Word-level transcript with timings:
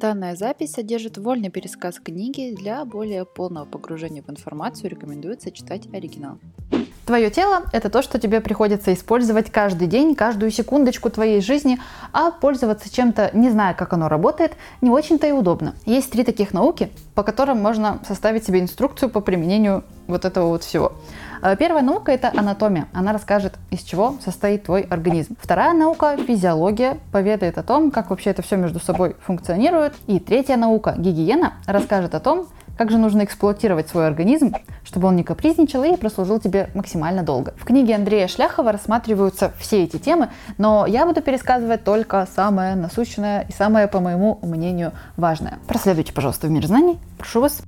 Данная 0.00 0.34
запись 0.34 0.72
содержит 0.72 1.18
вольный 1.18 1.50
пересказ 1.50 2.00
книги. 2.00 2.56
Для 2.56 2.86
более 2.86 3.26
полного 3.26 3.66
погружения 3.66 4.22
в 4.22 4.30
информацию 4.30 4.88
рекомендуется 4.88 5.50
читать 5.50 5.82
оригинал. 5.92 6.38
Твое 7.04 7.28
тело– 7.30 7.64
это 7.74 7.90
то, 7.90 8.00
что 8.00 8.18
тебе 8.18 8.40
приходится 8.40 8.94
использовать 8.94 9.50
каждый 9.50 9.88
день, 9.88 10.14
каждую 10.14 10.52
секундочку 10.52 11.10
твоей 11.10 11.42
жизни, 11.42 11.78
а 12.14 12.30
пользоваться 12.30 12.90
чем-то, 12.90 13.32
не 13.34 13.50
зная, 13.50 13.74
как 13.74 13.92
оно 13.92 14.08
работает, 14.08 14.52
не 14.80 14.88
очень-то 14.88 15.26
и 15.26 15.32
удобно. 15.32 15.74
Есть 15.84 16.12
три 16.12 16.24
таких 16.24 16.54
науки, 16.54 16.90
по 17.14 17.22
которым 17.22 17.60
можно 17.60 18.00
составить 18.08 18.46
себе 18.46 18.60
инструкцию 18.60 19.10
по 19.10 19.20
применению 19.20 19.84
вот 20.06 20.24
этого 20.24 20.46
вот 20.46 20.64
всего. 20.64 20.94
Э, 21.42 21.56
первая 21.56 21.82
наука– 21.82 22.12
это 22.12 22.30
анатомия. 22.36 22.88
Она 22.92 23.12
расскажет, 23.12 23.54
из 23.70 23.80
чего 23.82 24.16
состоит 24.24 24.64
твой 24.64 24.82
организм. 24.82 25.36
Вторая 25.40 25.72
наука– 25.72 26.16
физиология, 26.26 26.98
поведает 27.12 27.58
о 27.58 27.62
том, 27.62 27.90
как 27.90 28.10
вообще 28.10 28.30
это 28.30 28.42
все 28.42 28.56
между 28.56 28.78
собой 28.78 29.16
функционирует. 29.20 29.94
И 30.06 30.18
третья 30.18 30.56
наука– 30.56 30.94
гигиена, 30.98 31.54
расскажет 31.66 32.14
о 32.14 32.20
том, 32.20 32.48
как 32.76 32.90
же 32.90 32.98
нужно 32.98 33.24
эксплуатировать 33.24 33.88
свой 33.88 34.06
организм, 34.06 34.54
чтобы 34.84 35.08
он 35.08 35.16
не 35.16 35.22
капризничал 35.22 35.82
и 35.84 35.96
прослужил 35.96 36.40
тебе 36.40 36.70
максимально 36.74 37.22
долго. 37.22 37.52
В 37.58 37.64
книге 37.64 37.94
Андрея 37.94 38.26
Шляхова 38.26 38.72
рассматриваются 38.72 39.52
все 39.58 39.84
эти 39.84 39.98
темы, 39.98 40.30
но 40.56 40.86
я 40.86 41.04
буду 41.04 41.20
пересказывать 41.20 41.84
только 41.84 42.26
самое 42.34 42.74
насущное 42.76 43.46
и 43.48 43.52
самое, 43.52 43.86
по 43.86 44.00
моему 44.00 44.38
мнению, 44.42 44.92
важное. 45.18 45.58
Проследуйте, 45.66 46.14
пожалуйста, 46.14 46.46
в 46.46 46.50
мир 46.50 46.66
знаний. 46.66 46.98
Прошу 47.18 47.42
вас. 47.42 47.60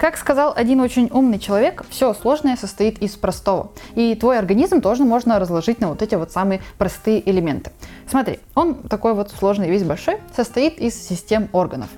Как 0.00 0.16
сказал 0.16 0.54
один 0.56 0.80
очень 0.80 1.10
умный 1.12 1.38
человек, 1.38 1.84
все 1.90 2.14
сложное 2.14 2.56
состоит 2.56 3.02
из 3.02 3.16
простого. 3.16 3.72
И 3.94 4.14
твой 4.14 4.38
организм 4.38 4.80
тоже 4.80 5.04
можно 5.04 5.38
разложить 5.38 5.78
на 5.78 5.88
вот 5.88 6.00
эти 6.00 6.14
вот 6.14 6.32
самые 6.32 6.62
простые 6.78 7.28
элементы. 7.28 7.70
Смотри, 8.08 8.40
он 8.54 8.76
такой 8.76 9.12
вот 9.12 9.30
сложный, 9.30 9.68
весь 9.68 9.82
большой, 9.82 10.16
состоит 10.34 10.78
из 10.78 10.94
систем 10.94 11.50
органов. 11.52 11.90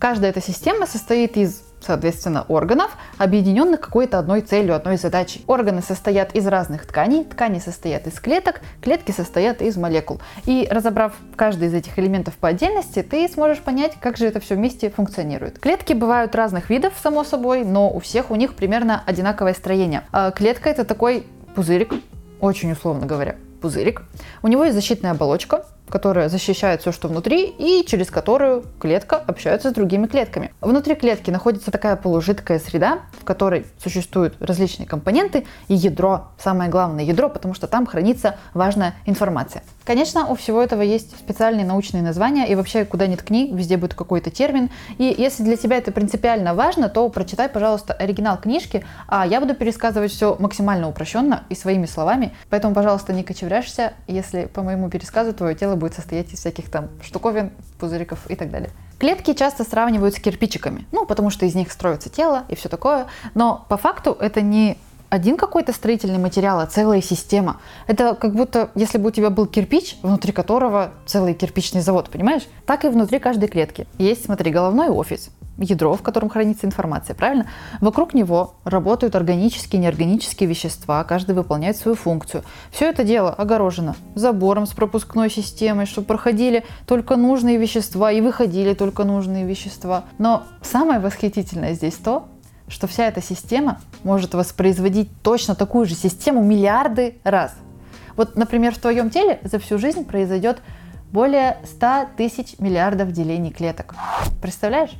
Каждая 0.00 0.32
эта 0.32 0.42
система 0.42 0.88
состоит 0.88 1.36
из 1.36 1.62
соответственно, 1.80 2.44
органов, 2.48 2.96
объединенных 3.18 3.80
какой-то 3.80 4.18
одной 4.18 4.42
целью, 4.42 4.74
одной 4.74 4.96
задачей. 4.96 5.44
Органы 5.46 5.82
состоят 5.82 6.34
из 6.34 6.46
разных 6.46 6.86
тканей, 6.86 7.24
ткани 7.24 7.58
состоят 7.58 8.06
из 8.06 8.20
клеток, 8.20 8.60
клетки 8.80 9.12
состоят 9.12 9.62
из 9.62 9.76
молекул. 9.76 10.20
И 10.44 10.68
разобрав 10.70 11.14
каждый 11.36 11.68
из 11.68 11.74
этих 11.74 11.98
элементов 11.98 12.34
по 12.34 12.48
отдельности, 12.48 13.02
ты 13.02 13.28
сможешь 13.28 13.60
понять, 13.60 13.94
как 14.00 14.16
же 14.16 14.26
это 14.26 14.40
все 14.40 14.54
вместе 14.54 14.90
функционирует. 14.90 15.58
Клетки 15.58 15.92
бывают 15.92 16.34
разных 16.34 16.70
видов, 16.70 16.94
само 17.02 17.24
собой, 17.24 17.64
но 17.64 17.90
у 17.90 18.00
всех 18.00 18.30
у 18.30 18.36
них 18.36 18.54
примерно 18.54 19.02
одинаковое 19.06 19.54
строение. 19.54 20.04
А 20.12 20.30
клетка 20.30 20.68
это 20.68 20.84
такой 20.84 21.26
пузырик, 21.54 21.94
очень 22.40 22.72
условно 22.72 23.06
говоря, 23.06 23.36
пузырик. 23.60 24.02
У 24.42 24.48
него 24.48 24.64
есть 24.64 24.74
защитная 24.74 25.12
оболочка, 25.12 25.64
которая 25.90 26.28
защищает 26.28 26.80
все, 26.80 26.92
что 26.92 27.08
внутри, 27.08 27.46
и 27.58 27.84
через 27.86 28.10
которую 28.10 28.64
клетка 28.78 29.16
общается 29.16 29.70
с 29.70 29.72
другими 29.72 30.06
клетками. 30.06 30.52
Внутри 30.60 30.94
клетки 30.94 31.30
находится 31.30 31.70
такая 31.70 31.96
полужидкая 31.96 32.58
среда, 32.58 33.00
в 33.20 33.24
которой 33.24 33.66
существуют 33.82 34.36
различные 34.40 34.86
компоненты 34.86 35.46
и 35.68 35.74
ядро, 35.74 36.28
самое 36.38 36.70
главное 36.70 37.04
ядро, 37.04 37.28
потому 37.28 37.54
что 37.54 37.66
там 37.66 37.86
хранится 37.86 38.36
важная 38.54 38.94
информация. 39.06 39.62
Конечно, 39.84 40.28
у 40.28 40.36
всего 40.36 40.62
этого 40.62 40.82
есть 40.82 41.18
специальные 41.18 41.66
научные 41.66 42.02
названия, 42.02 42.46
и 42.46 42.54
вообще, 42.54 42.84
куда 42.84 43.06
ни 43.06 43.16
ткни, 43.16 43.50
везде 43.52 43.76
будет 43.76 43.94
какой-то 43.94 44.30
термин. 44.30 44.70
И 44.98 45.14
если 45.18 45.42
для 45.42 45.56
тебя 45.56 45.78
это 45.78 45.90
принципиально 45.90 46.54
важно, 46.54 46.88
то 46.88 47.08
прочитай, 47.08 47.48
пожалуйста, 47.48 47.92
оригинал 47.94 48.38
книжки, 48.38 48.84
а 49.08 49.26
я 49.26 49.40
буду 49.40 49.54
пересказывать 49.54 50.12
все 50.12 50.36
максимально 50.38 50.88
упрощенно 50.88 51.42
и 51.48 51.56
своими 51.56 51.86
словами. 51.86 52.32
Поэтому, 52.50 52.72
пожалуйста, 52.72 53.12
не 53.12 53.24
кочевряшься, 53.24 53.94
если 54.06 54.44
по 54.44 54.62
моему 54.62 54.88
пересказу 54.90 55.32
твое 55.32 55.56
тело 55.56 55.74
будет 55.80 55.94
состоять 55.94 56.32
из 56.32 56.38
всяких 56.38 56.70
там 56.70 56.88
штуковин, 57.02 57.50
пузыриков 57.78 58.30
и 58.30 58.36
так 58.36 58.50
далее. 58.50 58.70
Клетки 58.98 59.34
часто 59.34 59.64
сравнивают 59.64 60.14
с 60.14 60.20
кирпичиками, 60.20 60.86
ну, 60.92 61.06
потому 61.06 61.30
что 61.30 61.46
из 61.46 61.54
них 61.54 61.72
строится 61.72 62.10
тело 62.10 62.44
и 62.48 62.54
все 62.54 62.68
такое, 62.68 63.06
но 63.34 63.66
по 63.68 63.76
факту 63.76 64.16
это 64.20 64.42
не 64.42 64.76
один 65.08 65.36
какой-то 65.36 65.72
строительный 65.72 66.18
материал, 66.18 66.60
а 66.60 66.66
целая 66.66 67.02
система. 67.02 67.60
Это 67.88 68.14
как 68.14 68.34
будто, 68.34 68.70
если 68.76 68.96
бы 68.96 69.08
у 69.08 69.10
тебя 69.10 69.30
был 69.30 69.46
кирпич, 69.46 69.96
внутри 70.02 70.32
которого 70.32 70.92
целый 71.04 71.34
кирпичный 71.34 71.80
завод, 71.80 72.08
понимаешь? 72.10 72.46
Так 72.64 72.84
и 72.84 72.88
внутри 72.88 73.18
каждой 73.18 73.48
клетки. 73.48 73.88
Есть, 73.98 74.26
смотри, 74.26 74.52
головной 74.52 74.88
офис, 74.88 75.30
ядро, 75.60 75.94
в 75.94 76.02
котором 76.02 76.28
хранится 76.28 76.66
информация, 76.66 77.14
правильно? 77.14 77.46
Вокруг 77.80 78.14
него 78.14 78.54
работают 78.64 79.14
органические 79.14 79.80
и 79.80 79.84
неорганические 79.84 80.48
вещества, 80.48 81.04
каждый 81.04 81.34
выполняет 81.34 81.76
свою 81.76 81.96
функцию. 81.96 82.42
Все 82.70 82.88
это 82.88 83.04
дело 83.04 83.32
огорожено 83.32 83.94
забором 84.14 84.66
с 84.66 84.70
пропускной 84.70 85.30
системой, 85.30 85.86
чтобы 85.86 86.06
проходили 86.06 86.64
только 86.86 87.16
нужные 87.16 87.56
вещества 87.56 88.10
и 88.10 88.20
выходили 88.20 88.74
только 88.74 89.04
нужные 89.04 89.44
вещества. 89.44 90.04
Но 90.18 90.44
самое 90.62 90.98
восхитительное 91.00 91.74
здесь 91.74 91.94
то, 91.94 92.28
что 92.68 92.86
вся 92.86 93.06
эта 93.06 93.20
система 93.20 93.80
может 94.04 94.34
воспроизводить 94.34 95.10
точно 95.22 95.54
такую 95.54 95.86
же 95.86 95.94
систему 95.94 96.42
миллиарды 96.42 97.16
раз. 97.24 97.54
Вот, 98.16 98.36
например, 98.36 98.74
в 98.74 98.78
твоем 98.78 99.10
теле 99.10 99.40
за 99.42 99.58
всю 99.58 99.78
жизнь 99.78 100.04
произойдет 100.04 100.62
более 101.10 101.58
100 101.64 102.10
тысяч 102.16 102.58
миллиардов 102.58 103.12
делений 103.12 103.50
клеток. 103.50 103.94
Представляешь? 104.40 104.90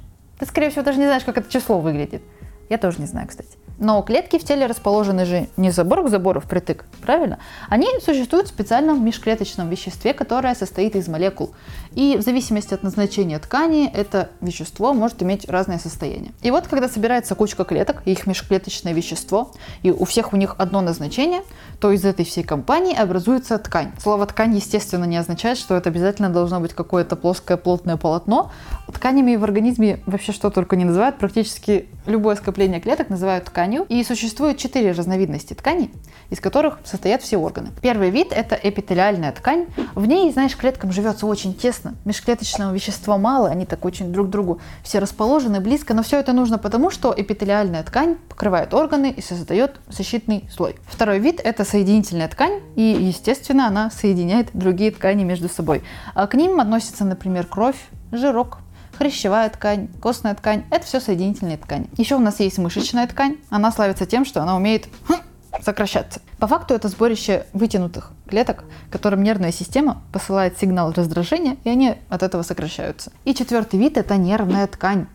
Ты, 0.41 0.47
скорее 0.47 0.71
всего, 0.71 0.83
даже 0.83 0.99
не 0.99 1.05
знаешь, 1.05 1.23
как 1.23 1.37
это 1.37 1.53
число 1.53 1.79
выглядит. 1.79 2.23
Я 2.71 2.79
тоже 2.79 2.99
не 2.99 3.07
знаю, 3.07 3.29
кстати. 3.29 3.59
Но 3.81 4.03
клетки 4.03 4.39
в 4.39 4.45
теле 4.45 4.67
расположены 4.67 5.25
же 5.25 5.49
не 5.57 5.71
забор 5.71 6.05
к 6.05 6.11
забору 6.11 6.39
впритык, 6.41 6.85
правильно? 7.01 7.39
Они 7.71 7.87
существуют 8.05 8.47
в 8.47 8.51
специальном 8.51 9.03
межклеточном 9.03 9.71
веществе, 9.71 10.13
которое 10.13 10.55
состоит 10.55 10.97
из 10.97 11.09
молекул. 11.09 11.55
И 11.93 12.19
в 12.19 12.21
зависимости 12.21 12.75
от 12.75 12.83
назначения 12.83 13.39
ткани 13.39 13.91
это 13.91 14.29
вещество 14.43 14.93
может 14.93 15.23
иметь 15.23 15.49
разное 15.49 15.79
состояние. 15.79 16.33
И 16.43 16.51
вот 16.51 16.67
когда 16.67 16.91
собирается 16.91 17.35
кучка 17.35 17.65
клеток, 17.65 18.03
их 18.05 18.27
межклеточное 18.27 18.93
вещество, 18.93 19.51
и 19.83 19.91
у 19.91 20.05
всех 20.05 20.35
у 20.35 20.37
них 20.37 20.57
одно 20.59 20.83
назначение, 20.83 21.41
то 21.81 21.91
из 21.91 22.05
этой 22.05 22.27
всей 22.27 22.45
компании 22.45 22.95
образуется 22.95 23.57
ткань. 23.57 23.93
Слово 23.99 24.27
ткань, 24.27 24.55
естественно, 24.55 25.05
не 25.05 25.17
означает, 25.17 25.57
что 25.57 25.75
это 25.75 25.89
обязательно 25.89 26.29
должно 26.29 26.61
быть 26.61 26.75
какое-то 26.75 27.17
плоское 27.17 27.57
плотное 27.57 27.97
полотно. 27.97 28.53
Тканями 28.93 29.37
в 29.37 29.45
организме 29.45 30.01
вообще 30.05 30.33
что 30.33 30.51
только 30.51 30.77
не 30.77 30.85
называют, 30.85 31.17
практически 31.17 31.89
любое 32.05 32.37
скопление 32.37 32.81
клеток 32.81 33.09
называют 33.09 33.47
ткань 33.47 33.70
тканью, 33.71 33.87
и 33.89 34.03
существует 34.05 34.59
четыре 34.59 34.93
разновидности 34.93 35.55
тканей, 35.55 35.91
из 36.31 36.41
которых 36.41 36.79
состоят 36.85 37.23
все 37.23 37.37
органы. 37.37 37.71
Первый 37.81 38.11
вид– 38.11 38.29
это 38.31 38.59
эпителиальная 38.61 39.33
ткань. 39.33 39.67
В 39.95 40.07
ней, 40.07 40.33
знаешь, 40.33 40.57
клеткам 40.57 40.93
живется 40.93 41.27
очень 41.27 41.55
тесно. 41.55 41.95
Межклеточного 42.05 42.73
вещества 42.73 43.17
мало, 43.17 43.49
они 43.49 43.67
так 43.67 43.85
очень 43.85 44.13
друг 44.13 44.29
к 44.29 44.31
другу 44.31 44.61
все 44.83 44.99
расположены 44.99 45.61
близко, 45.61 45.95
но 45.95 46.03
все 46.03 46.19
это 46.19 46.33
нужно 46.33 46.59
потому, 46.59 46.91
что 46.91 47.15
эпителиальная 47.17 47.83
ткань 47.83 48.17
покрывает 48.29 48.75
органы 48.75 49.11
и 49.11 49.23
создает 49.23 49.81
защитный 49.89 50.45
слой. 50.51 50.77
Второй 50.87 51.19
вид– 51.19 51.41
это 51.45 51.65
соединительная 51.65 52.29
ткань, 52.29 52.61
и, 52.77 52.83
естественно, 52.83 53.67
она 53.67 53.91
соединяет 53.91 54.49
другие 54.53 54.91
ткани 54.91 55.25
между 55.25 55.49
собой. 55.49 55.83
А 56.15 56.27
к 56.27 56.35
ним 56.35 56.61
относятся, 56.61 57.05
например, 57.05 57.47
кровь, 57.47 57.77
жирок, 58.13 58.59
хрящевая 59.01 59.49
ткань, 59.49 59.89
костная 60.03 60.35
ткань– 60.35 60.65
это 60.71 60.85
все 60.85 61.01
соединительные 61.01 61.57
ткани. 61.57 61.89
Еще 61.97 62.17
у 62.17 62.19
нас 62.19 62.39
есть 62.39 62.59
мышечная 62.59 63.07
ткань. 63.07 63.39
Она 63.49 63.73
славится 63.73 64.05
тем, 64.05 64.27
что 64.27 64.43
она 64.43 64.57
умеет 64.57 64.89
хм, 65.09 65.15
сокращаться. 65.63 66.21
По 66.39 66.47
факту 66.47 66.75
это 66.75 66.89
сборище 66.89 67.47
вытянутых 67.55 68.13
клеток, 68.29 68.65
которым 68.91 69.23
нервная 69.23 69.53
система 69.53 70.03
посылает 70.13 70.59
сигнал 70.59 70.93
раздражения, 70.93 71.57
и 71.65 71.71
они 71.71 71.95
от 72.11 72.23
этого 72.23 72.43
сокращаются. 72.43 73.11
И 73.25 73.35
четвертый 73.35 73.81
вид– 73.81 73.97
это 73.99 74.19
нервная 74.19 74.67
ткань. 74.67 75.07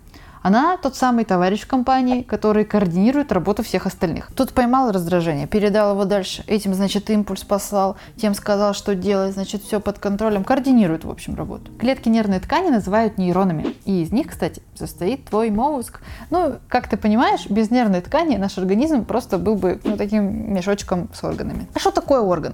Она 0.46 0.78
тот 0.78 0.96
самый 0.96 1.26
товарищ 1.26 1.62
в 1.62 1.68
компании, 1.68 2.22
который 2.22 2.66
координирует 2.66 3.32
работу 3.32 3.64
всех 3.64 3.88
остальных. 3.88 4.30
Тут 4.36 4.54
поймал 4.54 4.92
раздражение, 4.92 5.48
передал 5.48 5.94
его 5.94 6.06
дальше. 6.06 6.44
Этим, 6.46 6.76
значит, 6.76 7.10
импульс 7.10 7.44
послал, 7.44 7.96
тем 8.16 8.36
сказал, 8.36 8.76
что 8.76 8.94
делать, 8.94 9.34
значит, 9.34 9.64
все 9.64 9.80
под 9.80 9.98
контролем. 9.98 10.44
Координирует, 10.44 11.04
в 11.04 11.10
общем, 11.10 11.34
работу. 11.34 11.72
Клетки 11.80 12.10
нервной 12.10 12.40
ткани 12.40 12.70
называют 12.70 13.18
нейронами. 13.18 13.76
И 13.86 14.04
из 14.04 14.12
них, 14.12 14.28
кстати, 14.28 14.62
состоит 14.76 15.26
твой 15.26 15.50
мозг. 15.50 16.02
Ну, 16.30 16.58
как 16.68 16.90
ты 16.90 16.98
понимаешь, 16.98 17.50
без 17.50 17.72
нервной 17.72 18.02
ткани 18.02 18.36
наш 18.36 18.60
организм 18.60 19.04
просто 19.04 19.40
был 19.40 19.56
бы 19.56 19.82
ну, 19.84 19.98
таким 19.98 20.54
мешочком 20.54 21.10
с 21.12 21.24
органами. 21.24 21.66
А 21.74 21.80
что 21.80 21.90
такое 21.90 22.22
орган? 22.22 22.54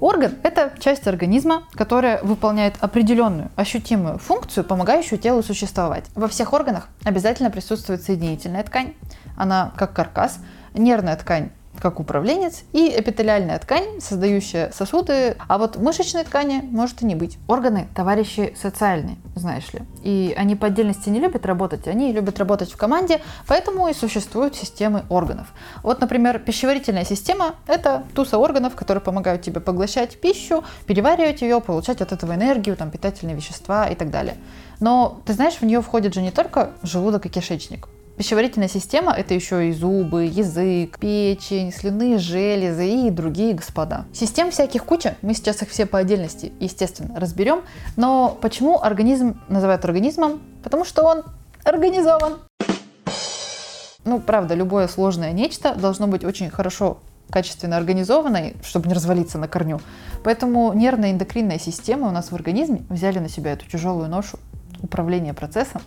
Орган– 0.00 0.34
это 0.42 0.72
часть 0.78 1.06
организма, 1.06 1.64
которая 1.72 2.22
выполняет 2.22 2.74
определенную 2.80 3.50
ощутимую 3.56 4.18
функцию, 4.18 4.64
помогающую 4.64 5.18
телу 5.18 5.42
существовать. 5.42 6.04
Во 6.14 6.28
всех 6.28 6.52
органах 6.52 6.88
обязательно 7.04 7.50
присутствует 7.50 8.02
соединительная 8.02 8.62
ткань. 8.62 8.94
Она 9.36 9.72
как 9.76 9.92
каркас. 9.92 10.38
Нервная 10.74 11.16
ткань 11.16 11.50
как 11.80 12.00
управленец, 12.00 12.62
и 12.72 12.88
эпителиальная 12.88 13.58
ткань, 13.58 14.00
создающая 14.00 14.70
сосуды, 14.72 15.36
а 15.48 15.58
вот 15.58 15.76
мышечной 15.76 16.24
ткани 16.24 16.60
может 16.70 17.02
и 17.02 17.06
не 17.06 17.14
быть. 17.14 17.38
Органы– 17.48 17.88
товарищи 17.94 18.54
социальные, 18.60 19.16
знаешь 19.34 19.72
ли. 19.72 19.80
И 20.02 20.34
они 20.36 20.56
по 20.56 20.68
отдельности 20.68 21.08
не 21.08 21.20
любят 21.20 21.46
работать, 21.46 21.88
они 21.88 22.12
любят 22.12 22.38
работать 22.38 22.70
в 22.70 22.76
команде, 22.76 23.20
поэтому 23.46 23.88
и 23.88 23.94
существуют 23.94 24.56
системы 24.56 25.04
органов. 25.08 25.48
Вот, 25.82 26.00
например, 26.00 26.38
пищеварительная 26.38 27.04
система– 27.04 27.56
это 27.66 28.04
туса 28.14 28.38
органов, 28.38 28.74
которые 28.74 29.02
помогают 29.02 29.42
тебе 29.42 29.60
поглощать 29.60 30.20
пищу, 30.20 30.64
переваривать 30.86 31.42
ее, 31.42 31.60
получать 31.60 32.00
от 32.00 32.12
этого 32.12 32.34
энергию, 32.34 32.76
там, 32.76 32.90
питательные 32.90 33.36
вещества 33.36 33.88
и 33.88 33.94
так 33.94 34.10
далее. 34.10 34.36
Но, 34.80 35.20
ты 35.26 35.32
знаешь, 35.34 35.54
в 35.54 35.62
нее 35.62 35.82
входит 35.82 36.14
же 36.14 36.22
не 36.22 36.30
только 36.30 36.72
желудок 36.82 37.26
и 37.26 37.28
кишечник. 37.28 37.88
Пищеварительная 38.20 38.68
система– 38.68 39.12
это 39.16 39.32
еще 39.32 39.70
и 39.70 39.72
зубы, 39.72 40.26
язык, 40.26 40.98
печень, 40.98 41.72
слюнные 41.72 42.18
железы 42.18 42.86
и 42.86 43.08
другие 43.08 43.54
господа. 43.54 44.04
Систем 44.12 44.50
всяких 44.50 44.84
куча, 44.84 45.16
мы 45.22 45.32
сейчас 45.32 45.62
их 45.62 45.70
все 45.70 45.86
по 45.86 45.98
отдельности, 45.98 46.52
естественно, 46.60 47.18
разберем. 47.18 47.62
Но 47.96 48.36
почему 48.42 48.78
организм 48.78 49.40
называют 49.48 49.86
организмом? 49.86 50.42
Потому 50.62 50.84
что 50.84 51.02
он 51.04 51.22
организован. 51.64 52.40
Ну, 54.04 54.20
правда, 54.20 54.54
любое 54.54 54.86
сложное 54.86 55.32
нечто 55.32 55.74
должно 55.74 56.06
быть 56.06 56.22
очень 56.22 56.50
хорошо 56.50 56.98
качественно 57.30 57.78
организованной, 57.78 58.54
чтобы 58.62 58.88
не 58.88 58.92
развалиться 58.92 59.38
на 59.38 59.48
корню. 59.48 59.80
Поэтому 60.24 60.74
нервная 60.74 61.12
эндокринная 61.12 61.58
система 61.58 62.08
у 62.08 62.10
нас 62.10 62.30
в 62.30 62.34
организме 62.34 62.82
взяли 62.90 63.18
на 63.18 63.30
себя 63.30 63.52
эту 63.52 63.66
тяжелую 63.66 64.10
ношу 64.10 64.38
управления 64.82 65.32
процессом 65.32 65.80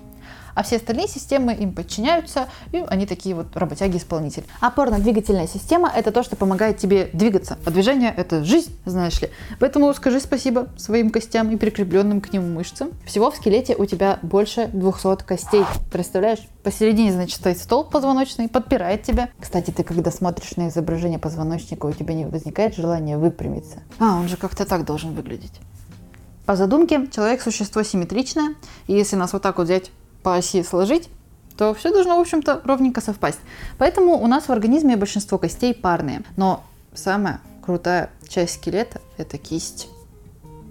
а 0.55 0.63
все 0.63 0.77
остальные 0.77 1.07
системы 1.07 1.53
им 1.53 1.73
подчиняются, 1.73 2.47
и 2.71 2.83
они 2.87 3.05
такие 3.05 3.35
вот 3.35 3.55
работяги-исполнители. 3.55 4.45
Опорно-двигательная 4.61 5.47
система– 5.47 5.91
это 5.95 6.11
то, 6.11 6.23
что 6.23 6.35
помогает 6.35 6.77
тебе 6.77 7.09
двигаться, 7.13 7.57
а 7.65 7.71
движение– 7.71 8.13
это 8.17 8.43
жизнь, 8.43 8.75
знаешь 8.85 9.21
ли. 9.21 9.29
Поэтому 9.59 9.93
скажи 9.93 10.19
спасибо 10.19 10.67
своим 10.77 11.09
костям 11.09 11.51
и 11.51 11.55
прикрепленным 11.55 12.21
к 12.21 12.31
ним 12.33 12.53
мышцам. 12.53 12.91
Всего 13.05 13.31
в 13.31 13.35
скелете 13.35 13.75
у 13.75 13.85
тебя 13.85 14.19
больше 14.21 14.67
200 14.67 15.23
костей, 15.23 15.65
представляешь? 15.91 16.39
Посередине, 16.63 17.11
значит, 17.11 17.37
стоит 17.37 17.57
столб 17.57 17.91
позвоночный, 17.91 18.47
подпирает 18.47 19.03
тебя. 19.03 19.29
Кстати, 19.39 19.71
ты 19.71 19.83
когда 19.83 20.11
смотришь 20.11 20.55
на 20.55 20.69
изображение 20.69 21.19
позвоночника, 21.19 21.85
у 21.85 21.91
тебя 21.91 22.13
не 22.13 22.25
возникает 22.25 22.75
желания 22.75 23.17
выпрямиться? 23.17 23.79
А, 23.99 24.17
он 24.17 24.27
же 24.27 24.37
как-то 24.37 24.65
так 24.65 24.85
должен 24.85 25.13
выглядеть. 25.13 25.53
По 26.45 26.55
задумке, 26.57 27.07
человек– 27.07 27.41
существо 27.43 27.83
симметричное, 27.83 28.55
и 28.87 28.93
если 28.93 29.15
нас 29.15 29.31
вот 29.31 29.41
так 29.41 29.57
вот 29.57 29.65
взять 29.65 29.91
по 30.23 30.35
оси 30.35 30.63
сложить, 30.63 31.09
то 31.57 31.73
все 31.73 31.91
должно, 31.91 32.17
в 32.17 32.21
общем-то, 32.21 32.61
ровненько 32.63 33.01
совпасть. 33.01 33.39
Поэтому 33.77 34.13
у 34.13 34.27
нас 34.27 34.45
в 34.45 34.51
организме 34.51 34.97
большинство 34.97 35.37
костей 35.37 35.73
парные. 35.73 36.23
Но 36.35 36.63
самая 36.93 37.41
крутая 37.63 38.09
часть 38.27 38.55
скелета– 38.55 39.01
это 39.17 39.37
кисть. 39.37 39.87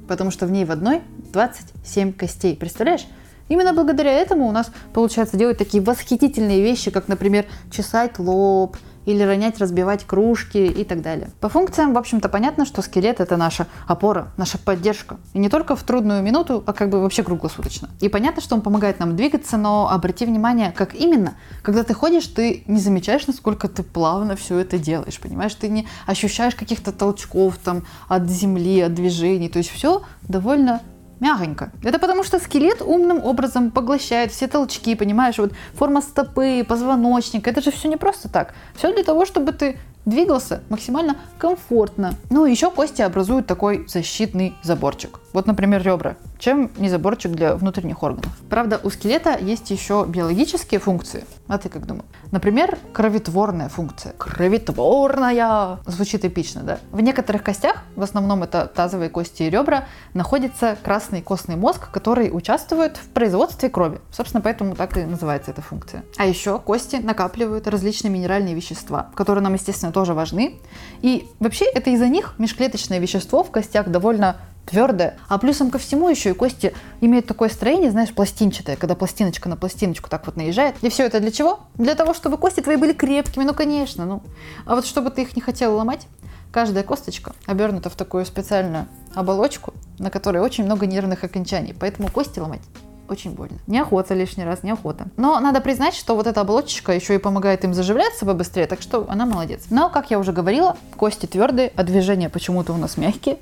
Потому 0.08 0.30
что 0.30 0.46
в 0.46 0.50
ней 0.50 0.64
в 0.64 0.72
одной 0.72 1.02
27 1.32 2.12
костей. 2.12 2.56
Представляешь? 2.56 3.06
Именно 3.48 3.74
благодаря 3.74 4.12
этому 4.12 4.48
у 4.48 4.52
нас 4.52 4.70
получается 4.92 5.36
делать 5.36 5.58
такие 5.58 5.82
восхитительные 5.82 6.62
вещи, 6.62 6.90
как, 6.90 7.08
например, 7.08 7.46
чесать 7.70 8.18
лоб– 8.18 8.76
или 9.04 9.22
ронять, 9.22 9.58
разбивать 9.58 10.04
кружки 10.04 10.58
и 10.58 10.84
так 10.84 11.02
далее. 11.02 11.30
По 11.40 11.48
функциям, 11.48 11.94
в 11.94 11.98
общем-то, 11.98 12.28
понятно, 12.28 12.64
что 12.64 12.82
скелет 12.82 13.20
это 13.20 13.36
наша 13.36 13.66
опора, 13.86 14.28
наша 14.36 14.58
поддержка. 14.58 15.16
И 15.32 15.38
не 15.38 15.48
только 15.48 15.76
в 15.76 15.82
трудную 15.82 16.22
минуту, 16.22 16.62
а 16.66 16.72
как 16.72 16.90
бы 16.90 17.00
вообще 17.00 17.22
круглосуточно. 17.22 17.88
И 18.00 18.08
понятно, 18.08 18.42
что 18.42 18.54
он 18.54 18.62
помогает 18.62 19.00
нам 19.00 19.16
двигаться, 19.16 19.56
но 19.56 19.90
обрати 19.90 20.26
внимание, 20.26 20.72
как 20.72 20.94
именно. 20.94 21.34
Когда 21.62 21.82
ты 21.82 21.94
ходишь, 21.94 22.26
ты 22.26 22.64
не 22.66 22.78
замечаешь, 22.78 23.26
насколько 23.26 23.68
ты 23.68 23.82
плавно 23.82 24.36
все 24.36 24.58
это 24.58 24.78
делаешь, 24.78 25.20
понимаешь? 25.20 25.54
Ты 25.54 25.68
не 25.68 25.86
ощущаешь 26.06 26.54
каких-то 26.54 26.92
толчков 26.92 27.58
там 27.58 27.84
от 28.08 28.28
земли, 28.28 28.80
от 28.80 28.94
движений. 28.94 29.48
То 29.48 29.58
есть 29.58 29.70
все 29.70 30.02
довольно 30.22 30.80
мягонько. 31.22 31.70
Это 31.84 31.98
потому 31.98 32.24
что 32.24 32.38
скелет 32.38 32.82
умным 32.82 33.24
образом 33.24 33.70
поглощает 33.70 34.32
все 34.32 34.48
толчки, 34.48 34.94
понимаешь, 34.96 35.38
вот 35.38 35.52
форма 35.74 36.02
стопы, 36.02 36.64
позвоночник, 36.68 37.46
это 37.46 37.62
же 37.62 37.70
все 37.70 37.88
не 37.88 37.96
просто 37.96 38.28
так. 38.28 38.54
Все 38.74 38.92
для 38.92 39.04
того, 39.04 39.24
чтобы 39.24 39.52
ты 39.52 39.78
двигался 40.04 40.62
максимально 40.68 41.16
комфортно. 41.38 42.14
Ну 42.30 42.44
и 42.44 42.50
еще 42.50 42.70
кости 42.70 43.02
образуют 43.02 43.46
такой 43.46 43.86
защитный 43.86 44.54
заборчик. 44.62 45.20
Вот, 45.32 45.46
например, 45.46 45.82
ребра. 45.82 46.16
Чем 46.42 46.72
не 46.76 46.88
заборчик 46.88 47.30
для 47.30 47.54
внутренних 47.54 48.02
органов? 48.02 48.32
Правда, 48.50 48.80
у 48.82 48.90
скелета 48.90 49.38
есть 49.38 49.70
еще 49.70 50.04
биологические 50.08 50.80
функции. 50.80 51.24
А 51.46 51.56
ты 51.56 51.68
как 51.68 51.86
думал? 51.86 52.04
Например, 52.32 52.76
кровотворная 52.92 53.68
функция. 53.68 54.12
Кровотворная! 54.14 55.78
Звучит 55.86 56.24
эпично, 56.24 56.62
да? 56.64 56.80
В 56.90 57.00
некоторых 57.00 57.44
костях, 57.44 57.84
в 57.94 58.02
основном 58.02 58.42
это 58.42 58.66
тазовые 58.66 59.08
кости 59.08 59.44
и 59.44 59.50
ребра, 59.50 59.84
находится 60.14 60.76
красный 60.82 61.22
костный 61.22 61.54
мозг, 61.54 61.92
который 61.92 62.30
участвует 62.32 62.96
в 62.96 63.10
производстве 63.10 63.70
крови. 63.70 64.00
Собственно, 64.10 64.40
поэтому 64.40 64.74
так 64.74 64.96
и 64.96 65.04
называется 65.04 65.52
эта 65.52 65.62
функция. 65.62 66.02
А 66.16 66.26
еще 66.26 66.58
кости 66.58 66.96
накапливают 66.96 67.68
различные 67.68 68.10
минеральные 68.10 68.56
вещества, 68.56 69.12
которые 69.14 69.44
нам, 69.44 69.54
естественно, 69.54 69.92
тоже 69.92 70.12
важны. 70.12 70.58
И 71.02 71.28
вообще 71.38 71.66
это 71.66 71.90
из-за 71.90 72.08
них 72.08 72.34
межклеточное 72.38 72.98
вещество 72.98 73.44
в 73.44 73.52
костях 73.52 73.86
довольно 73.90 74.38
твердое. 74.66 75.18
А 75.28 75.38
плюсом 75.38 75.70
ко 75.70 75.78
всему 75.78 76.08
еще 76.08 76.30
и 76.30 76.34
кости 76.34 76.74
имеют 77.00 77.26
такое 77.26 77.48
строение, 77.48 77.90
знаешь, 77.90 78.12
пластинчатое, 78.14 78.76
когда 78.76 78.94
пластиночка 78.94 79.48
на 79.48 79.56
пластиночку 79.56 80.08
так 80.08 80.26
вот 80.26 80.36
наезжает. 80.36 80.76
И 80.82 80.88
все 80.88 81.04
это 81.04 81.20
для 81.20 81.30
чего? 81.30 81.60
Для 81.74 81.94
того, 81.94 82.14
чтобы 82.14 82.38
кости 82.38 82.60
твои 82.60 82.76
были 82.76 82.92
крепкими, 82.92 83.44
ну 83.44 83.54
конечно, 83.54 84.06
ну. 84.06 84.22
А 84.66 84.74
вот 84.74 84.86
чтобы 84.86 85.10
ты 85.10 85.22
их 85.22 85.36
не 85.36 85.42
хотел 85.42 85.76
ломать, 85.76 86.06
каждая 86.50 86.84
косточка 86.84 87.32
обернута 87.46 87.90
в 87.90 87.96
такую 87.96 88.24
специальную 88.24 88.86
оболочку, 89.14 89.74
на 89.98 90.10
которой 90.10 90.38
очень 90.38 90.64
много 90.64 90.86
нервных 90.86 91.24
окончаний, 91.24 91.74
поэтому 91.78 92.08
кости 92.08 92.38
ломать 92.38 92.62
очень 93.08 93.32
больно. 93.32 93.58
Неохота 93.66 94.14
лишний 94.14 94.44
раз, 94.44 94.62
неохота. 94.62 95.06
Но 95.16 95.38
надо 95.40 95.60
признать, 95.60 95.94
что 95.94 96.14
вот 96.14 96.26
эта 96.26 96.40
оболочечка 96.40 96.92
еще 96.92 97.14
и 97.14 97.18
помогает 97.18 97.64
им 97.64 97.74
заживляться 97.74 98.24
побыстрее, 98.24 98.66
так 98.66 98.80
что 98.80 99.06
она 99.08 99.26
молодец. 99.26 99.64
Но, 99.70 99.90
как 99.90 100.10
я 100.10 100.18
уже 100.18 100.32
говорила, 100.32 100.76
кости 100.96 101.26
твердые, 101.26 101.72
а 101.76 101.82
движения 101.82 102.28
почему-то 102.28 102.72
у 102.72 102.76
нас 102.76 102.96
мягкие. 102.96 103.38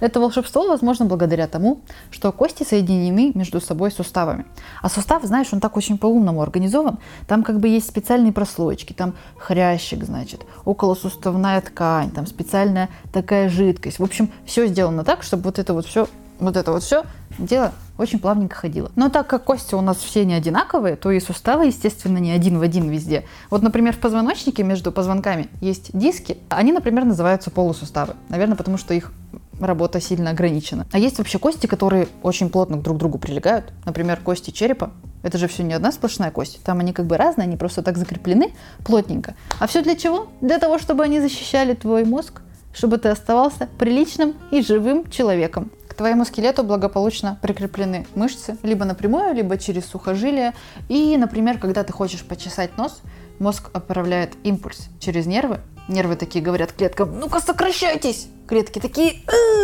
Это 0.00 0.18
волшебство 0.18 0.66
возможно 0.66 1.04
благодаря 1.04 1.46
тому, 1.46 1.80
что 2.10 2.32
кости 2.32 2.64
соединены 2.64 3.32
между 3.34 3.60
собой 3.60 3.90
суставами. 3.90 4.46
А 4.80 4.88
сустав, 4.88 5.22
знаешь, 5.24 5.52
он 5.52 5.60
так 5.60 5.76
очень 5.76 5.98
по-умному 5.98 6.42
организован. 6.42 6.98
Там 7.28 7.42
как 7.42 7.60
бы 7.60 7.68
есть 7.68 7.88
специальные 7.88 8.32
прослоечки, 8.32 8.92
там 8.92 9.14
хрящик, 9.36 10.04
значит, 10.04 10.40
околосуставная 10.64 11.60
ткань, 11.60 12.10
там 12.10 12.26
специальная 12.26 12.88
такая 13.12 13.48
жидкость. 13.48 13.98
В 13.98 14.04
общем, 14.04 14.30
все 14.44 14.66
сделано 14.66 15.04
так, 15.04 15.22
чтобы 15.22 15.44
вот 15.44 15.58
это 15.58 15.74
вот 15.74 15.86
все 15.86 16.08
вот 16.42 16.56
это 16.56 16.72
вот 16.72 16.82
все 16.82 17.04
дело 17.38 17.72
очень 17.98 18.18
плавненько 18.18 18.56
ходило. 18.56 18.90
Но 18.96 19.08
так 19.08 19.26
как 19.26 19.44
кости 19.44 19.74
у 19.74 19.80
нас 19.80 19.98
все 19.98 20.24
не 20.24 20.34
одинаковые, 20.34 20.96
то 20.96 21.10
и 21.10 21.20
суставы, 21.20 21.66
естественно, 21.66 22.18
не 22.18 22.32
один 22.32 22.58
в 22.58 22.62
один 22.62 22.88
везде. 22.88 23.24
Вот, 23.50 23.62
например, 23.62 23.94
в 23.94 23.98
позвоночнике 23.98 24.62
между 24.62 24.92
позвонками 24.92 25.48
есть 25.60 25.96
диски. 25.96 26.38
Они, 26.48 26.72
например, 26.72 27.04
называются 27.04 27.50
полусуставы. 27.50 28.14
Наверное, 28.28 28.56
потому 28.56 28.76
что 28.76 28.92
их 28.94 29.12
работа 29.60 30.00
сильно 30.00 30.30
ограничена. 30.30 30.86
А 30.92 30.98
есть 30.98 31.18
вообще 31.18 31.38
кости, 31.38 31.66
которые 31.66 32.08
очень 32.22 32.50
плотно 32.50 32.76
друг 32.76 32.96
к 32.96 33.00
другу 33.00 33.18
прилегают. 33.18 33.72
Например, 33.84 34.18
кости 34.20 34.50
черепа. 34.50 34.90
Это 35.22 35.38
же 35.38 35.46
все 35.46 35.62
не 35.62 35.74
одна 35.74 35.92
сплошная 35.92 36.32
кость. 36.32 36.62
Там 36.64 36.80
они 36.80 36.92
как 36.92 37.06
бы 37.06 37.16
разные, 37.16 37.44
они 37.44 37.56
просто 37.56 37.82
так 37.82 37.96
закреплены 37.96 38.54
плотненько. 38.84 39.34
А 39.60 39.68
все 39.68 39.82
для 39.82 39.94
чего? 39.94 40.26
Для 40.40 40.58
того, 40.58 40.78
чтобы 40.78 41.04
они 41.04 41.20
защищали 41.20 41.74
твой 41.74 42.04
мозг, 42.04 42.42
чтобы 42.72 42.98
ты 42.98 43.08
оставался 43.08 43.68
приличным 43.78 44.34
и 44.50 44.62
живым 44.62 45.08
человеком. 45.10 45.70
К 45.92 45.94
твоему 45.94 46.24
скелету 46.24 46.64
благополучно 46.64 47.38
прикреплены 47.42 48.06
мышцы, 48.14 48.56
либо 48.62 48.86
напрямую, 48.86 49.34
либо 49.34 49.58
через 49.58 49.84
сухожилие. 49.84 50.54
И, 50.88 51.14
например, 51.18 51.58
когда 51.58 51.84
ты 51.84 51.92
хочешь 51.92 52.24
почесать 52.24 52.78
нос, 52.78 53.02
мозг 53.38 53.68
отправляет 53.74 54.32
импульс 54.42 54.88
через 55.00 55.26
нервы. 55.26 55.60
Нервы 55.88 56.16
такие 56.16 56.42
говорят 56.42 56.72
клеткам, 56.72 57.20
ну-ка 57.20 57.40
сокращайтесь! 57.40 58.28
Клетки 58.48 58.78
такие, 58.78 59.16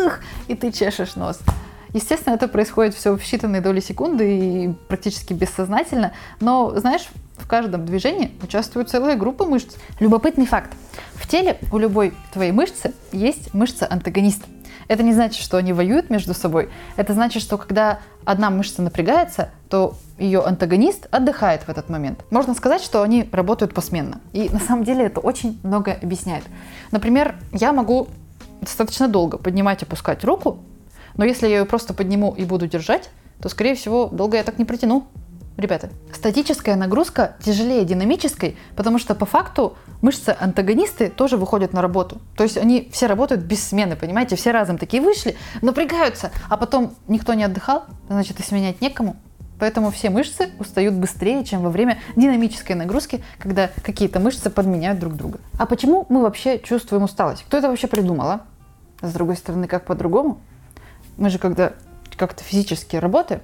Эх! 0.04 0.20
и 0.48 0.54
ты 0.54 0.70
чешешь 0.70 1.16
нос. 1.16 1.38
Естественно, 1.94 2.34
это 2.34 2.46
происходит 2.46 2.94
все 2.94 3.16
в 3.16 3.22
считанные 3.22 3.62
доли 3.62 3.80
секунды 3.80 4.38
и 4.38 4.68
практически 4.88 5.32
бессознательно, 5.32 6.12
но, 6.40 6.78
знаешь, 6.78 7.08
в 7.38 7.46
каждом 7.46 7.86
движении 7.86 8.32
участвует 8.42 8.90
целая 8.90 9.16
группа 9.16 9.46
мышц. 9.46 9.76
Любопытный 9.98 10.44
факт. 10.44 10.72
В 11.14 11.26
теле 11.26 11.58
у 11.72 11.78
любой 11.78 12.12
твоей 12.34 12.52
мышцы 12.52 12.92
есть 13.12 13.54
мышца-антагонист. 13.54 14.42
Это 14.88 15.02
не 15.02 15.12
значит, 15.12 15.42
что 15.42 15.58
они 15.58 15.72
воюют 15.72 16.10
между 16.10 16.34
собой. 16.34 16.70
Это 16.96 17.12
значит, 17.12 17.42
что 17.42 17.58
когда 17.58 18.00
одна 18.24 18.50
мышца 18.50 18.82
напрягается, 18.82 19.50
то 19.68 19.94
ее 20.18 20.40
антагонист 20.40 21.06
отдыхает 21.10 21.62
в 21.62 21.68
этот 21.68 21.88
момент. 21.90 22.24
Можно 22.30 22.54
сказать, 22.54 22.82
что 22.82 23.02
они 23.02 23.28
работают 23.30 23.74
посменно. 23.74 24.20
И 24.32 24.48
на 24.48 24.60
самом 24.60 24.84
деле 24.84 25.04
это 25.04 25.20
очень 25.20 25.60
много 25.62 25.92
объясняет. 25.92 26.44
Например, 26.90 27.36
я 27.52 27.72
могу 27.72 28.08
достаточно 28.62 29.08
долго 29.08 29.38
поднимать 29.38 29.82
и 29.82 29.84
опускать 29.84 30.24
руку, 30.24 30.58
но 31.16 31.24
если 31.24 31.46
я 31.46 31.58
ее 31.58 31.64
просто 31.64 31.94
подниму 31.94 32.34
и 32.36 32.44
буду 32.44 32.66
держать, 32.66 33.10
то, 33.40 33.48
скорее 33.48 33.74
всего, 33.74 34.06
долго 34.06 34.36
я 34.36 34.42
так 34.42 34.58
не 34.58 34.64
протяну. 34.64 35.06
Ребята, 35.58 35.90
статическая 36.14 36.76
нагрузка 36.76 37.34
тяжелее 37.42 37.84
динамической, 37.84 38.56
потому 38.76 39.00
что 39.00 39.16
по 39.16 39.26
факту 39.26 39.76
мышцы-антагонисты 40.02 41.08
тоже 41.08 41.36
выходят 41.36 41.72
на 41.72 41.82
работу. 41.82 42.20
То 42.36 42.44
есть 42.44 42.56
они 42.56 42.88
все 42.92 43.06
работают 43.06 43.42
без 43.42 43.66
смены, 43.66 43.96
понимаете? 43.96 44.36
Все 44.36 44.52
разом 44.52 44.78
такие 44.78 45.02
вышли, 45.02 45.36
напрягаются, 45.60 46.30
а 46.48 46.56
потом 46.56 46.94
никто 47.08 47.34
не 47.34 47.42
отдыхал, 47.42 47.86
значит 48.08 48.38
и 48.38 48.44
сменять 48.44 48.80
некому. 48.80 49.16
Поэтому 49.58 49.90
все 49.90 50.10
мышцы 50.10 50.50
устают 50.60 50.94
быстрее, 50.94 51.44
чем 51.44 51.62
во 51.62 51.70
время 51.70 51.98
динамической 52.14 52.76
нагрузки, 52.76 53.24
когда 53.40 53.68
какие-то 53.82 54.20
мышцы 54.20 54.50
подменяют 54.50 55.00
друг 55.00 55.14
друга. 55.16 55.40
А 55.58 55.66
почему 55.66 56.06
мы 56.08 56.22
вообще 56.22 56.60
чувствуем 56.60 57.02
усталость? 57.02 57.42
Кто 57.42 57.56
это 57.56 57.68
вообще 57.68 57.88
придумал, 57.88 58.28
а? 58.28 58.40
С 59.02 59.12
другой 59.12 59.36
стороны, 59.36 59.66
как 59.66 59.86
по-другому? 59.86 60.38
Мы 61.16 61.30
же 61.30 61.40
когда 61.40 61.72
как-то 62.16 62.44
физически 62.44 62.94
работаем, 62.94 63.40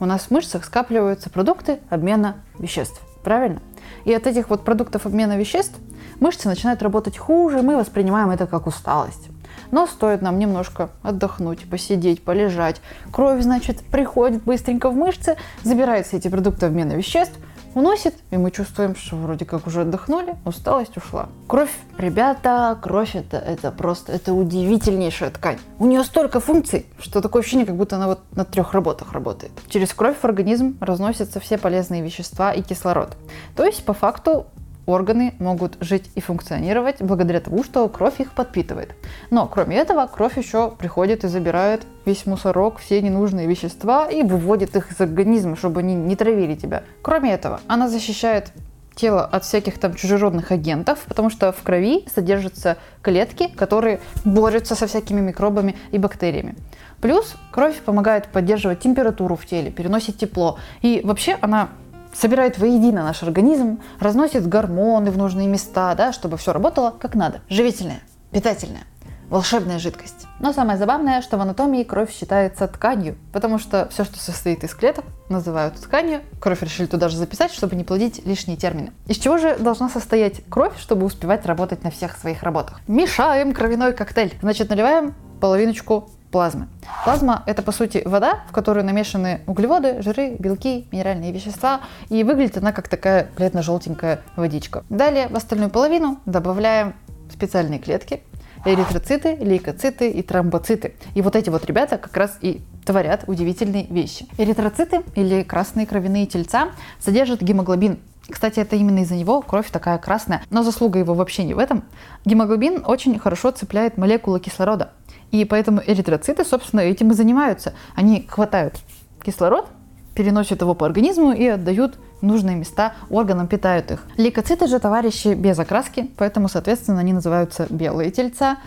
у 0.00 0.06
нас 0.06 0.22
в 0.22 0.30
мышцах 0.30 0.64
скапливаются 0.64 1.30
продукты 1.30 1.80
обмена 1.90 2.36
веществ. 2.58 3.00
Правильно? 3.22 3.60
И 4.04 4.12
от 4.12 4.26
этих 4.26 4.50
вот 4.50 4.64
продуктов 4.64 5.06
обмена 5.06 5.36
веществ 5.36 5.74
мышцы 6.20 6.48
начинают 6.48 6.82
работать 6.82 7.16
хуже, 7.16 7.62
мы 7.62 7.76
воспринимаем 7.76 8.30
это 8.30 8.46
как 8.46 8.66
усталость. 8.66 9.28
Но 9.70 9.86
стоит 9.86 10.22
нам 10.22 10.38
немножко 10.38 10.90
отдохнуть, 11.02 11.68
посидеть, 11.68 12.22
полежать. 12.22 12.80
Кровь, 13.10 13.42
значит, 13.42 13.80
приходит 13.80 14.42
быстренько 14.44 14.90
в 14.90 14.94
мышцы, 14.94 15.36
забираются 15.62 16.16
эти 16.16 16.28
продукты 16.28 16.66
обмена 16.66 16.92
веществ, 16.92 17.38
уносит, 17.74 18.14
и 18.30 18.36
мы 18.36 18.50
чувствуем, 18.50 18.96
что 18.96 19.16
вроде 19.16 19.44
как 19.44 19.66
уже 19.66 19.82
отдохнули, 19.82 20.36
усталость 20.44 20.96
ушла. 20.96 21.28
Кровь, 21.46 21.70
ребята, 21.98 22.78
кровь 22.80 23.14
это, 23.14 23.36
это 23.36 23.70
просто, 23.70 24.12
это 24.12 24.32
удивительнейшая 24.32 25.30
ткань. 25.30 25.58
У 25.78 25.86
нее 25.86 26.04
столько 26.04 26.40
функций, 26.40 26.86
что 26.98 27.20
такое 27.20 27.42
ощущение, 27.42 27.66
как 27.66 27.76
будто 27.76 27.96
она 27.96 28.06
вот 28.06 28.20
на 28.32 28.44
трех 28.44 28.72
работах 28.72 29.12
работает. 29.12 29.52
Через 29.68 29.92
кровь 29.92 30.16
в 30.20 30.24
организм 30.24 30.76
разносятся 30.80 31.40
все 31.40 31.58
полезные 31.58 32.02
вещества 32.02 32.52
и 32.52 32.62
кислород. 32.62 33.16
То 33.56 33.64
есть, 33.64 33.84
по 33.84 33.92
факту, 33.92 34.46
органы 34.86 35.34
могут 35.38 35.76
жить 35.80 36.10
и 36.14 36.20
функционировать 36.20 37.00
благодаря 37.00 37.40
тому, 37.40 37.64
что 37.64 37.88
кровь 37.88 38.20
их 38.20 38.32
подпитывает. 38.32 38.94
Но 39.30 39.46
кроме 39.46 39.76
этого, 39.76 40.06
кровь 40.06 40.36
еще 40.36 40.70
приходит 40.70 41.24
и 41.24 41.28
забирает 41.28 41.86
весь 42.04 42.26
мусорок, 42.26 42.78
все 42.78 43.00
ненужные 43.00 43.46
вещества 43.46 44.06
и 44.06 44.22
выводит 44.22 44.76
их 44.76 44.92
из 44.92 45.00
организма, 45.00 45.56
чтобы 45.56 45.80
они 45.80 45.94
не 45.94 46.16
травили 46.16 46.54
тебя. 46.54 46.84
Кроме 47.02 47.32
этого, 47.32 47.60
она 47.66 47.88
защищает 47.88 48.52
тело 48.94 49.24
от 49.24 49.44
всяких 49.44 49.78
там 49.78 49.94
чужеродных 49.94 50.52
агентов, 50.52 51.00
потому 51.08 51.30
что 51.30 51.52
в 51.52 51.62
крови 51.62 52.06
содержатся 52.12 52.76
клетки, 53.02 53.48
которые 53.48 54.00
борются 54.24 54.74
со 54.74 54.86
всякими 54.86 55.20
микробами 55.20 55.76
и 55.90 55.98
бактериями. 55.98 56.56
Плюс 57.00 57.34
кровь 57.50 57.76
помогает 57.80 58.28
поддерживать 58.28 58.80
температуру 58.80 59.36
в 59.36 59.44
теле, 59.46 59.70
переносит 59.70 60.16
тепло. 60.16 60.58
И 60.80 61.00
вообще 61.04 61.36
она 61.40 61.70
собирает 62.14 62.58
воедино 62.58 63.02
наш 63.02 63.22
организм, 63.22 63.80
разносит 64.00 64.48
гормоны 64.48 65.10
в 65.10 65.18
нужные 65.18 65.48
места, 65.48 65.94
да, 65.94 66.12
чтобы 66.12 66.36
все 66.36 66.52
работало 66.52 66.94
как 66.98 67.14
надо. 67.14 67.40
Живительная, 67.48 68.00
питательная, 68.30 68.84
волшебная 69.28 69.78
жидкость. 69.78 70.26
Но 70.40 70.52
самое 70.52 70.78
забавное, 70.78 71.22
что 71.22 71.38
в 71.38 71.40
анатомии 71.40 71.84
кровь 71.84 72.12
считается 72.12 72.66
тканью, 72.68 73.16
потому 73.32 73.58
что 73.58 73.88
все, 73.90 74.04
что 74.04 74.18
состоит 74.18 74.64
из 74.64 74.74
клеток, 74.74 75.04
называют 75.28 75.76
тканью. 75.76 76.20
Кровь 76.40 76.62
решили 76.62 76.86
туда 76.86 77.08
же 77.08 77.16
записать, 77.16 77.52
чтобы 77.52 77.76
не 77.76 77.84
плодить 77.84 78.24
лишние 78.26 78.56
термины. 78.56 78.92
Из 79.06 79.16
чего 79.16 79.38
же 79.38 79.56
должна 79.56 79.88
состоять 79.88 80.42
кровь, 80.48 80.78
чтобы 80.78 81.06
успевать 81.06 81.46
работать 81.46 81.82
на 81.82 81.90
всех 81.90 82.16
своих 82.16 82.42
работах? 82.42 82.80
Мешаем 82.86 83.52
кровяной 83.52 83.92
коктейль. 83.92 84.34
Значит, 84.42 84.70
наливаем 84.70 85.14
половиночку 85.40 86.10
плазмы. 86.34 86.66
Плазма– 87.04 87.44
это, 87.46 87.62
по 87.62 87.70
сути, 87.70 88.02
вода, 88.04 88.40
в 88.48 88.52
которую 88.52 88.84
намешаны 88.84 89.42
углеводы, 89.46 90.02
жиры, 90.02 90.34
белки, 90.36 90.88
минеральные 90.90 91.30
вещества, 91.30 91.82
и 92.08 92.24
выглядит 92.24 92.56
она 92.56 92.72
как 92.72 92.88
такая 92.88 93.28
бледно-желтенькая 93.36 94.20
водичка. 94.34 94.82
Далее 94.90 95.28
в 95.28 95.36
остальную 95.36 95.70
половину 95.70 96.18
добавляем 96.26 96.94
специальные 97.32 97.78
клетки, 97.78 98.24
эритроциты, 98.64 99.36
лейкоциты 99.36 100.10
и 100.10 100.22
тромбоциты. 100.22 100.96
И 101.14 101.22
вот 101.22 101.36
эти 101.36 101.50
вот 101.50 101.64
ребята 101.66 101.98
как 101.98 102.16
раз 102.16 102.36
и 102.40 102.62
творят 102.84 103.22
удивительные 103.28 103.86
вещи. 103.86 104.26
Эритроциты 104.36 105.02
или 105.14 105.44
красные 105.44 105.86
кровяные 105.86 106.26
тельца 106.26 106.70
содержат 106.98 107.42
гемоглобин, 107.42 108.00
кстати, 108.28 108.60
это 108.60 108.76
именно 108.76 109.00
из-за 109.00 109.14
него 109.16 109.42
кровь 109.42 109.70
такая 109.70 109.98
красная. 109.98 110.42
Но 110.50 110.62
заслуга 110.62 110.98
его 110.98 111.14
вообще 111.14 111.44
не 111.44 111.54
в 111.54 111.58
этом. 111.58 111.84
Гемоглобин 112.24 112.82
очень 112.86 113.18
хорошо 113.18 113.50
цепляет 113.50 113.98
молекулы 113.98 114.40
кислорода. 114.40 114.92
И 115.34 115.44
поэтому 115.44 115.82
эритроциты, 115.84 116.44
собственно, 116.44 116.78
этим 116.78 117.10
и 117.10 117.14
занимаются. 117.14 117.74
Они 117.96 118.24
хватают 118.30 118.78
кислород, 119.24 119.66
переносят 120.14 120.60
его 120.60 120.76
по 120.76 120.86
организму 120.86 121.32
и 121.32 121.44
отдают 121.48 121.98
нужные 122.20 122.54
места 122.54 122.94
органам, 123.10 123.48
питают 123.48 123.90
их. 123.90 124.06
Лейкоциты 124.16 124.68
же 124.68 124.78
товарищи 124.78 125.34
без 125.34 125.58
окраски, 125.58 126.08
поэтому, 126.18 126.48
соответственно, 126.48 127.00
они 127.00 127.12
называются 127.12 127.66
белые 127.68 128.12
тельца. 128.12 128.58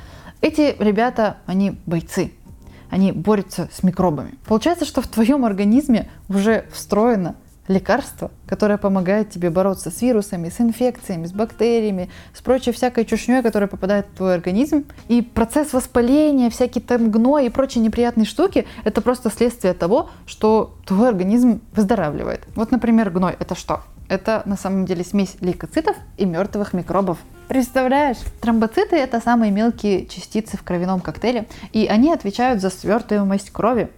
Эти 0.41 0.75
ребята, 0.77 1.37
они 1.45 1.79
бойцы, 1.85 2.33
они 2.89 3.13
борются 3.13 3.69
с 3.71 3.81
микробами. 3.81 4.33
Получается, 4.45 4.83
что 4.83 5.01
в 5.01 5.07
твоем 5.07 5.45
организме 5.45 6.09
уже 6.27 6.65
встроено 6.73 7.35
лекарство, 7.67 8.31
которое 8.47 8.77
помогает 8.77 9.29
тебе 9.29 9.49
бороться 9.49 9.91
с 9.91 10.01
вирусами, 10.01 10.49
с 10.49 10.61
инфекциями, 10.61 11.25
с 11.25 11.31
бактериями, 11.31 12.09
с 12.33 12.41
прочей 12.41 12.71
всякой 12.71 13.05
чушней, 13.05 13.41
которая 13.41 13.67
попадает 13.67 14.07
в 14.07 14.17
твой 14.17 14.35
организм. 14.35 14.85
И 15.07 15.21
процесс 15.21 15.73
воспаления, 15.73 16.49
всякие 16.49 16.83
там 16.83 17.11
гной 17.11 17.47
и 17.47 17.49
прочие 17.49 17.83
неприятные 17.83 18.25
штуки– 18.25 18.65
это 18.83 19.01
просто 19.01 19.29
следствие 19.29 19.73
того, 19.73 20.09
что 20.25 20.75
твой 20.85 21.09
организм 21.09 21.61
выздоравливает. 21.73 22.41
Вот, 22.55 22.71
например, 22.71 23.09
гной– 23.09 23.35
это 23.39 23.55
что? 23.55 23.81
Это 24.09 24.41
на 24.45 24.55
самом 24.55 24.85
деле 24.85 25.03
смесь 25.03 25.35
лейкоцитов 25.41 25.97
и 26.17 26.25
мертвых 26.25 26.71
микробов. 26.73 27.17
Представляешь? 27.49 28.17
Тромбоциты– 28.41 28.95
это 28.97 29.19
самые 29.19 29.51
мелкие 29.51 30.05
частицы 30.05 30.57
в 30.57 30.63
кровяном 30.63 31.01
коктейле, 31.01 31.47
и 31.73 31.87
они 31.87 32.13
отвечают 32.13 32.61
за 32.61 32.69
свертываемость 32.69 33.51
крови. 33.51 33.89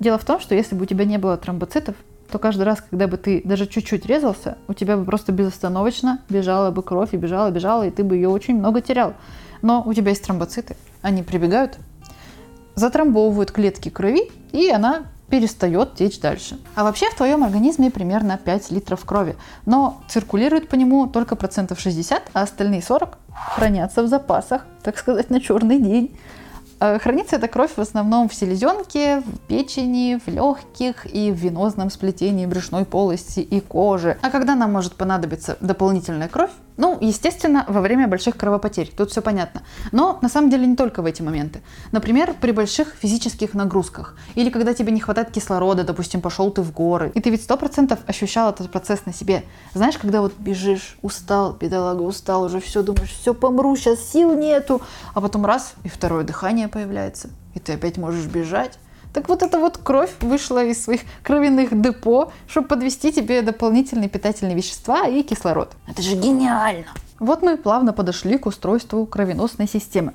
Дело 0.00 0.18
в 0.18 0.24
том, 0.24 0.40
что 0.40 0.54
если 0.54 0.74
бы 0.74 0.82
у 0.82 0.86
тебя 0.86 1.04
не 1.04 1.18
было 1.18 1.36
тромбоцитов, 1.36 1.96
то 2.30 2.38
каждый 2.38 2.62
раз, 2.62 2.82
когда 2.88 3.06
бы 3.06 3.16
ты 3.16 3.42
даже 3.44 3.66
чуть-чуть 3.66 4.06
резался, 4.06 4.58
у 4.68 4.74
тебя 4.74 4.96
бы 4.96 5.04
просто 5.04 5.32
безостановочно 5.32 6.20
бежала 6.28 6.70
бы 6.70 6.82
кровь, 6.82 7.14
и 7.14 7.16
бежала, 7.16 7.50
бежала, 7.50 7.86
и 7.86 7.90
ты 7.90 8.04
бы 8.04 8.16
ее 8.16 8.28
очень 8.28 8.58
много 8.58 8.80
терял. 8.80 9.14
Но 9.62 9.82
у 9.84 9.92
тебя 9.94 10.10
есть 10.10 10.24
тромбоциты, 10.24 10.76
они 11.02 11.22
прибегают, 11.22 11.78
затрамбовывают 12.74 13.50
клетки 13.50 13.88
крови, 13.88 14.30
и 14.52 14.70
она 14.70 15.04
перестает 15.28 15.94
течь 15.94 16.20
дальше. 16.20 16.58
А 16.74 16.84
вообще 16.84 17.10
в 17.10 17.14
твоем 17.14 17.44
организме 17.44 17.90
примерно 17.90 18.38
5 18.38 18.70
литров 18.70 19.04
крови, 19.04 19.36
но 19.66 20.00
циркулирует 20.08 20.68
по 20.68 20.74
нему 20.74 21.06
только 21.06 21.36
процентов 21.36 21.80
60, 21.80 22.30
а 22.32 22.42
остальные 22.42 22.82
40 22.82 23.18
хранятся 23.54 24.02
в 24.02 24.08
запасах, 24.08 24.66
так 24.82 24.98
сказать, 24.98 25.30
на 25.30 25.40
черный 25.40 25.80
день. 25.80 26.16
Э, 26.80 26.98
хранится 26.98 27.36
эта 27.36 27.48
кровь 27.48 27.72
в 27.76 27.80
основном 27.80 28.28
в 28.28 28.34
селезенке, 28.34 29.20
в 29.20 29.38
печени, 29.48 30.20
в 30.24 30.28
легких 30.28 31.06
и 31.12 31.32
в 31.32 31.34
венозном 31.34 31.90
сплетении 31.90 32.46
брюшной 32.46 32.84
полости 32.84 33.40
и 33.40 33.60
кожи. 33.60 34.16
А 34.22 34.30
когда 34.30 34.54
нам 34.54 34.72
может 34.72 34.94
понадобиться 34.94 35.56
дополнительная 35.60 36.28
кровь, 36.28 36.50
ну, 36.78 36.96
естественно, 37.00 37.64
во 37.68 37.80
время 37.80 38.06
больших 38.06 38.36
кровопотерь, 38.36 38.90
тут 38.96 39.10
все 39.10 39.20
понятно. 39.20 39.62
Но 39.90 40.18
на 40.22 40.28
самом 40.28 40.48
деле 40.48 40.64
не 40.64 40.76
только 40.76 41.02
в 41.02 41.06
эти 41.06 41.22
моменты. 41.22 41.60
Например, 41.90 42.34
при 42.40 42.52
больших 42.52 42.94
физических 43.00 43.52
нагрузках. 43.52 44.14
Или 44.36 44.48
когда 44.48 44.72
тебе 44.72 44.92
не 44.92 45.00
хватает 45.00 45.32
кислорода, 45.32 45.82
допустим, 45.82 46.20
пошел 46.20 46.52
ты 46.52 46.62
в 46.62 46.72
горы. 46.72 47.10
И 47.16 47.20
ты 47.20 47.30
ведь 47.30 47.42
сто 47.42 47.56
процентов 47.56 47.98
ощущал 48.06 48.50
этот 48.50 48.70
процесс 48.70 49.04
на 49.06 49.12
себе. 49.12 49.42
Знаешь, 49.74 49.98
когда 49.98 50.20
вот 50.20 50.34
бежишь, 50.38 50.98
устал, 51.02 51.52
бедолага, 51.52 52.02
устал, 52.02 52.44
уже 52.44 52.60
все, 52.60 52.84
думаешь, 52.84 53.10
все, 53.12 53.34
помру, 53.34 53.74
сейчас 53.74 53.98
сил 54.00 54.36
нету. 54.36 54.80
А 55.14 55.20
потом 55.20 55.44
раз, 55.44 55.74
и 55.82 55.88
второе 55.88 56.22
дыхание 56.22 56.68
появляется. 56.68 57.30
И 57.56 57.58
ты 57.58 57.72
опять 57.72 57.98
можешь 57.98 58.26
бежать. 58.26 58.78
Так 59.12 59.28
вот 59.28 59.42
эта 59.42 59.58
вот 59.58 59.78
кровь 59.78 60.10
вышла 60.20 60.64
из 60.64 60.82
своих 60.82 61.00
кровяных 61.22 61.80
депо, 61.80 62.30
чтобы 62.46 62.68
подвести 62.68 63.12
тебе 63.12 63.42
дополнительные 63.42 64.08
питательные 64.08 64.56
вещества 64.56 65.06
и 65.06 65.22
кислород. 65.22 65.72
Это 65.86 66.02
же 66.02 66.16
гениально! 66.16 66.86
Вот 67.18 67.42
мы 67.42 67.56
плавно 67.56 67.92
подошли 67.92 68.38
к 68.38 68.46
устройству 68.46 69.04
кровеносной 69.06 69.66
системы. 69.66 70.12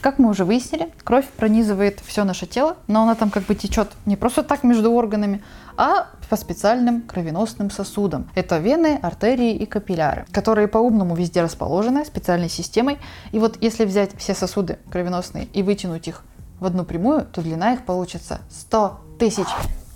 Как 0.00 0.18
мы 0.18 0.30
уже 0.30 0.46
выяснили, 0.46 0.90
кровь 1.04 1.26
пронизывает 1.28 2.00
все 2.00 2.24
наше 2.24 2.46
тело, 2.46 2.78
но 2.86 3.02
она 3.02 3.14
там 3.14 3.30
как 3.30 3.44
бы 3.44 3.54
течет 3.54 3.90
не 4.06 4.16
просто 4.16 4.42
так 4.42 4.64
между 4.64 4.90
органами, 4.92 5.42
а 5.76 6.08
по 6.30 6.36
специальным 6.36 7.02
кровеносным 7.02 7.70
сосудам. 7.70 8.28
Это 8.34 8.58
вены, 8.58 8.98
артерии 9.02 9.54
и 9.54 9.66
капилляры, 9.66 10.24
которые 10.32 10.68
по-умному 10.68 11.14
везде 11.14 11.42
расположены 11.42 12.04
специальной 12.06 12.48
системой. 12.48 12.98
И 13.32 13.38
вот 13.38 13.58
если 13.60 13.84
взять 13.84 14.12
все 14.16 14.34
сосуды 14.34 14.78
кровеносные 14.90 15.44
и 15.52 15.62
вытянуть 15.62 16.08
их 16.08 16.22
в 16.60 16.66
одну 16.66 16.84
прямую, 16.84 17.26
то 17.26 17.42
длина 17.42 17.72
их 17.72 17.84
получится 17.84 18.40
100 18.50 19.00
тысяч 19.18 19.46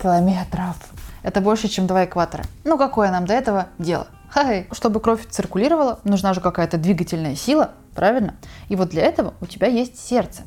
километров. 0.01 0.75
Это 1.23 1.41
больше, 1.41 1.67
чем 1.67 1.87
два 1.87 2.05
экватора. 2.05 2.43
Ну 2.63 2.77
какое 2.77 3.11
нам 3.11 3.25
до 3.25 3.33
этого 3.33 3.67
дело? 3.79 4.07
Хай. 4.29 4.67
Чтобы 4.71 4.99
кровь 4.99 5.27
циркулировала, 5.29 5.99
нужна 6.03 6.33
же 6.33 6.41
какая-то 6.41 6.77
двигательная 6.77 7.35
сила, 7.35 7.71
правильно? 7.95 8.35
И 8.67 8.75
вот 8.75 8.89
для 8.89 9.03
этого 9.03 9.33
у 9.41 9.45
тебя 9.45 9.67
есть 9.67 9.97
сердце. 9.97 10.43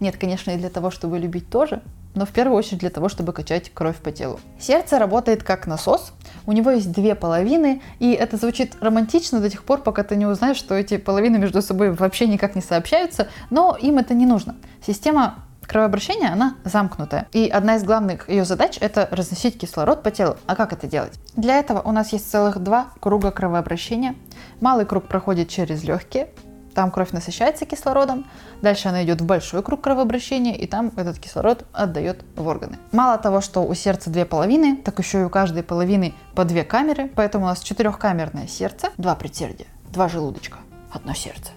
Нет, 0.00 0.16
конечно, 0.16 0.52
и 0.52 0.56
для 0.56 0.70
того, 0.70 0.90
чтобы 0.90 1.18
любить 1.18 1.50
тоже, 1.50 1.82
но 2.14 2.24
в 2.24 2.30
первую 2.30 2.56
очередь 2.56 2.78
для 2.78 2.90
того, 2.90 3.08
чтобы 3.08 3.32
качать 3.32 3.70
кровь 3.72 3.96
по 3.96 4.12
телу. 4.12 4.40
Сердце 4.58 4.98
работает 4.98 5.42
как 5.42 5.66
насос, 5.66 6.12
у 6.46 6.52
него 6.52 6.70
есть 6.70 6.90
две 6.90 7.14
половины, 7.14 7.82
и 7.98 8.12
это 8.12 8.36
звучит 8.36 8.76
романтично 8.80 9.40
до 9.40 9.50
тех 9.50 9.64
пор, 9.64 9.82
пока 9.82 10.02
ты 10.02 10.16
не 10.16 10.26
узнаешь, 10.26 10.56
что 10.56 10.74
эти 10.74 10.96
половины 10.96 11.38
между 11.38 11.62
собой 11.62 11.92
вообще 11.92 12.26
никак 12.26 12.54
не 12.54 12.62
сообщаются, 12.62 13.28
но 13.50 13.76
им 13.80 13.98
это 13.98 14.14
не 14.14 14.26
нужно. 14.26 14.56
Система 14.86 15.44
кровообращения, 15.68 16.32
она 16.32 16.56
замкнутая. 16.64 17.28
И 17.32 17.48
одна 17.48 17.76
из 17.76 17.84
главных 17.84 18.28
ее 18.28 18.44
задач– 18.44 18.78
это 18.80 19.08
разносить 19.10 19.58
кислород 19.58 20.02
по 20.02 20.10
телу. 20.10 20.36
А 20.46 20.56
как 20.56 20.72
это 20.72 20.88
делать? 20.88 21.12
Для 21.36 21.58
этого 21.58 21.80
у 21.82 21.92
нас 21.92 22.12
есть 22.12 22.28
целых 22.30 22.58
два 22.58 22.88
круга 23.00 23.30
кровообращения. 23.30 24.16
Малый 24.60 24.86
круг 24.86 25.06
проходит 25.06 25.48
через 25.48 25.84
легкие, 25.84 26.28
там 26.78 26.92
кровь 26.92 27.10
насыщается 27.10 27.66
кислородом, 27.66 28.24
дальше 28.62 28.88
она 28.88 29.02
идет 29.02 29.20
в 29.20 29.26
большой 29.26 29.64
круг 29.64 29.80
кровообращения, 29.80 30.56
и 30.56 30.66
там 30.68 30.92
этот 30.96 31.18
кислород 31.18 31.64
отдает 31.72 32.24
в 32.36 32.46
органы. 32.46 32.78
Мало 32.92 33.18
того, 33.18 33.40
что 33.40 33.64
у 33.64 33.74
сердца 33.74 34.10
две 34.10 34.24
половины, 34.24 34.76
так 34.76 34.96
еще 35.00 35.22
и 35.22 35.24
у 35.24 35.28
каждой 35.28 35.64
половины 35.64 36.14
по 36.36 36.44
две 36.44 36.62
камеры, 36.62 37.10
поэтому 37.16 37.46
у 37.46 37.48
нас 37.48 37.60
четырехкамерное 37.60 38.46
сердце, 38.46 38.90
два 38.96 39.16
предсердия, 39.16 39.66
два 39.90 40.08
желудочка, 40.08 40.58
одно 40.92 41.14
сердце. 41.14 41.50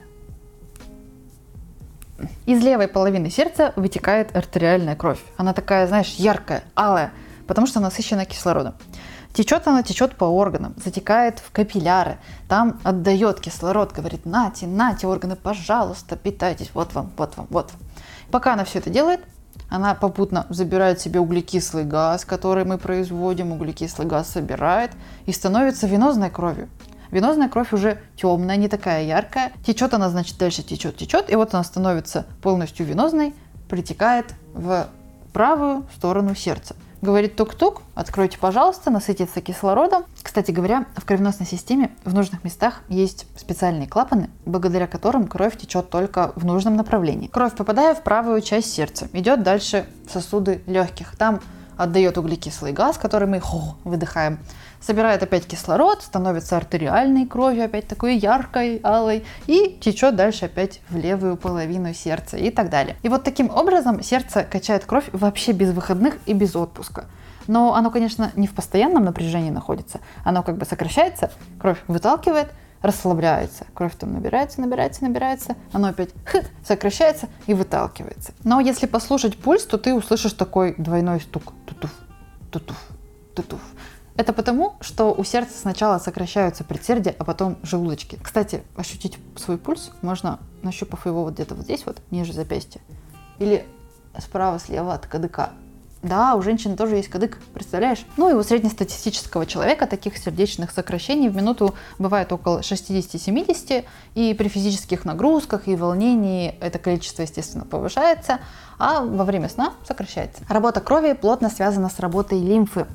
Из 2.45 2.63
левой 2.63 2.87
половины 2.87 3.29
сердца 3.29 3.73
вытекает 3.75 4.35
артериальная 4.35 4.95
кровь. 4.95 5.19
Она 5.37 5.53
такая, 5.53 5.87
знаешь, 5.87 6.15
яркая, 6.17 6.63
алая, 6.75 7.11
потому 7.47 7.67
что 7.67 7.79
насыщена 7.79 8.25
кислородом. 8.25 8.75
Течет 9.33 9.65
она, 9.67 9.81
течет 9.81 10.15
по 10.15 10.25
органам, 10.25 10.75
затекает 10.83 11.39
в 11.39 11.51
капилляры, 11.51 12.17
там 12.49 12.79
отдает 12.83 13.39
кислород, 13.39 13.93
говорит, 13.93 14.25
нате, 14.25 14.67
нате, 14.67 15.07
органы, 15.07 15.37
пожалуйста, 15.37 16.17
питайтесь, 16.17 16.71
вот 16.73 16.93
вам, 16.93 17.11
вот 17.15 17.37
вам, 17.37 17.47
вот 17.49 17.71
вам. 17.71 17.81
Пока 18.29 18.53
она 18.53 18.65
все 18.65 18.79
это 18.79 18.89
делает, 18.89 19.21
она 19.69 19.95
попутно 19.95 20.45
забирает 20.49 20.99
себе 20.99 21.21
углекислый 21.21 21.85
газ, 21.85 22.25
который 22.25 22.65
мы 22.65 22.77
производим, 22.77 23.53
углекислый 23.53 24.05
газ 24.05 24.29
собирает 24.29 24.91
и 25.25 25.31
становится 25.31 25.87
венозной 25.87 26.29
кровью. 26.29 26.67
Венозная 27.11 27.49
кровь 27.49 27.73
уже 27.73 27.99
темная, 28.15 28.55
не 28.55 28.67
такая 28.67 29.03
яркая. 29.03 29.51
Течет 29.65 29.93
она, 29.93 30.09
значит, 30.09 30.37
дальше 30.37 30.63
течет, 30.63 30.97
течет, 30.97 31.29
и 31.29 31.35
вот 31.35 31.53
она 31.53 31.63
становится 31.63 32.25
полностью 32.41 32.85
венозной, 32.85 33.33
притекает 33.69 34.33
в 34.53 34.87
правую 35.33 35.85
сторону 35.95 36.35
сердца. 36.35 36.75
Говорит 37.01 37.35
тук-тук, 37.35 37.81
откройте, 37.95 38.37
пожалуйста, 38.37 38.91
насытиться 38.91 39.41
кислородом. 39.41 40.03
Кстати 40.21 40.51
говоря, 40.51 40.85
в 40.95 41.03
кровеносной 41.03 41.47
системе 41.47 41.89
в 42.05 42.13
нужных 42.13 42.43
местах 42.43 42.81
есть 42.89 43.25
специальные 43.35 43.87
клапаны, 43.87 44.29
благодаря 44.45 44.85
которым 44.85 45.27
кровь 45.27 45.57
течет 45.57 45.89
только 45.89 46.31
в 46.35 46.45
нужном 46.45 46.75
направлении. 46.75 47.27
Кровь, 47.27 47.55
попадая 47.55 47.95
в 47.95 48.03
правую 48.03 48.39
часть 48.41 48.71
сердца, 48.71 49.09
идет 49.13 49.41
дальше 49.41 49.87
в 50.07 50.11
сосуды 50.11 50.61
легких. 50.67 51.15
Там 51.17 51.39
отдает 51.81 52.17
углекислый 52.17 52.73
газ, 52.73 52.97
который 52.97 53.27
мы 53.27 53.39
хо, 53.39 53.75
выдыхаем 53.83 54.39
собирает 54.81 55.23
опять 55.23 55.45
кислород, 55.45 56.01
становится 56.01 56.57
артериальной 56.57 57.25
кровью, 57.25 57.65
опять 57.65 57.87
такой 57.87 58.17
яркой, 58.17 58.81
алой, 58.83 59.23
и 59.47 59.77
течет 59.79 60.15
дальше 60.15 60.45
опять 60.45 60.81
в 60.89 60.97
левую 60.97 61.37
половину 61.37 61.93
сердца 61.93 62.35
и 62.37 62.49
так 62.49 62.69
далее. 62.69 62.97
И 63.03 63.09
вот 63.09 63.23
таким 63.23 63.49
образом 63.49 64.01
сердце 64.03 64.43
качает 64.43 64.85
кровь 64.85 65.05
вообще 65.13 65.53
без 65.53 65.71
выходных 65.71 66.17
и 66.25 66.33
без 66.33 66.55
отпуска. 66.55 67.05
Но 67.47 67.75
оно, 67.75 67.89
конечно, 67.91 68.31
не 68.35 68.47
в 68.47 68.53
постоянном 68.53 69.05
напряжении 69.05 69.49
находится. 69.49 69.99
Оно 70.23 70.43
как 70.43 70.57
бы 70.57 70.65
сокращается, 70.65 71.31
кровь 71.59 71.79
выталкивает, 71.87 72.51
расслабляется. 72.81 73.65
Кровь 73.73 73.95
там 73.95 74.13
набирается, 74.13 74.61
набирается, 74.61 75.03
набирается. 75.03 75.55
Оно 75.71 75.89
опять 75.89 76.09
х, 76.25 76.41
сокращается 76.65 77.29
и 77.47 77.53
выталкивается. 77.53 78.33
Но 78.43 78.59
если 78.59 78.85
послушать 78.85 79.37
пульс, 79.37 79.65
то 79.65 79.77
ты 79.77 79.93
услышишь 79.93 80.33
такой 80.33 80.75
двойной 80.77 81.21
стук. 81.21 81.53
Тутуф, 81.65 81.93
тутуф, 82.51 82.77
тутуф. 83.35 83.61
Это 84.17 84.33
потому, 84.33 84.75
что 84.81 85.13
у 85.13 85.23
сердца 85.23 85.57
сначала 85.57 85.97
сокращаются 85.97 86.63
предсердия, 86.63 87.15
а 87.17 87.23
потом 87.23 87.57
желудочки. 87.63 88.19
Кстати, 88.21 88.63
ощутить 88.75 89.17
свой 89.35 89.57
пульс 89.57 89.91
можно, 90.01 90.39
нащупав 90.63 91.05
его 91.05 91.23
вот 91.23 91.33
где-то 91.33 91.55
вот 91.55 91.63
здесь 91.63 91.85
вот, 91.85 92.01
ниже 92.11 92.33
запястья. 92.33 92.81
Или 93.39 93.65
справа-слева 94.19 94.93
от 94.93 95.07
кадыка. 95.07 95.51
Да, 96.03 96.33
у 96.33 96.41
женщин 96.41 96.75
тоже 96.75 96.95
есть 96.95 97.09
кадык, 97.09 97.37
представляешь? 97.53 98.05
Ну 98.17 98.29
и 98.29 98.33
у 98.33 98.41
среднестатистического 98.41 99.45
человека 99.45 99.85
таких 99.85 100.17
сердечных 100.17 100.71
сокращений 100.71 101.29
в 101.29 101.35
минуту 101.35 101.75
бывает 101.99 102.31
около 102.31 102.61
60-70, 102.61 103.85
и 104.15 104.33
при 104.33 104.47
физических 104.47 105.05
нагрузках 105.05 105.67
и 105.67 105.75
волнении 105.75 106.55
это 106.59 106.79
количество, 106.79 107.21
естественно, 107.21 107.65
повышается, 107.65 108.39
а 108.79 109.01
во 109.01 109.23
время 109.25 109.47
сна 109.47 109.73
сокращается. 109.87 110.41
Работа 110.49 110.81
крови 110.81 111.13
плотно 111.13 111.51
связана 111.51 111.87
с 111.87 111.99
работой 111.99 112.39
лимфы. 112.39 112.87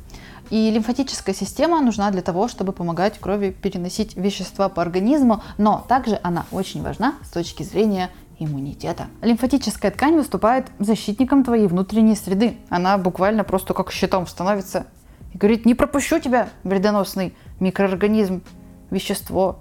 И 0.50 0.70
лимфатическая 0.70 1.34
система 1.34 1.80
нужна 1.80 2.10
для 2.10 2.22
того, 2.22 2.48
чтобы 2.48 2.72
помогать 2.72 3.18
крови 3.18 3.50
переносить 3.50 4.16
вещества 4.16 4.68
по 4.68 4.82
организму, 4.82 5.42
но 5.58 5.84
также 5.88 6.18
она 6.22 6.46
очень 6.50 6.82
важна 6.82 7.14
с 7.24 7.30
точки 7.30 7.62
зрения 7.62 8.10
иммунитета. 8.38 9.08
Лимфатическая 9.22 9.90
ткань 9.90 10.16
выступает 10.16 10.66
защитником 10.78 11.44
твоей 11.44 11.66
внутренней 11.66 12.16
среды. 12.16 12.56
Она 12.68 12.98
буквально 12.98 13.44
просто 13.44 13.74
как 13.74 13.92
щитом 13.92 14.26
становится 14.26 14.86
и 15.32 15.38
говорит, 15.38 15.66
не 15.66 15.74
пропущу 15.74 16.18
тебя, 16.18 16.48
вредоносный 16.64 17.34
микроорганизм, 17.60 18.42
вещество, 18.90 19.58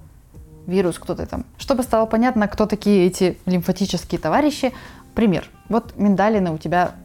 вирус, 0.68 1.00
кто 1.00 1.16
то 1.16 1.26
там. 1.26 1.46
Чтобы 1.58 1.84
стало 1.84 2.06
понятно, 2.06 2.48
кто 2.48 2.66
такие 2.66 3.06
эти 3.08 3.38
лимфатические 3.46 4.20
товарищи, 4.20 4.74
пример. 5.14 5.50
Вот 5.70 5.96
миндалины 5.98 6.52
у 6.52 6.58
тебя 6.58 6.96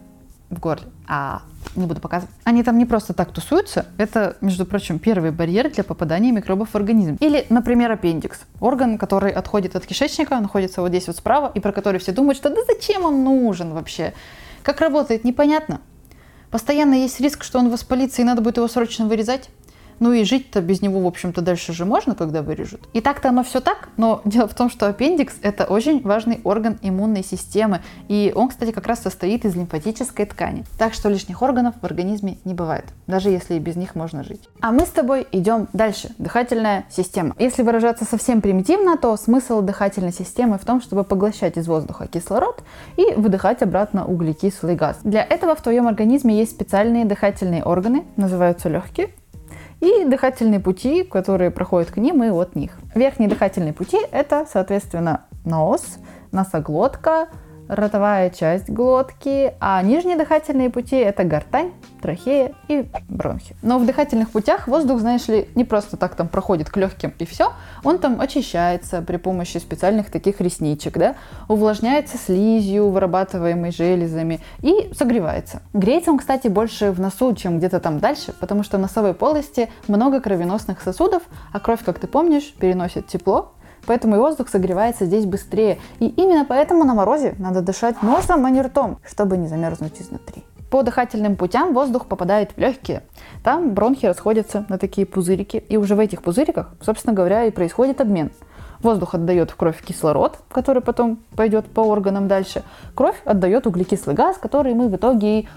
в 0.50 0.59
горле. 0.59 0.87
А 1.06 1.42
не 1.76 1.87
буду 1.87 2.00
показывать. 2.00 2.35
Они 2.44 2.62
там 2.62 2.78
не 2.78 2.87
просто 2.87 3.12
так 3.12 3.33
тусуются. 3.33 3.87
Это, 3.96 4.37
между 4.40 4.66
прочим, 4.66 4.98
первый 4.98 5.30
барьер 5.30 5.70
для 5.70 5.85
попадания 5.85 6.33
микробов 6.33 6.70
в 6.70 6.74
организм. 6.74 7.16
Или, 7.20 7.46
например, 7.48 7.92
аппендикс. 7.92 8.40
Орган, 8.61 8.98
который 8.98 9.30
отходит 9.30 9.76
от 9.76 9.87
кишечника, 9.87 10.38
находится 10.40 10.80
вот 10.80 10.88
здесь 10.88 11.06
вот 11.06 11.16
справа, 11.16 11.50
и 11.54 11.61
про 11.61 11.72
который 11.72 12.00
все 12.00 12.12
думают, 12.12 12.37
что 12.37 12.50
да 12.50 12.61
зачем 12.66 13.04
он 13.04 13.24
нужен 13.24 13.72
вообще? 13.72 14.12
Как 14.62 14.80
работает, 14.80 15.24
непонятно. 15.24 15.80
Постоянно 16.50 16.94
есть 16.94 17.20
риск, 17.20 17.44
что 17.44 17.61
он 17.61 17.70
воспалится, 17.70 18.22
и 18.22 18.24
надо 18.24 18.42
будет 18.42 18.56
его 18.56 18.66
срочно 18.66 19.06
вырезать. 19.06 19.50
Ну 20.01 20.13
и 20.13 20.25
жить-то 20.25 20.63
без 20.63 20.81
него, 20.81 21.01
в 21.01 21.07
общем-то, 21.07 21.43
дальше 21.43 21.73
же 21.75 21.85
можно, 21.85 22.15
когда 22.15 22.43
вырежут. 22.43 22.89
И 22.95 23.03
так-то 23.03 23.29
оно 23.29 23.45
все 23.45 23.61
так, 23.61 23.91
но 23.99 24.23
дело 24.25 24.49
в 24.49 24.55
том, 24.55 24.71
что 24.71 24.87
аппендикс– 24.87 25.35
это 25.43 25.67
очень 25.67 26.03
важный 26.03 26.41
орган 26.43 26.79
иммунной 26.83 27.23
системы. 27.23 27.83
И 28.09 28.33
он, 28.35 28.49
кстати, 28.49 28.73
как 28.73 28.87
раз 28.87 29.01
состоит 29.01 29.45
из 29.45 29.55
лимфатической 29.55 30.25
ткани. 30.25 30.65
Так 30.79 30.95
что 30.95 31.11
лишних 31.11 31.43
органов 31.43 31.75
в 31.81 31.85
организме 31.85 32.39
не 32.45 32.55
бывает, 32.55 32.87
даже 33.07 33.29
если 33.29 33.55
и 33.55 33.59
без 33.59 33.77
них 33.77 33.95
можно 33.95 34.25
жить. 34.25 34.49
А 34.61 34.73
мы 34.73 34.87
с 34.87 34.91
тобой 34.91 35.27
идем 35.33 35.69
дальше. 35.75 36.15
Дыхательная 36.19 36.87
система. 36.91 37.37
Если 37.39 37.63
выражаться 37.63 38.07
совсем 38.07 38.41
примитивно, 38.41 38.97
то 38.97 39.15
смысл 39.17 39.61
дыхательной 39.61 40.13
системы 40.13 40.59
в 40.59 40.65
том, 40.65 40.81
чтобы 40.81 41.05
поглощать 41.05 41.59
из 41.59 41.69
воздуха 41.69 42.07
кислород 42.07 42.63
и 42.97 43.13
выдыхать 43.15 43.63
обратно 43.63 44.07
углекислый 44.07 44.77
газ. 44.77 44.99
Для 45.05 45.23
этого 45.23 45.55
в 45.55 45.63
твоем 45.63 45.89
организме 45.89 46.39
есть 46.39 46.53
специальные 46.53 47.05
дыхательные 47.05 47.63
органы, 47.65 48.05
называются 48.17 48.71
легкие, 48.71 49.11
и 49.81 50.05
дыхательные 50.05 50.61
пути, 50.61 51.05
которые 51.05 51.51
проходят 51.51 51.90
к 51.90 51.97
ним 51.97 52.23
и 52.23 52.29
от 52.29 52.55
них. 52.55 52.73
Верхние 52.95 53.29
дыхательные 53.29 53.73
пути– 53.73 53.99
это, 54.12 54.47
соответственно, 54.51 55.23
нос, 55.45 55.99
носоглотка, 56.33 57.29
ротовая 57.70 58.30
часть 58.30 58.68
глотки, 58.68 59.54
а 59.61 59.80
нижние 59.83 60.16
дыхательные 60.16 60.70
пути– 60.70 60.96
это 60.96 61.22
гортань, 61.22 61.72
трахея 62.02 62.52
и 62.66 62.85
бронхи. 63.09 63.54
Но 63.62 63.78
в 63.78 63.87
дыхательных 63.87 64.30
путях 64.30 64.66
воздух, 64.66 65.00
знаешь 65.00 65.28
ли, 65.28 65.48
не 65.54 65.64
просто 65.64 65.96
так 65.96 66.16
там 66.16 66.28
проходит 66.28 66.68
к 66.68 66.76
легким 66.76 67.14
и 67.18 67.24
все, 67.24 67.52
он 67.85 67.98
там 67.98 68.20
очищается 68.20 69.02
при 69.02 69.18
помощи 69.18 69.59
специальных 69.59 70.11
таких 70.11 70.40
ресничек, 70.40 70.98
да, 70.98 71.14
увлажняется 71.48 72.18
слизью, 72.18 72.90
вырабатываемой 72.90 73.70
железами 73.70 74.40
и 74.62 74.90
согревается. 74.94 75.62
Греется 75.72 76.11
он, 76.11 76.18
кстати, 76.18 76.48
больше 76.48 76.90
в 76.90 77.00
носу, 77.00 77.35
чем 77.35 77.59
где-то 77.59 77.78
там 77.78 78.00
дальше, 78.00 78.35
потому 78.40 78.64
что 78.64 78.78
в 78.78 78.80
носовой 78.80 79.14
полости 79.14 79.70
много 79.87 80.20
кровеносных 80.20 80.80
сосудов, 80.80 81.22
а 81.52 81.61
кровь, 81.61 81.85
как 81.85 82.00
ты 82.00 82.09
помнишь, 82.09 82.52
переносит 82.54 83.06
тепло, 83.06 83.52
поэтому 83.87 84.16
и 84.16 84.19
воздух 84.19 84.49
согревается 84.49 85.05
здесь 85.05 85.27
быстрее. 85.27 85.79
И 85.99 86.07
именно 86.07 86.45
поэтому 86.45 86.85
на 86.85 86.95
морозе 86.95 87.35
надо 87.38 87.62
дышать 87.62 88.03
носом, 88.03 88.45
а 88.47 88.51
не 88.51 88.62
ртом, 88.62 88.99
чтобы 89.05 89.37
не 89.37 89.49
замерзнуть 89.49 90.01
изнутри. 90.01 90.45
По 90.71 90.83
дыхательным 90.85 91.37
путям 91.37 91.75
воздух 91.75 92.07
попадает 92.07 92.53
в 92.53 92.59
легкие. 92.59 93.03
Там 93.43 93.75
бронхи 93.75 94.07
расходятся 94.07 94.66
на 94.69 94.79
такие 94.79 95.05
пузырики, 95.05 95.57
и 95.57 95.77
уже 95.77 95.97
в 95.97 95.99
этих 95.99 96.23
пузыриках, 96.23 96.71
собственно 96.81 97.12
говоря, 97.12 97.45
и 97.45 97.51
происходит 97.51 98.01
обмен. 98.01 98.31
Воздух 98.83 99.14
отдает 99.14 99.51
в 99.51 99.57
кровь 99.57 99.83
кислород, 99.83 100.38
который 100.51 100.81
потом 100.81 101.19
пойдет 101.37 101.66
по 101.66 101.81
органам 101.81 102.29
дальше. 102.29 102.62
Кровь 102.95 103.21
отдает 103.25 103.66
углекислый 103.66 104.14
газ, 104.14 104.38
который 104.38 104.73
мы 104.75 104.88
в 104.88 104.97
итоге 104.97 105.40
и 105.40 105.49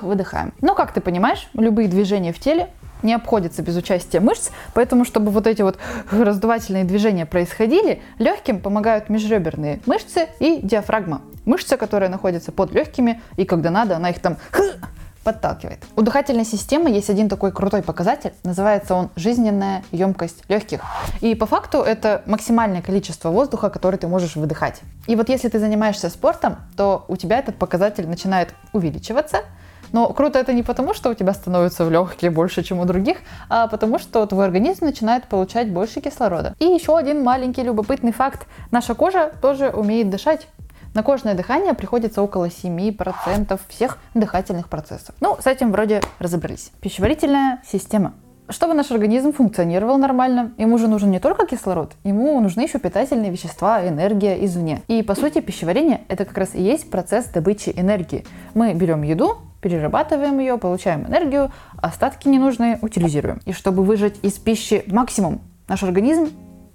выдыхаем. 0.00 0.54
Но, 0.62 0.74
как 0.74 0.92
ты 0.92 1.00
понимаешь, 1.00 1.50
любые 1.52 1.88
движения 1.88 2.32
в 2.32 2.38
теле 2.38 2.70
не 3.02 3.14
обходится 3.14 3.62
без 3.62 3.76
участия 3.76 4.20
мышц, 4.20 4.50
поэтому, 4.74 5.04
чтобы 5.04 5.30
вот 5.30 5.46
эти 5.46 5.62
вот 5.62 5.78
раздувательные 6.10 6.84
движения 6.84 7.26
происходили, 7.26 8.02
легким 8.18 8.60
помогают 8.60 9.08
межреберные 9.08 9.80
мышцы 9.86 10.28
и 10.38 10.60
диафрагма. 10.62 11.22
Мышца, 11.44 11.76
которая 11.76 12.10
находится 12.10 12.52
под 12.52 12.72
легкими, 12.72 13.20
и 13.36 13.44
когда 13.44 13.70
надо, 13.70 13.96
она 13.96 14.10
их 14.10 14.20
там 14.20 14.36
подталкивает. 15.24 15.78
У 15.96 16.02
дыхательной 16.02 16.44
системы 16.44 16.90
есть 16.90 17.10
один 17.10 17.28
такой 17.28 17.52
крутой 17.52 17.82
показатель, 17.82 18.32
называется 18.44 18.94
он 18.94 19.10
жизненная 19.16 19.84
емкость 19.92 20.42
легких. 20.48 20.80
И 21.20 21.34
по 21.34 21.46
факту 21.46 21.78
это 21.78 22.22
максимальное 22.26 22.82
количество 22.82 23.30
воздуха, 23.30 23.70
который 23.70 23.96
ты 23.96 24.08
можешь 24.08 24.36
выдыхать. 24.36 24.80
И 25.06 25.16
вот 25.16 25.28
если 25.28 25.48
ты 25.48 25.58
занимаешься 25.58 26.08
спортом, 26.08 26.56
то 26.76 27.04
у 27.08 27.16
тебя 27.16 27.38
этот 27.38 27.56
показатель 27.56 28.08
начинает 28.08 28.54
увеличиваться, 28.72 29.44
но 29.92 30.12
круто 30.12 30.38
это 30.38 30.52
не 30.52 30.62
потому, 30.62 30.94
что 30.94 31.10
у 31.10 31.14
тебя 31.14 31.32
становится 31.32 31.84
в 31.84 31.90
легкие 31.90 32.30
больше, 32.30 32.62
чем 32.62 32.80
у 32.80 32.84
других, 32.84 33.18
а 33.48 33.66
потому 33.68 33.98
что 33.98 34.24
твой 34.26 34.44
организм 34.44 34.84
начинает 34.84 35.24
получать 35.24 35.70
больше 35.70 36.00
кислорода. 36.00 36.54
И 36.58 36.64
еще 36.64 36.96
один 36.96 37.22
маленький 37.22 37.62
любопытный 37.62 38.12
факт. 38.12 38.46
Наша 38.70 38.94
кожа 38.94 39.32
тоже 39.40 39.70
умеет 39.70 40.10
дышать. 40.10 40.48
На 40.94 41.02
кожное 41.02 41.34
дыхание 41.34 41.74
приходится 41.74 42.20
около 42.20 42.46
7% 42.46 43.60
всех 43.68 43.98
дыхательных 44.14 44.68
процессов. 44.68 45.14
Ну, 45.20 45.36
с 45.40 45.46
этим 45.46 45.70
вроде 45.70 46.02
разобрались. 46.18 46.72
Пищеварительная 46.80 47.62
система. 47.64 48.14
Чтобы 48.50 48.74
наш 48.74 48.90
организм 48.90 49.32
функционировал 49.32 49.96
нормально, 49.96 50.52
ему 50.58 50.76
же 50.76 50.88
нужен 50.88 51.12
не 51.12 51.20
только 51.20 51.46
кислород, 51.46 51.92
ему 52.02 52.40
нужны 52.40 52.62
еще 52.62 52.80
питательные 52.80 53.30
вещества, 53.30 53.86
энергия 53.86 54.44
извне. 54.44 54.82
И 54.88 55.04
по 55.04 55.14
сути 55.14 55.40
пищеварение 55.40 56.00
это 56.08 56.24
как 56.24 56.36
раз 56.36 56.56
и 56.56 56.60
есть 56.60 56.90
процесс 56.90 57.26
добычи 57.26 57.72
энергии. 57.76 58.26
Мы 58.54 58.74
берем 58.74 59.02
еду, 59.02 59.36
перерабатываем 59.62 60.40
ее, 60.40 60.58
получаем 60.58 61.06
энергию, 61.06 61.52
остатки 61.76 62.26
ненужные 62.26 62.80
утилизируем. 62.82 63.40
И 63.44 63.52
чтобы 63.52 63.84
выжать 63.84 64.16
из 64.22 64.32
пищи 64.32 64.82
максимум, 64.88 65.40
наш 65.68 65.84
организм 65.84 66.30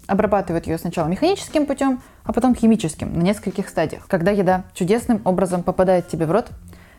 обрабатывает 0.07 0.67
ее 0.67 0.77
сначала 0.77 1.07
механическим 1.07 1.65
путем, 1.65 2.01
а 2.23 2.31
потом 2.31 2.55
химическим 2.55 3.19
на 3.19 3.21
нескольких 3.21 3.67
стадиях. 3.67 4.07
Когда 4.07 4.31
еда 4.31 4.63
чудесным 4.73 5.21
образом 5.25 5.61
попадает 5.61 6.07
тебе 6.07 6.25
в 6.25 6.31
рот, 6.31 6.51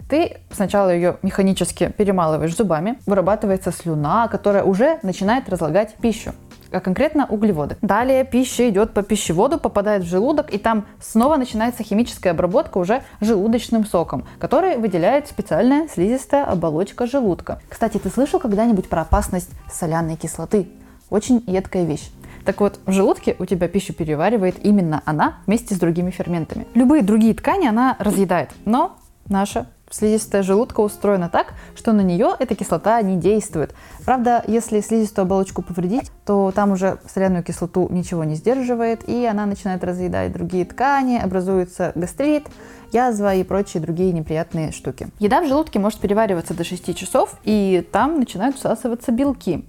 ты 0.09 0.39
сначала 0.51 0.95
ее 0.95 1.19
механически 1.23 1.93
перемалываешь 1.97 2.57
зубами, 2.57 2.99
вырабатывается 3.07 3.73
слюна, 3.73 4.29
которая 4.29 4.65
уже 4.65 4.99
начинает 5.03 5.49
разлагать 5.49 5.95
пищу 5.97 6.33
а 6.73 6.81
конкретно 6.81 7.27
углеводы. 7.27 7.77
Далее 7.83 8.25
пища 8.25 8.69
идет 8.69 8.93
по 8.93 9.03
пищеводу, 9.03 9.59
попадает 9.59 10.03
в 10.03 10.09
желудок, 10.09 10.53
и 10.53 10.59
там 10.59 10.87
снова 11.01 11.37
начинается 11.37 11.83
химическая 11.83 12.33
обработка 12.33 12.79
уже 12.79 13.03
желудочным 13.21 13.87
соком, 13.87 14.27
который 14.39 14.77
выделяет 14.77 15.29
специальная 15.29 15.89
слизистая 15.89 16.45
оболочка 16.45 17.07
желудка. 17.07 17.61
Кстати, 17.69 17.99
ты 17.99 18.11
слышал 18.11 18.41
когда-нибудь 18.41 18.89
про 18.89 19.03
опасность 19.03 19.51
соляной 19.71 20.17
кислоты? 20.17 20.69
Очень 21.09 21.43
едкая 21.47 21.85
вещь. 21.85 22.11
Так 22.45 22.61
вот, 22.61 22.79
в 22.87 22.93
желудке 22.93 23.35
у 23.39 23.45
тебя 23.45 23.69
пищу 23.69 23.93
переваривает 23.93 24.65
именно 24.65 25.03
она 25.05 25.39
вместе 25.47 25.75
с 25.75 25.79
другими 25.79 26.11
ферментами. 26.11 26.67
Любые 26.75 27.03
другие 27.03 27.35
ткани 27.35 27.67
она 27.67 27.97
разъедает, 27.99 28.51
но 28.65 28.97
наша 29.29 29.67
слизистая 29.91 30.43
желудка 30.43 30.81
устроена 30.81 31.29
так, 31.29 31.55
что 31.75 31.93
на 31.93 32.01
нее 32.01 32.35
эта 32.39 32.55
кислота 32.55 33.01
не 33.03 33.17
действует. 33.17 33.75
Правда, 34.05 34.43
если 34.47 34.81
слизистую 34.81 35.25
оболочку 35.25 35.63
повредить, 35.63 36.11
то 36.25 36.53
там 36.55 36.73
уже 36.73 36.99
соляную 37.13 37.45
кислоту 37.45 37.89
ничего 37.91 38.25
не 38.25 38.35
сдерживает, 38.35 39.09
и 39.09 39.25
она 39.27 39.47
начинает 39.47 39.85
разъедать 39.85 40.33
другие 40.33 40.65
ткани, 40.65 41.19
образуется 41.19 41.93
гастрит, 41.95 42.47
язва 42.93 43.35
и 43.35 43.45
прочие 43.45 43.83
другие 43.83 44.13
неприятные 44.13 44.73
штуки. 44.73 45.09
Еда 45.19 45.43
в 45.43 45.49
желудке 45.49 45.79
может 45.79 46.01
перевариваться 46.01 46.55
до 46.55 46.65
6 46.65 46.95
часов, 46.97 47.39
и 47.45 47.87
там 47.93 48.19
начинают 48.19 48.57
всасываться 48.57 49.13
белки. 49.13 49.65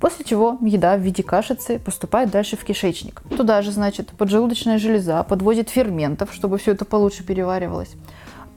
После 0.00 0.24
чего 0.24 0.58
еда 0.62 0.96
в 0.96 1.00
виде 1.00 1.22
кашицы 1.22 1.78
поступает 1.78 2.30
дальше 2.30 2.56
в 2.56 2.64
кишечник. 2.64 3.22
Туда 3.36 3.62
же, 3.62 3.70
значит, 3.70 4.10
поджелудочная 4.10 4.78
железа 4.78 5.22
подводит 5.22 5.70
ферментов, 5.70 6.30
чтобы 6.32 6.58
все 6.58 6.72
это 6.72 6.84
получше 6.84 7.22
переваривалось. 7.22 7.94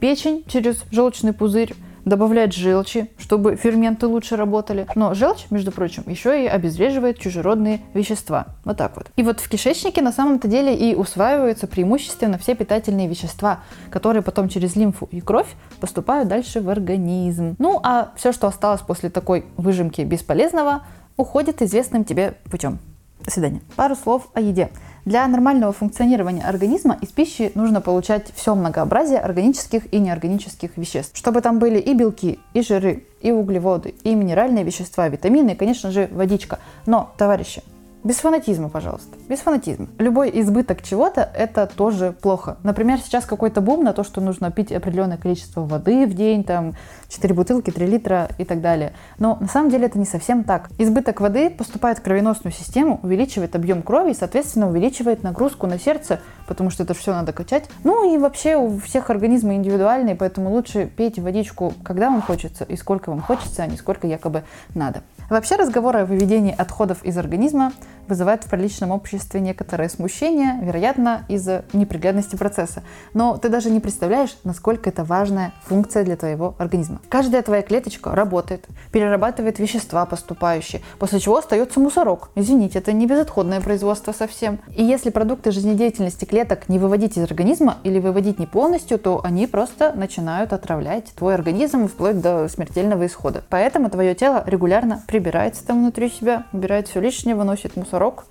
Печень 0.00 0.44
через 0.46 0.84
желчный 0.90 1.32
пузырь 1.32 1.74
добавляет 2.06 2.54
желчи, 2.54 3.10
чтобы 3.18 3.56
ферменты 3.56 4.06
лучше 4.06 4.36
работали. 4.36 4.86
Но 4.94 5.12
желчь, 5.12 5.46
между 5.50 5.72
прочим, 5.72 6.04
еще 6.06 6.44
и 6.44 6.46
обезвреживает 6.46 7.18
чужеродные 7.18 7.80
вещества. 7.92 8.46
Вот 8.64 8.78
так 8.78 8.96
вот. 8.96 9.08
И 9.16 9.22
вот 9.22 9.40
в 9.40 9.48
кишечнике 9.48 10.00
на 10.02 10.12
самом-то 10.12 10.48
деле 10.48 10.74
и 10.74 10.94
усваиваются 10.94 11.66
преимущественно 11.66 12.38
все 12.38 12.54
питательные 12.54 13.08
вещества, 13.08 13.60
которые 13.90 14.22
потом 14.22 14.48
через 14.48 14.76
лимфу 14.76 15.08
и 15.10 15.20
кровь 15.20 15.48
поступают 15.80 16.28
дальше 16.28 16.60
в 16.60 16.70
организм. 16.70 17.56
Ну 17.58 17.80
а 17.82 18.12
все, 18.16 18.32
что 18.32 18.46
осталось 18.46 18.82
после 18.82 19.10
такой 19.10 19.44
выжимки 19.56 20.02
бесполезного, 20.02 20.82
уходит 21.16 21.60
известным 21.60 22.04
тебе 22.04 22.36
путем. 22.50 22.78
Свидания. 23.26 23.60
Пару 23.76 23.96
слов 23.96 24.28
о 24.34 24.40
еде. 24.40 24.70
Для 25.04 25.26
нормального 25.28 25.72
функционирования 25.72 26.42
организма 26.42 26.98
из 27.00 27.08
пищи 27.08 27.52
нужно 27.54 27.80
получать 27.80 28.32
все 28.34 28.54
многообразие 28.54 29.20
органических 29.20 29.92
и 29.92 29.98
неорганических 29.98 30.76
веществ. 30.76 31.16
Чтобы 31.16 31.42
там 31.42 31.58
были 31.60 31.78
и 31.78 31.94
белки, 31.94 32.40
и 32.54 32.62
жиры, 32.62 33.04
и 33.20 33.30
углеводы, 33.30 33.94
и 34.02 34.14
минеральные 34.14 34.64
вещества, 34.64 35.08
витамины, 35.08 35.50
и, 35.50 35.54
конечно 35.54 35.90
же, 35.92 36.08
водичка. 36.12 36.58
Но, 36.86 37.12
товарищи, 37.16 37.62
без 38.06 38.18
фанатизма, 38.18 38.68
пожалуйста. 38.68 39.16
Без 39.28 39.40
фанатизма. 39.40 39.88
Любой 39.98 40.30
избыток 40.40 40.80
чего-то– 40.80 41.28
это 41.36 41.66
тоже 41.66 42.12
плохо. 42.12 42.56
Например, 42.62 43.00
сейчас 43.00 43.24
какой-то 43.24 43.60
бум 43.60 43.82
на 43.82 43.92
то, 43.92 44.04
что 44.04 44.20
нужно 44.20 44.52
пить 44.52 44.70
определенное 44.70 45.16
количество 45.16 45.62
воды 45.62 46.06
в 46.06 46.14
день, 46.14 46.44
там, 46.44 46.74
4 47.08 47.34
бутылки, 47.34 47.72
3 47.72 47.84
литра 47.84 48.28
и 48.38 48.44
так 48.44 48.60
далее. 48.60 48.92
Но 49.18 49.36
на 49.40 49.48
самом 49.48 49.70
деле 49.70 49.86
это 49.86 49.98
не 49.98 50.04
совсем 50.04 50.44
так. 50.44 50.70
Избыток 50.78 51.20
воды 51.20 51.50
поступает 51.50 51.98
в 51.98 52.02
кровеносную 52.02 52.52
систему, 52.52 53.00
увеличивает 53.02 53.56
объем 53.56 53.82
крови 53.82 54.12
и, 54.12 54.14
соответственно, 54.14 54.68
увеличивает 54.68 55.24
нагрузку 55.24 55.66
на 55.66 55.76
сердце, 55.76 56.20
потому 56.46 56.70
что 56.70 56.84
это 56.84 56.94
все 56.94 57.12
надо 57.12 57.32
качать. 57.32 57.64
Ну 57.82 58.14
и 58.14 58.18
вообще 58.18 58.56
у 58.56 58.78
всех 58.78 59.10
организмы 59.10 59.56
индивидуальные, 59.56 60.14
поэтому 60.14 60.50
лучше 60.50 60.86
пейте 60.86 61.22
водичку, 61.22 61.74
когда 61.82 62.08
вам 62.08 62.22
хочется 62.22 62.62
и 62.62 62.76
сколько 62.76 63.10
вам 63.10 63.20
хочется, 63.20 63.64
а 63.64 63.66
не 63.66 63.76
сколько 63.76 64.06
якобы 64.06 64.44
надо. 64.76 65.02
Вообще 65.28 65.56
разговоры 65.56 66.00
о 66.00 66.04
выведении 66.04 66.54
отходов 66.56 67.04
из 67.04 67.18
организма 67.18 67.72
вызывают 68.06 68.44
в 68.44 68.48
приличном 68.48 68.92
обществе 68.92 69.40
некоторое 69.40 69.88
смущение, 69.88 70.60
вероятно, 70.62 71.24
из-за 71.28 71.64
неприглядности 71.72 72.36
процесса. 72.36 72.84
Но 73.14 73.36
ты 73.36 73.48
даже 73.48 73.70
не 73.70 73.80
представляешь, 73.80 74.36
насколько 74.44 74.88
это 74.88 75.02
важная 75.02 75.52
функция 75.64 76.04
для 76.04 76.16
твоего 76.16 76.54
организма. 76.58 77.00
Каждая 77.08 77.42
твоя 77.42 77.62
клеточка 77.62 78.14
работает, 78.14 78.66
перерабатывает 78.92 79.58
вещества 79.58 80.06
поступающие, 80.06 80.82
после 81.00 81.18
чего 81.18 81.38
остается 81.38 81.80
мусорок. 81.80 82.30
Извините, 82.36 82.78
это 82.78 82.92
не 82.92 83.06
безотходное 83.06 83.60
производство 83.60 84.12
совсем. 84.12 84.60
И 84.76 84.84
если 84.84 85.10
продукты 85.10 85.50
жизнедеятельности 85.50 86.24
клеток 86.24 86.68
не 86.68 86.78
выводить 86.78 87.18
из 87.18 87.24
организма 87.24 87.78
или 87.82 87.98
выводить 87.98 88.38
не 88.38 88.46
полностью, 88.46 88.98
то 88.98 89.20
они 89.24 89.48
просто 89.48 89.92
начинают 89.92 90.52
отравлять 90.52 91.12
твой 91.16 91.34
организм 91.34 91.88
вплоть 91.88 92.20
до 92.20 92.48
смертельного 92.48 93.06
исхода. 93.06 93.42
Поэтому 93.50 93.90
твое 93.90 94.14
тело 94.14 94.44
регулярно 94.46 95.02
прибирается 95.16 95.66
там 95.66 95.78
внутри 95.78 96.10
себя, 96.10 96.44
убирает 96.52 96.88
все 96.88 97.00
лишнее, 97.00 97.34
выносит 97.34 97.74
мусорок, 97.74 98.26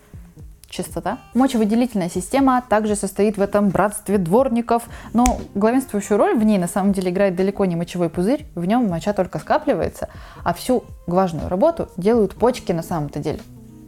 чистота. 0.69 1.17
Мочевыделительная 1.33 2.09
система 2.09 2.63
также 2.69 2.95
состоит 2.95 3.37
в 3.37 3.41
этом 3.41 3.69
братстве 3.69 4.19
дворников, 4.19 4.83
но 5.11 5.39
главенствующую 5.55 6.19
роль 6.19 6.37
в 6.37 6.43
ней 6.43 6.59
на 6.59 6.67
самом 6.67 6.93
деле 6.93 7.09
играет 7.09 7.35
далеко 7.35 7.65
не 7.65 7.75
мочевой 7.75 8.09
пузырь, 8.09 8.45
в 8.53 8.65
нем 8.65 8.87
моча 8.87 9.13
только 9.13 9.39
скапливается, 9.39 10.09
а 10.43 10.53
всю 10.53 10.83
важную 11.07 11.49
работу 11.49 11.89
делают 11.97 12.35
почки 12.35 12.71
на 12.71 12.83
самом-то 12.83 13.17
деле. 13.17 13.39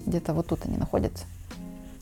Где-то 0.08 0.34
вот 0.34 0.48
тут 0.48 0.66
они 0.66 0.78
находятся. 0.78 1.26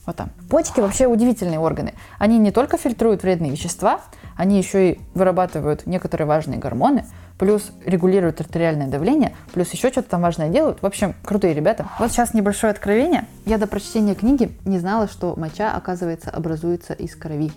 Вот 0.05 0.15
там. 0.15 0.29
Почки 0.49 0.79
вообще 0.79 1.07
удивительные 1.07 1.59
органы. 1.59 1.93
Они 2.19 2.37
не 2.37 2.51
только 2.51 2.77
фильтруют 2.77 3.23
вредные 3.23 3.51
вещества, 3.51 4.01
они 4.35 4.57
еще 4.57 4.91
и 4.91 4.99
вырабатывают 5.13 5.85
некоторые 5.87 6.27
важные 6.27 6.59
гормоны, 6.59 7.05
плюс 7.37 7.71
регулируют 7.85 8.39
артериальное 8.39 8.87
давление, 8.87 9.35
плюс 9.53 9.71
еще 9.71 9.89
что-то 9.89 10.09
там 10.09 10.21
важное 10.21 10.49
делают. 10.49 10.81
В 10.81 10.85
общем, 10.85 11.15
крутые 11.23 11.53
ребята. 11.53 11.87
Вот 11.99 12.11
сейчас 12.11 12.33
небольшое 12.33 12.71
откровение. 12.71 13.25
Я 13.45 13.57
до 13.57 13.67
прочтения 13.67 14.15
книги 14.15 14.51
не 14.65 14.79
знала, 14.79 15.07
что 15.07 15.33
моча, 15.37 15.73
оказывается, 15.73 16.29
образуется 16.29 16.93
из 16.93 17.15
крови. 17.15 17.51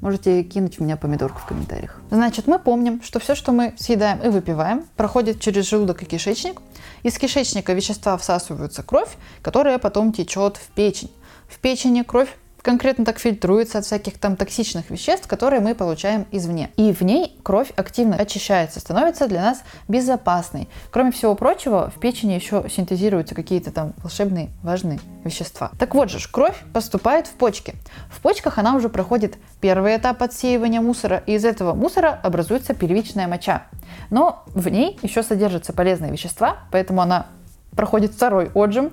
Можете 0.00 0.44
кинуть 0.44 0.78
меня 0.78 0.96
помидорку 0.96 1.40
в 1.40 1.46
комментариях. 1.46 2.00
Значит, 2.10 2.46
мы 2.46 2.58
помним, 2.58 3.02
что 3.02 3.18
все, 3.18 3.34
что 3.34 3.50
мы 3.50 3.74
съедаем 3.78 4.20
и 4.22 4.28
выпиваем, 4.28 4.84
проходит 4.96 5.40
через 5.40 5.68
желудок 5.68 6.02
и 6.02 6.06
кишечник. 6.06 6.60
Из 7.02 7.18
кишечника 7.18 7.72
вещества 7.72 8.16
всасываются 8.16 8.82
кровь, 8.82 9.16
которая 9.42 9.78
потом 9.78 10.12
течет 10.12 10.56
в 10.56 10.68
печень. 10.68 11.10
В 11.48 11.58
печени 11.58 12.02
кровь 12.02 12.28
конкретно 12.68 13.06
так 13.06 13.18
фильтруется 13.18 13.78
от 13.78 13.86
всяких 13.86 14.18
там 14.18 14.36
токсичных 14.36 14.90
веществ, 14.90 15.26
которые 15.26 15.62
мы 15.62 15.74
получаем 15.74 16.26
извне. 16.32 16.68
И 16.76 16.92
в 16.92 17.00
ней 17.00 17.34
кровь 17.42 17.72
активно 17.76 18.16
очищается, 18.16 18.78
становится 18.78 19.26
для 19.26 19.40
нас 19.40 19.62
безопасной. 19.88 20.68
Кроме 20.90 21.10
всего 21.10 21.34
прочего, 21.34 21.90
в 21.90 21.98
печени 21.98 22.34
еще 22.34 22.66
синтезируются 22.68 23.34
какие-то 23.34 23.70
там 23.70 23.94
волшебные 24.02 24.50
важные 24.62 25.00
вещества. 25.24 25.70
Так 25.78 25.94
вот 25.94 26.10
же, 26.10 26.18
кровь 26.30 26.62
поступает 26.74 27.26
в 27.26 27.32
почки. 27.32 27.74
В 28.10 28.20
почках 28.20 28.58
она 28.58 28.76
уже 28.76 28.90
проходит 28.90 29.38
первый 29.62 29.96
этап 29.96 30.22
отсеивания 30.22 30.82
мусора, 30.82 31.22
и 31.24 31.36
из 31.36 31.46
этого 31.46 31.72
мусора 31.72 32.20
образуется 32.22 32.74
первичная 32.74 33.28
моча. 33.28 33.62
Но 34.10 34.44
в 34.48 34.68
ней 34.68 34.98
еще 35.00 35.22
содержатся 35.22 35.72
полезные 35.72 36.12
вещества, 36.12 36.58
поэтому 36.70 37.00
она 37.00 37.28
проходит 37.74 38.12
второй 38.12 38.50
отжим, 38.52 38.90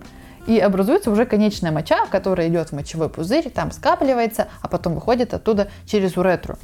и 0.47 0.60
образуется 0.60 1.12
уже 1.12 1.25
конечная 1.25 1.71
моча, 1.71 2.05
которая 2.10 2.49
идет 2.49 2.69
в 2.69 2.73
мочевой 2.73 3.10
пузырь, 3.10 3.49
там 3.49 3.71
скапливается, 3.71 4.47
а 4.62 4.67
потом 4.67 4.95
выходит 4.95 5.34
оттуда 5.34 5.69
через 5.86 6.17
уретру. 6.17 6.55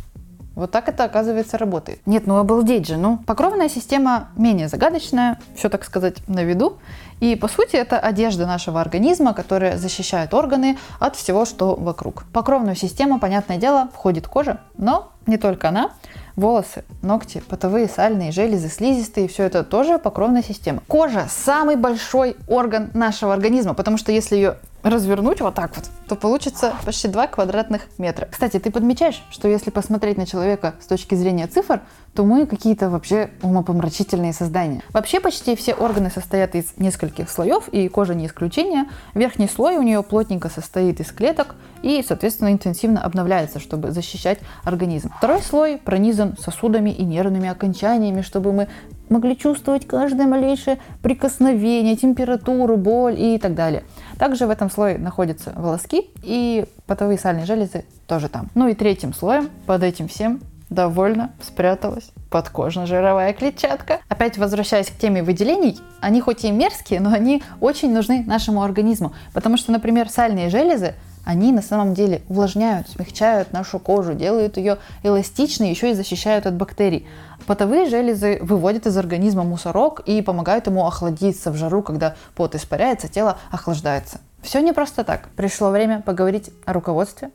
Вот 0.56 0.72
так 0.72 0.90
это, 0.90 1.06
оказывается, 1.06 1.58
работает. 1.58 2.00
Нет, 2.06 2.28
ну 2.28 2.38
обалдеть 2.38 2.88
же, 2.88 2.98
ну. 2.98 3.20
Покровная 3.26 3.70
система 3.70 4.30
менее 4.36 4.68
загадочная, 4.68 5.40
все, 5.56 5.70
так 5.70 5.86
сказать, 5.86 6.18
на 6.28 6.44
виду. 6.44 6.78
И, 7.22 7.36
по 7.36 7.48
сути, 7.48 7.78
это 7.78 7.98
одежда 7.98 8.46
нашего 8.46 8.82
организма, 8.82 9.34
которая 9.34 9.78
защищает 9.78 10.34
органы 10.34 10.78
от 11.00 11.16
всего, 11.16 11.46
что 11.46 11.76
вокруг. 11.76 12.26
Покровную 12.34 12.76
систему, 12.76 13.20
понятное 13.20 13.58
дело, 13.58 13.90
входит 13.94 14.28
кожа, 14.28 14.60
но 14.78 15.12
не 15.28 15.38
только 15.38 15.70
она. 15.70 15.92
Волосы, 16.36 16.84
ногти, 17.02 17.44
потовые, 17.48 17.88
сальные, 17.88 18.32
железы, 18.32 18.70
слизистые, 18.70 19.28
все 19.28 19.44
это 19.44 19.64
тоже 19.64 20.00
покровная 20.00 20.42
система. 20.42 20.82
Кожа– 20.88 21.28
самый 21.30 21.76
большой 21.76 22.38
орган 22.48 22.90
нашего 22.94 23.34
организма, 23.34 23.74
потому 23.74 23.98
что 23.98 24.12
если 24.12 24.38
ее 24.38 24.58
развернуть 24.82 25.42
вот 25.42 25.54
так 25.54 25.76
вот, 25.76 25.90
то 26.08 26.16
получится 26.16 26.74
почти 26.86 27.08
2 27.10 27.28
квадратных 27.28 27.82
метра. 28.00 28.28
Кстати, 28.32 28.58
ты 28.58 28.72
подмечаешь, 28.72 29.22
что 29.30 29.48
если 29.48 29.70
посмотреть 29.70 30.18
на 30.18 30.26
человека 30.26 30.74
с 30.82 30.88
точки 30.88 31.14
зрения 31.16 31.46
цифр, 31.48 31.82
то 32.16 32.24
мы 32.24 32.48
какие-то 32.48 32.90
вообще 32.90 33.30
умопомрачительные 33.44 34.34
создания. 34.34 34.82
Вообще 34.92 35.20
почти 35.20 35.56
все 35.56 35.74
органы 35.74 36.10
состоят 36.10 36.56
из 36.56 36.78
нескольких 36.78 37.11
слоев, 37.30 37.68
и 37.70 37.88
кожа 37.88 38.16
не 38.16 38.28
исключение. 38.28 38.86
Верхний 39.14 39.48
слой 39.48 39.78
у 39.78 39.82
нее 39.82 40.04
плотненько 40.04 40.50
состоит 40.50 41.00
из 41.00 41.12
клеток 41.12 41.56
и, 41.82 42.04
соответственно, 42.08 42.52
интенсивно 42.52 43.02
обновляется, 43.04 43.60
чтобы 43.60 43.92
защищать 43.92 44.40
организм. 44.64 45.12
Второй 45.18 45.42
слой 45.42 45.78
пронизан 45.78 46.38
сосудами 46.38 46.90
и 46.90 47.04
нервными 47.04 47.50
окончаниями, 47.50 48.22
чтобы 48.22 48.54
мы 48.54 48.68
могли 49.10 49.38
чувствовать 49.38 49.86
каждое 49.86 50.28
малейшее 50.28 50.80
прикосновение, 51.02 51.96
температуру, 51.96 52.78
боль 52.78 53.20
и 53.20 53.38
так 53.38 53.56
далее. 53.56 53.84
Также 54.18 54.48
в 54.48 54.50
этом 54.50 54.72
слое 54.72 54.98
находятся 54.98 55.54
волоски 55.56 56.10
и 56.24 56.66
потовые 56.86 57.18
сальные 57.18 57.46
железы 57.46 57.86
тоже 58.08 58.30
там. 58.30 58.48
Ну 58.56 58.68
и 58.68 58.74
третьим 58.74 59.14
слоем 59.14 59.50
под 59.66 59.84
этим 59.84 60.08
всем 60.08 60.40
довольно 60.72 61.32
спряталась 61.44 62.12
подкожно-жировая 62.32 63.34
клетчатка. 63.34 64.00
Опять 64.10 64.40
возвращаясь 64.40 64.90
к 64.90 64.98
теме 64.98 65.22
выделений, 65.22 65.80
они 66.00 66.22
хоть 66.22 66.44
и 66.46 66.52
мерзкие, 66.52 67.02
но 67.02 67.12
они 67.12 67.44
очень 67.60 67.94
нужны 67.94 68.24
нашему 68.26 68.64
организму. 68.64 69.14
Потому 69.34 69.58
что, 69.58 69.72
например, 69.72 70.10
сальные 70.10 70.50
железы, 70.50 70.96
они 71.26 71.52
на 71.52 71.62
самом 71.62 71.94
деле 71.94 72.22
увлажняют, 72.30 72.90
смягчают 72.90 73.54
нашу 73.54 73.78
кожу, 73.78 74.14
делают 74.14 74.58
ее 74.58 74.78
эластичной, 75.04 75.70
еще 75.70 75.92
и 75.92 75.94
защищают 75.94 76.48
от 76.48 76.56
бактерий. 76.56 77.06
Потовые 77.46 77.90
железы 77.90 78.40
выводят 78.42 78.88
из 78.88 78.98
организма 78.98 79.44
мусорок 79.44 80.00
и 80.06 80.22
помогают 80.22 80.68
ему 80.68 80.88
охладиться 80.88 81.52
в 81.52 81.58
жару, 81.58 81.84
когда 81.84 82.16
пот 82.34 82.56
испаряется, 82.56 83.08
тело 83.08 83.38
охлаждается. 83.52 84.20
Все 84.42 84.62
не 84.62 84.72
просто 84.72 85.04
так. 85.04 85.30
Пришло 85.36 85.70
время 85.70 86.02
поговорить 86.02 86.50
о 86.66 86.74
руководстве, 86.74 87.30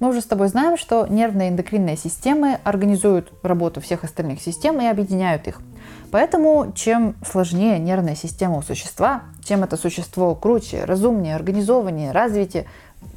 мы 0.00 0.08
уже 0.08 0.20
с 0.20 0.24
тобой 0.24 0.48
знаем, 0.48 0.76
что 0.76 1.06
нервные 1.06 1.50
эндокринные 1.50 1.96
системы 1.96 2.58
организуют 2.64 3.32
работу 3.42 3.80
всех 3.80 4.04
остальных 4.04 4.40
систем 4.40 4.80
и 4.80 4.86
объединяют 4.86 5.48
их. 5.48 5.60
Поэтому 6.10 6.72
чем 6.74 7.16
сложнее 7.24 7.78
нервная 7.78 8.14
система 8.14 8.58
у 8.58 8.62
существа, 8.62 9.22
чем 9.44 9.64
это 9.64 9.76
существо 9.76 10.34
круче, 10.34 10.84
разумнее, 10.84 11.34
организованнее, 11.34 12.12
развитие, 12.12 12.66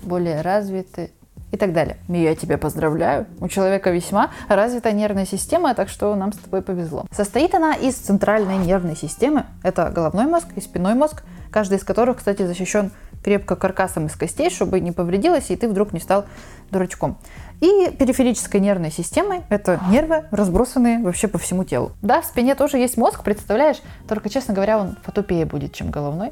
более 0.04 0.42
развитый 0.42 1.12
и 1.52 1.58
так 1.58 1.74
далее. 1.74 1.98
И 2.08 2.22
я 2.22 2.36
тебя 2.36 2.58
поздравляю. 2.58 3.26
У 3.40 3.48
человека 3.48 3.90
весьма 3.90 4.32
развитая 4.48 4.94
нервная 4.94 5.26
система, 5.26 5.74
так 5.74 5.90
что 5.90 6.14
нам 6.16 6.34
с 6.34 6.38
тобой 6.38 6.62
повезло. 6.62 7.06
Состоит 7.12 7.56
она 7.56 7.74
из 7.74 7.96
центральной 7.96 8.58
нервной 8.58 8.96
системы. 8.96 9.46
Это 9.64 9.90
головной 9.90 10.26
мозг 10.26 10.48
и 10.56 10.62
спинной 10.62 10.94
мозг, 10.94 11.24
каждый 11.52 11.78
из 11.78 11.84
которых, 11.84 12.18
кстати, 12.18 12.46
защищен 12.46 12.92
крепко 13.24 13.56
каркасом 13.56 14.08
из 14.08 14.16
костей, 14.16 14.50
чтобы 14.50 14.80
не 14.80 14.92
повредилось, 14.92 15.50
и 15.50 15.56
ты 15.56 15.68
вдруг 15.68 15.94
не 15.94 16.00
стал 16.00 16.26
дурачком. 16.72 17.18
И 17.62 17.92
периферической 17.92 18.62
нервной 18.62 18.92
системой– 18.92 19.42
это 19.50 19.82
нервы, 19.90 20.26
разбросанные 20.32 21.00
вообще 21.00 21.28
по 21.28 21.38
всему 21.38 21.66
телу. 21.66 21.92
Да, 22.02 22.22
в 22.22 22.26
спине 22.26 22.56
тоже 22.56 22.78
есть 22.78 22.96
мозг, 22.96 23.24
представляешь? 23.24 23.82
Только, 24.08 24.30
честно 24.30 24.54
говоря, 24.54 24.80
он 24.80 24.96
фотопея 25.04 25.46
будет, 25.46 25.74
чем 25.74 25.92
головной. 25.92 26.32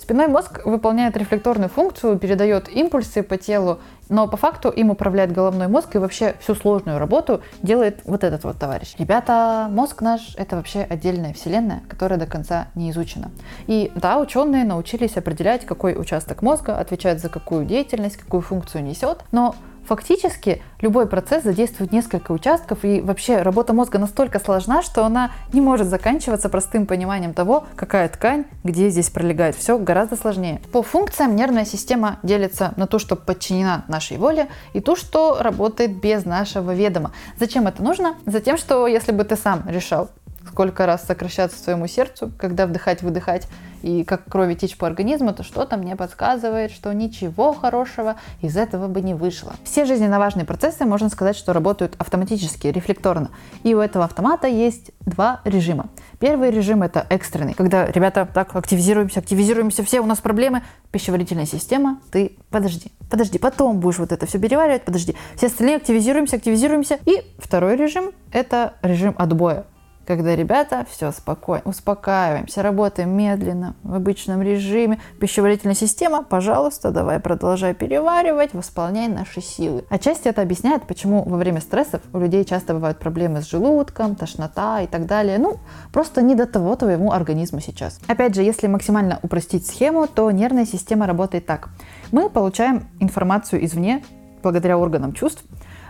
Спинной 0.00 0.26
мозг 0.26 0.66
выполняет 0.66 1.16
рефлекторную 1.16 1.70
функцию, 1.70 2.18
передает 2.18 2.68
импульсы 2.68 3.22
по 3.22 3.36
телу, 3.36 3.78
но 4.08 4.28
по 4.28 4.36
факту 4.36 4.70
им 4.70 4.90
управляет 4.90 5.32
головной 5.32 5.68
мозг 5.68 5.94
и 5.94 5.98
вообще 5.98 6.34
всю 6.40 6.54
сложную 6.54 6.98
работу 6.98 7.40
делает 7.62 8.00
вот 8.04 8.24
этот 8.24 8.44
вот 8.44 8.58
товарищ. 8.58 8.94
Ребята, 8.98 9.68
мозг 9.70 10.00
наш 10.02 10.34
это 10.36 10.56
вообще 10.56 10.80
отдельная 10.80 11.32
вселенная, 11.32 11.82
которая 11.88 12.18
до 12.18 12.26
конца 12.26 12.68
не 12.74 12.90
изучена. 12.90 13.30
И 13.66 13.92
да, 13.94 14.18
ученые 14.18 14.64
научились 14.64 15.16
определять, 15.16 15.64
какой 15.64 15.98
участок 15.98 16.42
мозга 16.42 16.78
отвечает 16.78 17.20
за 17.20 17.28
какую 17.28 17.64
деятельность, 17.64 18.16
какую 18.16 18.42
функцию 18.42 18.84
несет, 18.84 19.24
но 19.32 19.54
Фактически 19.86 20.62
любой 20.80 21.06
процесс 21.06 21.44
задействует 21.44 21.92
несколько 21.92 22.32
участков, 22.32 22.84
и 22.84 23.00
вообще 23.00 23.42
работа 23.42 23.72
мозга 23.74 23.98
настолько 23.98 24.38
сложна, 24.38 24.82
что 24.82 25.04
она 25.04 25.30
не 25.52 25.60
может 25.60 25.88
заканчиваться 25.88 26.48
простым 26.48 26.86
пониманием 26.86 27.34
того, 27.34 27.64
какая 27.76 28.08
ткань, 28.08 28.46
где 28.64 28.88
здесь 28.88 29.10
пролегает. 29.10 29.56
Все 29.56 29.78
гораздо 29.78 30.16
сложнее. 30.16 30.60
По 30.72 30.82
функциям 30.82 31.36
нервная 31.36 31.66
система 31.66 32.18
делится 32.22 32.72
на 32.76 32.86
ту, 32.86 32.98
что 32.98 33.14
подчинена 33.14 33.84
нашей 33.94 34.16
воле, 34.16 34.48
и 34.72 34.80
ту, 34.80 34.96
что 34.96 35.38
работает 35.40 35.92
без 36.00 36.24
нашего 36.24 36.74
ведома. 36.74 37.12
Зачем 37.38 37.66
это 37.66 37.82
нужно? 37.82 38.16
Затем, 38.26 38.58
что 38.58 38.86
если 38.86 39.12
бы 39.12 39.24
ты 39.24 39.36
сам 39.36 39.62
решал, 39.68 40.08
сколько 40.48 40.86
раз 40.86 41.04
сокращаться 41.04 41.62
своему 41.62 41.86
сердцу, 41.86 42.32
когда 42.38 42.66
вдыхать, 42.66 43.02
выдыхать, 43.02 43.46
и 43.84 44.02
как 44.02 44.24
крови 44.24 44.54
течь 44.54 44.78
по 44.78 44.86
организму, 44.86 45.34
то 45.34 45.42
что-то 45.42 45.76
мне 45.76 45.94
подсказывает, 45.94 46.70
что 46.70 46.92
ничего 46.94 47.52
хорошего 47.52 48.16
из 48.40 48.56
этого 48.56 48.88
бы 48.88 49.02
не 49.02 49.12
вышло. 49.12 49.52
Все 49.62 49.84
жизненно 49.84 50.18
важные 50.18 50.46
процессы, 50.46 50.86
можно 50.86 51.10
сказать, 51.10 51.36
что 51.36 51.52
работают 51.52 51.94
автоматически, 51.98 52.68
рефлекторно. 52.68 53.30
И 53.62 53.74
у 53.74 53.80
этого 53.80 54.06
автомата 54.06 54.46
есть 54.46 54.90
два 55.00 55.42
режима. 55.44 55.90
Первый 56.18 56.50
режим 56.50 56.82
это 56.82 57.06
экстренный, 57.10 57.52
когда 57.52 57.84
ребята 57.84 58.26
так 58.32 58.56
активизируемся, 58.56 59.20
активизируемся, 59.20 59.84
все 59.84 60.00
у 60.00 60.06
нас 60.06 60.18
проблемы, 60.18 60.62
пищеварительная 60.90 61.44
система, 61.44 62.00
ты 62.10 62.38
подожди, 62.50 62.90
подожди, 63.10 63.38
потом 63.38 63.80
будешь 63.80 63.98
вот 63.98 64.12
это 64.12 64.24
все 64.24 64.38
переваривать, 64.38 64.84
подожди. 64.84 65.14
Все 65.36 65.48
остальные 65.48 65.76
активизируемся, 65.76 66.36
активизируемся. 66.36 66.98
И 67.04 67.22
второй 67.38 67.76
режим 67.76 68.12
это 68.32 68.74
режим 68.82 69.14
отбоя 69.18 69.66
когда 70.06 70.36
ребята, 70.36 70.86
все 70.90 71.10
спокойно, 71.12 71.62
успокаиваемся, 71.64 72.62
работаем 72.62 73.16
медленно, 73.16 73.74
в 73.82 73.94
обычном 73.94 74.42
режиме. 74.42 75.00
Пищеварительная 75.20 75.74
система, 75.74 76.22
пожалуйста, 76.22 76.90
давай 76.90 77.20
продолжай 77.20 77.74
переваривать, 77.74 78.54
восполняй 78.54 79.08
наши 79.08 79.40
силы. 79.40 79.84
Отчасти 79.90 80.28
это 80.28 80.42
объясняет, 80.42 80.86
почему 80.86 81.22
во 81.22 81.36
время 81.36 81.60
стрессов 81.60 82.02
у 82.12 82.18
людей 82.18 82.44
часто 82.44 82.74
бывают 82.74 82.98
проблемы 82.98 83.42
с 83.42 83.48
желудком, 83.48 84.14
тошнота 84.16 84.82
и 84.82 84.86
так 84.86 85.06
далее. 85.06 85.38
Ну, 85.38 85.58
просто 85.92 86.22
не 86.22 86.34
до 86.34 86.46
того 86.46 86.76
твоему 86.76 87.12
организму 87.12 87.60
сейчас. 87.60 88.00
Опять 88.06 88.34
же, 88.34 88.42
если 88.42 88.66
максимально 88.66 89.18
упростить 89.22 89.66
схему, 89.66 90.06
то 90.06 90.30
нервная 90.30 90.66
система 90.66 91.06
работает 91.06 91.46
так. 91.46 91.68
Мы 92.12 92.28
получаем 92.30 92.88
информацию 93.00 93.64
извне, 93.64 94.04
благодаря 94.42 94.78
органам 94.78 95.12
чувств. 95.12 95.42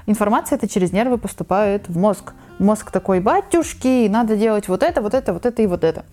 Информация 0.06 0.56
эта 0.56 0.68
через 0.68 0.92
нервы 0.92 1.18
поступает 1.18 1.88
в 1.88 1.98
мозг. 1.98 2.34
Мозг 2.58 2.90
такой, 2.90 3.20
батюшки, 3.20 4.08
надо 4.08 4.36
делать 4.36 4.68
вот 4.68 4.82
это, 4.82 5.02
вот 5.02 5.14
это, 5.14 5.32
вот 5.32 5.44
это 5.44 5.62
и 5.62 5.66
вот 5.66 5.82
это. 5.82 6.04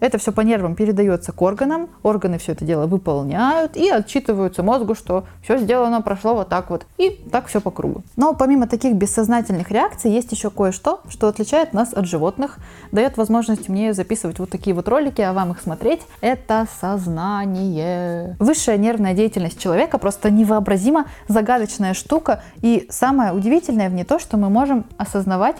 Это 0.00 0.18
все 0.18 0.32
по 0.32 0.40
нервам 0.42 0.74
передается 0.74 1.32
к 1.32 1.42
органам, 1.42 1.88
органы 2.02 2.38
все 2.38 2.52
это 2.52 2.64
дело 2.64 2.86
выполняют 2.86 3.76
и 3.76 3.88
отчитываются 3.90 4.62
мозгу, 4.62 4.94
что 4.94 5.24
все 5.42 5.58
сделано, 5.58 6.02
прошло 6.02 6.34
вот 6.34 6.48
так 6.48 6.70
вот. 6.70 6.86
И 6.96 7.10
так 7.10 7.46
все 7.46 7.60
по 7.60 7.70
кругу. 7.70 8.02
Но 8.16 8.34
помимо 8.34 8.66
таких 8.66 8.94
бессознательных 8.94 9.70
реакций 9.70 10.10
есть 10.10 10.32
еще 10.32 10.50
кое-что, 10.50 11.00
что 11.08 11.28
отличает 11.28 11.72
нас 11.72 11.92
от 11.92 12.06
животных, 12.06 12.58
дает 12.92 13.16
возможность 13.16 13.68
мне 13.68 13.92
записывать 13.92 14.38
вот 14.38 14.50
такие 14.50 14.74
вот 14.74 14.88
ролики, 14.88 15.20
а 15.20 15.32
вам 15.32 15.52
их 15.52 15.60
смотреть. 15.60 16.00
Это 16.20 16.66
сознание. 16.80 18.36
Высшая 18.38 18.76
нервная 18.78 19.14
деятельность 19.14 19.60
человека 19.60 19.98
просто 19.98 20.30
невообразимо 20.30 21.06
загадочная 21.28 21.94
штука. 21.94 22.42
И 22.62 22.86
самое 22.90 23.32
удивительное 23.32 23.88
в 23.88 23.92
ней 23.92 24.04
то, 24.04 24.18
что 24.18 24.36
мы 24.36 24.48
можем 24.50 24.84
осознавать 24.96 25.56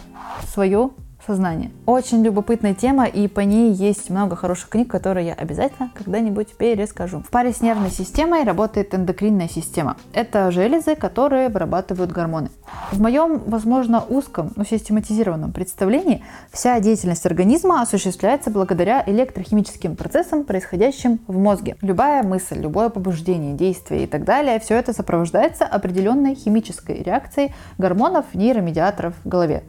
свою 0.53 0.93
сознания. 1.29 1.69
Очень 1.85 2.23
любопытная 2.23 2.73
тема, 2.73 3.05
и 3.05 3.27
по 3.27 3.41
ней 3.41 3.71
есть 3.71 4.09
много 4.09 4.35
хороших 4.35 4.69
книг, 4.69 4.89
которые 4.89 5.27
я 5.27 5.33
обязательно 5.35 5.91
когда-нибудь 5.93 6.55
перескажу. 6.57 7.19
В 7.19 7.29
паре 7.29 7.53
с 7.53 7.61
нервной 7.61 7.91
системой 7.91 8.43
работает 8.43 8.95
эндокринная 8.95 9.47
система. 9.47 9.95
Это 10.11 10.49
железы, 10.49 10.95
которые 10.95 11.49
вырабатывают 11.49 12.11
гормоны. 12.11 12.49
В 12.91 12.99
моем, 12.99 13.43
возможно, 13.45 14.03
узком, 14.09 14.53
но 14.55 14.63
систематизированном 14.63 15.51
представлении 15.51 16.23
вся 16.51 16.79
деятельность 16.79 17.27
организма 17.27 17.83
осуществляется 17.83 18.49
благодаря 18.49 19.03
электрохимическим 19.05 19.95
процессам, 19.95 20.45
происходящим 20.45 21.19
в 21.27 21.37
мозге. 21.37 21.77
Любая 21.81 22.23
мысль, 22.23 22.59
любое 22.59 22.89
побуждение, 22.89 23.53
действие 23.53 24.05
и 24.05 24.07
так 24.07 24.23
далее, 24.23 24.59
все 24.59 24.73
это 24.73 24.93
сопровождается 24.93 25.65
определенной 25.65 26.33
химической 26.33 27.03
реакцией 27.03 27.53
гормонов, 27.77 28.25
нейромедиаторов 28.33 29.13
в 29.23 29.29
голове. 29.29 29.61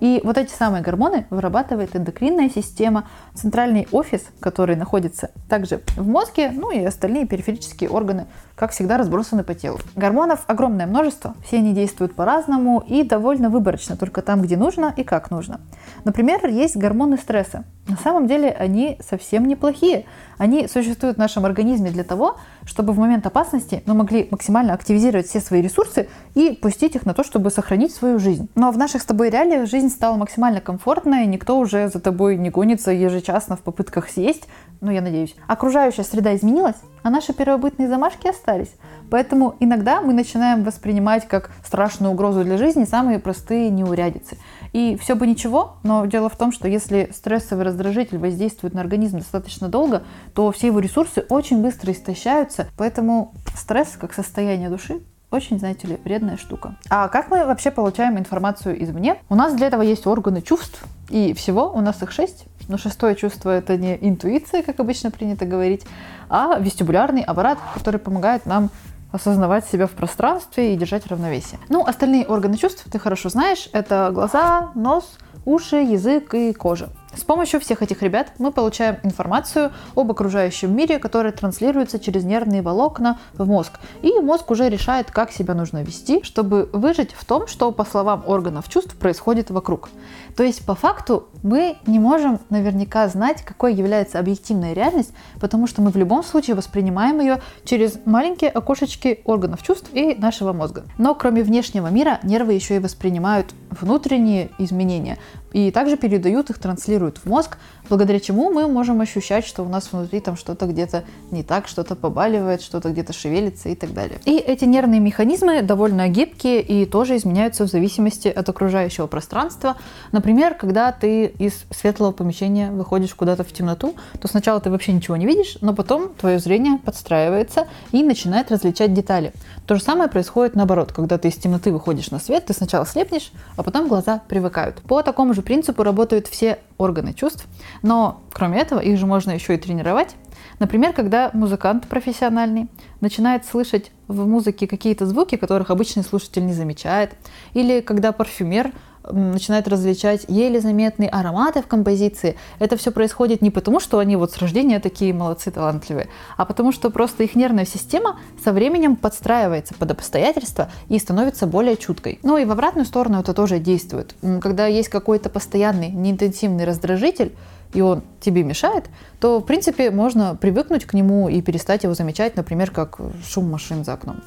И 0.00 0.20
вот 0.24 0.38
эти 0.38 0.52
самые 0.52 0.82
гормоны 0.82 1.26
вырабатывает 1.30 1.96
эндокринная 1.96 2.50
система, 2.50 3.08
центральный 3.34 3.88
офис, 3.92 4.22
который 4.40 4.76
находится 4.76 5.30
также 5.48 5.80
в 5.96 6.06
мозге, 6.06 6.50
ну 6.52 6.70
и 6.70 6.84
остальные 6.84 7.26
периферические 7.26 7.90
органы, 7.90 8.26
как 8.54 8.70
всегда, 8.72 8.96
разбросаны 8.98 9.44
по 9.44 9.54
телу. 9.54 9.78
Гормонов 9.96 10.44
огромное 10.46 10.86
множество, 10.86 11.34
все 11.46 11.58
они 11.58 11.74
действуют 11.74 12.14
по-разному 12.14 12.82
и 12.86 13.02
довольно 13.02 13.50
выборочно, 13.50 13.96
только 13.96 14.22
там, 14.22 14.42
где 14.42 14.56
нужно 14.56 14.92
и 14.96 15.04
как 15.04 15.30
нужно. 15.30 15.60
Например, 16.04 16.46
есть 16.46 16.76
гормоны 16.76 17.16
стресса. 17.16 17.64
На 17.88 17.96
самом 17.96 18.26
деле 18.26 18.50
они 18.50 18.98
совсем 19.00 19.48
неплохие. 19.48 20.04
Они 20.36 20.68
существуют 20.68 21.16
в 21.16 21.18
нашем 21.18 21.46
организме 21.46 21.90
для 21.90 22.04
того, 22.04 22.36
чтобы 22.66 22.92
в 22.92 22.98
момент 22.98 23.26
опасности 23.26 23.82
мы 23.86 23.94
могли 23.94 24.28
максимально 24.30 24.74
активизировать 24.74 25.26
все 25.26 25.40
свои 25.40 25.62
ресурсы 25.62 26.08
и 26.34 26.50
пустить 26.50 26.94
их 26.94 27.06
на 27.06 27.14
то, 27.14 27.24
чтобы 27.24 27.50
сохранить 27.50 27.94
свою 27.94 28.18
жизнь. 28.18 28.48
Но 28.54 28.70
в 28.70 28.76
наших 28.76 29.00
с 29.00 29.06
тобой 29.06 29.30
реалиях 29.30 29.68
жизнь 29.68 29.88
стала 29.88 30.16
максимально 30.16 30.60
комфортной, 30.60 31.24
никто 31.26 31.58
уже 31.58 31.88
за 31.88 31.98
тобой 31.98 32.36
не 32.36 32.50
гонится 32.50 32.92
ежечасно 32.92 33.56
в 33.56 33.60
попытках 33.60 34.10
съесть, 34.10 34.46
ну 34.82 34.90
я 34.90 35.00
надеюсь. 35.00 35.34
Окружающая 35.46 36.04
среда 36.04 36.36
изменилась, 36.36 36.76
а 37.02 37.10
наши 37.10 37.32
первобытные 37.32 37.88
замашки 37.88 38.28
остались. 38.28 38.70
Поэтому 39.10 39.56
иногда 39.60 40.02
мы 40.02 40.12
начинаем 40.12 40.62
воспринимать 40.62 41.26
как 41.26 41.50
страшную 41.64 42.12
угрозу 42.12 42.44
для 42.44 42.58
жизни 42.58 42.84
самые 42.84 43.18
простые 43.18 43.70
неурядицы. 43.70 44.36
И 44.72 44.96
все 44.96 45.14
бы 45.14 45.26
ничего, 45.26 45.76
но 45.82 46.04
дело 46.06 46.28
в 46.28 46.36
том, 46.36 46.52
что 46.52 46.68
если 46.68 47.10
стрессовый 47.14 47.64
раздражитель 47.64 48.18
воздействует 48.18 48.74
на 48.74 48.80
организм 48.80 49.18
достаточно 49.18 49.68
долго, 49.68 50.02
то 50.34 50.50
все 50.52 50.68
его 50.68 50.80
ресурсы 50.80 51.24
очень 51.28 51.62
быстро 51.62 51.92
истощаются. 51.92 52.68
Поэтому 52.76 53.34
стресс 53.56 53.96
как 53.98 54.12
состояние 54.12 54.68
души 54.68 55.00
очень, 55.30 55.58
знаете 55.58 55.86
ли, 55.86 55.98
вредная 56.04 56.38
штука. 56.38 56.76
А 56.88 57.08
как 57.08 57.30
мы 57.30 57.44
вообще 57.44 57.70
получаем 57.70 58.18
информацию 58.18 58.82
извне? 58.82 59.16
У 59.28 59.34
нас 59.34 59.54
для 59.54 59.66
этого 59.66 59.82
есть 59.82 60.06
органы 60.06 60.40
чувств, 60.40 60.82
и 61.10 61.34
всего 61.34 61.70
у 61.70 61.80
нас 61.80 62.02
их 62.02 62.12
шесть. 62.12 62.46
Но 62.68 62.78
шестое 62.78 63.14
чувство 63.14 63.50
это 63.50 63.76
не 63.76 63.96
интуиция, 64.00 64.62
как 64.62 64.80
обычно 64.80 65.10
принято 65.10 65.44
говорить, 65.44 65.84
а 66.30 66.58
вестибулярный 66.58 67.22
аппарат, 67.22 67.58
который 67.74 68.00
помогает 68.00 68.46
нам 68.46 68.70
осознавать 69.12 69.66
себя 69.66 69.86
в 69.86 69.92
пространстве 69.92 70.74
и 70.74 70.76
держать 70.76 71.06
равновесие. 71.06 71.58
Ну, 71.68 71.84
остальные 71.84 72.26
органы 72.26 72.56
чувств 72.56 72.84
ты 72.90 72.98
хорошо 72.98 73.28
знаешь. 73.28 73.68
Это 73.72 74.10
глаза, 74.12 74.70
нос, 74.74 75.18
уши, 75.44 75.76
язык 75.76 76.34
и 76.34 76.52
кожа. 76.52 76.90
С 77.18 77.24
помощью 77.24 77.58
всех 77.58 77.82
этих 77.82 78.00
ребят 78.02 78.28
мы 78.38 78.52
получаем 78.52 78.98
информацию 79.02 79.72
об 79.96 80.08
окружающем 80.08 80.74
мире, 80.74 81.00
которая 81.00 81.32
транслируется 81.32 81.98
через 81.98 82.22
нервные 82.22 82.62
волокна 82.62 83.18
в 83.34 83.44
мозг. 83.44 83.80
И 84.02 84.20
мозг 84.20 84.48
уже 84.52 84.68
решает, 84.68 85.10
как 85.10 85.32
себя 85.32 85.54
нужно 85.54 85.82
вести, 85.82 86.22
чтобы 86.22 86.70
выжить 86.72 87.12
в 87.12 87.24
том, 87.24 87.48
что, 87.48 87.72
по 87.72 87.84
словам 87.84 88.22
органов 88.24 88.68
чувств, 88.68 88.94
происходит 88.94 89.50
вокруг. 89.50 89.90
То 90.36 90.44
есть, 90.44 90.64
по 90.64 90.76
факту, 90.76 91.26
мы 91.42 91.78
не 91.88 91.98
можем 91.98 92.38
наверняка 92.50 93.08
знать, 93.08 93.42
какой 93.42 93.74
является 93.74 94.20
объективная 94.20 94.72
реальность, 94.72 95.12
потому 95.40 95.66
что 95.66 95.82
мы 95.82 95.90
в 95.90 95.96
любом 95.96 96.22
случае 96.22 96.54
воспринимаем 96.54 97.18
ее 97.18 97.40
через 97.64 97.98
маленькие 98.04 98.50
окошечки 98.50 99.22
органов 99.24 99.64
чувств 99.64 99.90
и 99.92 100.14
нашего 100.14 100.52
мозга. 100.52 100.84
Но 100.98 101.16
кроме 101.16 101.42
внешнего 101.42 101.88
мира, 101.88 102.20
нервы 102.22 102.52
еще 102.52 102.76
и 102.76 102.78
воспринимают 102.78 103.52
внутренние 103.70 104.50
изменения 104.58 105.18
и 105.52 105.70
также 105.70 105.96
передают 105.96 106.50
их, 106.50 106.58
транслируют 106.58 107.18
в 107.18 107.26
мозг, 107.26 107.58
благодаря 107.88 108.20
чему 108.20 108.50
мы 108.50 108.66
можем 108.68 109.00
ощущать, 109.00 109.46
что 109.46 109.62
у 109.62 109.68
нас 109.68 109.92
внутри 109.92 110.20
там 110.20 110.36
что-то 110.36 110.66
где-то 110.66 111.04
не 111.30 111.42
так, 111.42 111.68
что-то 111.68 111.94
побаливает, 111.94 112.62
что-то 112.62 112.90
где-то 112.90 113.12
шевелится 113.12 113.68
и 113.68 113.74
так 113.74 113.92
далее. 113.92 114.18
И 114.24 114.36
эти 114.36 114.64
нервные 114.64 115.00
механизмы 115.00 115.62
довольно 115.62 116.08
гибкие 116.08 116.62
и 116.62 116.86
тоже 116.86 117.16
изменяются 117.16 117.64
в 117.64 117.68
зависимости 117.68 118.28
от 118.28 118.48
окружающего 118.48 119.06
пространства. 119.06 119.76
Например, 120.12 120.54
когда 120.54 120.92
ты 120.92 121.26
из 121.26 121.64
светлого 121.70 122.12
помещения 122.12 122.70
выходишь 122.70 123.14
куда-то 123.14 123.44
в 123.44 123.52
темноту, 123.52 123.94
то 124.20 124.28
сначала 124.28 124.60
ты 124.60 124.70
вообще 124.70 124.92
ничего 124.92 125.16
не 125.16 125.26
видишь, 125.26 125.58
но 125.60 125.74
потом 125.74 126.14
твое 126.14 126.38
зрение 126.38 126.78
подстраивается 126.78 127.66
и 127.92 128.02
начинает 128.02 128.50
различать 128.50 128.94
детали. 128.94 129.32
То 129.66 129.74
же 129.74 129.82
самое 129.82 130.08
происходит 130.08 130.54
наоборот, 130.54 130.92
когда 130.92 131.18
ты 131.18 131.28
из 131.28 131.36
темноты 131.36 131.72
выходишь 131.72 132.10
на 132.10 132.18
свет, 132.18 132.46
ты 132.46 132.54
сначала 132.54 132.86
слепнешь, 132.86 133.32
а 133.56 133.62
потом 133.62 133.88
глаза 133.88 134.22
привыкают. 134.28 134.76
По 134.82 135.02
такому 135.02 135.34
же 135.34 135.42
принципу 135.42 135.82
работают 135.82 136.26
все 136.26 136.58
органы 136.78 137.12
чувств, 137.12 137.46
но 137.82 138.22
кроме 138.32 138.60
этого 138.60 138.80
их 138.80 138.96
же 138.98 139.06
можно 139.06 139.32
еще 139.32 139.54
и 139.54 139.58
тренировать. 139.58 140.14
Например, 140.58 140.92
когда 140.92 141.30
музыкант 141.34 141.86
профессиональный 141.88 142.68
начинает 143.00 143.44
слышать 143.44 143.90
в 144.06 144.26
музыке 144.26 144.66
какие-то 144.66 145.06
звуки, 145.06 145.36
которых 145.36 145.70
обычный 145.70 146.02
слушатель 146.02 146.46
не 146.46 146.52
замечает, 146.52 147.14
или 147.52 147.80
когда 147.80 148.12
парфюмер 148.12 148.72
начинают 149.12 149.68
различать 149.68 150.24
еле 150.28 150.60
заметные 150.60 151.08
ароматы 151.08 151.62
в 151.62 151.66
композиции, 151.66 152.36
это 152.58 152.76
все 152.76 152.90
происходит 152.90 153.42
не 153.42 153.50
потому, 153.50 153.80
что 153.80 153.98
они 153.98 154.16
вот 154.16 154.32
с 154.32 154.38
рождения 154.38 154.80
такие 154.80 155.12
молодцы, 155.12 155.50
талантливые, 155.50 156.08
а 156.36 156.44
потому 156.44 156.72
что 156.72 156.90
просто 156.90 157.24
их 157.24 157.34
нервная 157.34 157.64
система 157.64 158.18
со 158.42 158.52
временем 158.52 158.96
подстраивается 158.96 159.74
под 159.74 159.90
обстоятельства 159.90 160.70
и 160.88 160.98
становится 160.98 161.46
более 161.46 161.76
чуткой. 161.76 162.18
Ну 162.22 162.36
и 162.36 162.44
в 162.44 162.50
обратную 162.50 162.86
сторону 162.86 163.20
это 163.20 163.34
тоже 163.34 163.58
действует. 163.58 164.14
Когда 164.40 164.66
есть 164.66 164.88
какой-то 164.88 165.28
постоянный 165.28 165.90
неинтенсивный 165.90 166.64
раздражитель, 166.64 167.32
и 167.74 167.80
он 167.80 168.02
тебе 168.20 168.44
мешает, 168.44 168.86
то, 169.20 169.40
в 169.40 169.44
принципе, 169.44 169.90
можно 169.90 170.34
привыкнуть 170.34 170.86
к 170.86 170.94
нему 170.94 171.28
и 171.28 171.42
перестать 171.42 171.84
его 171.84 171.94
замечать, 171.94 172.36
например, 172.36 172.70
как 172.70 172.98
шум 173.26 173.50
машин 173.50 173.84
за 173.84 173.92
окном. 173.92 174.20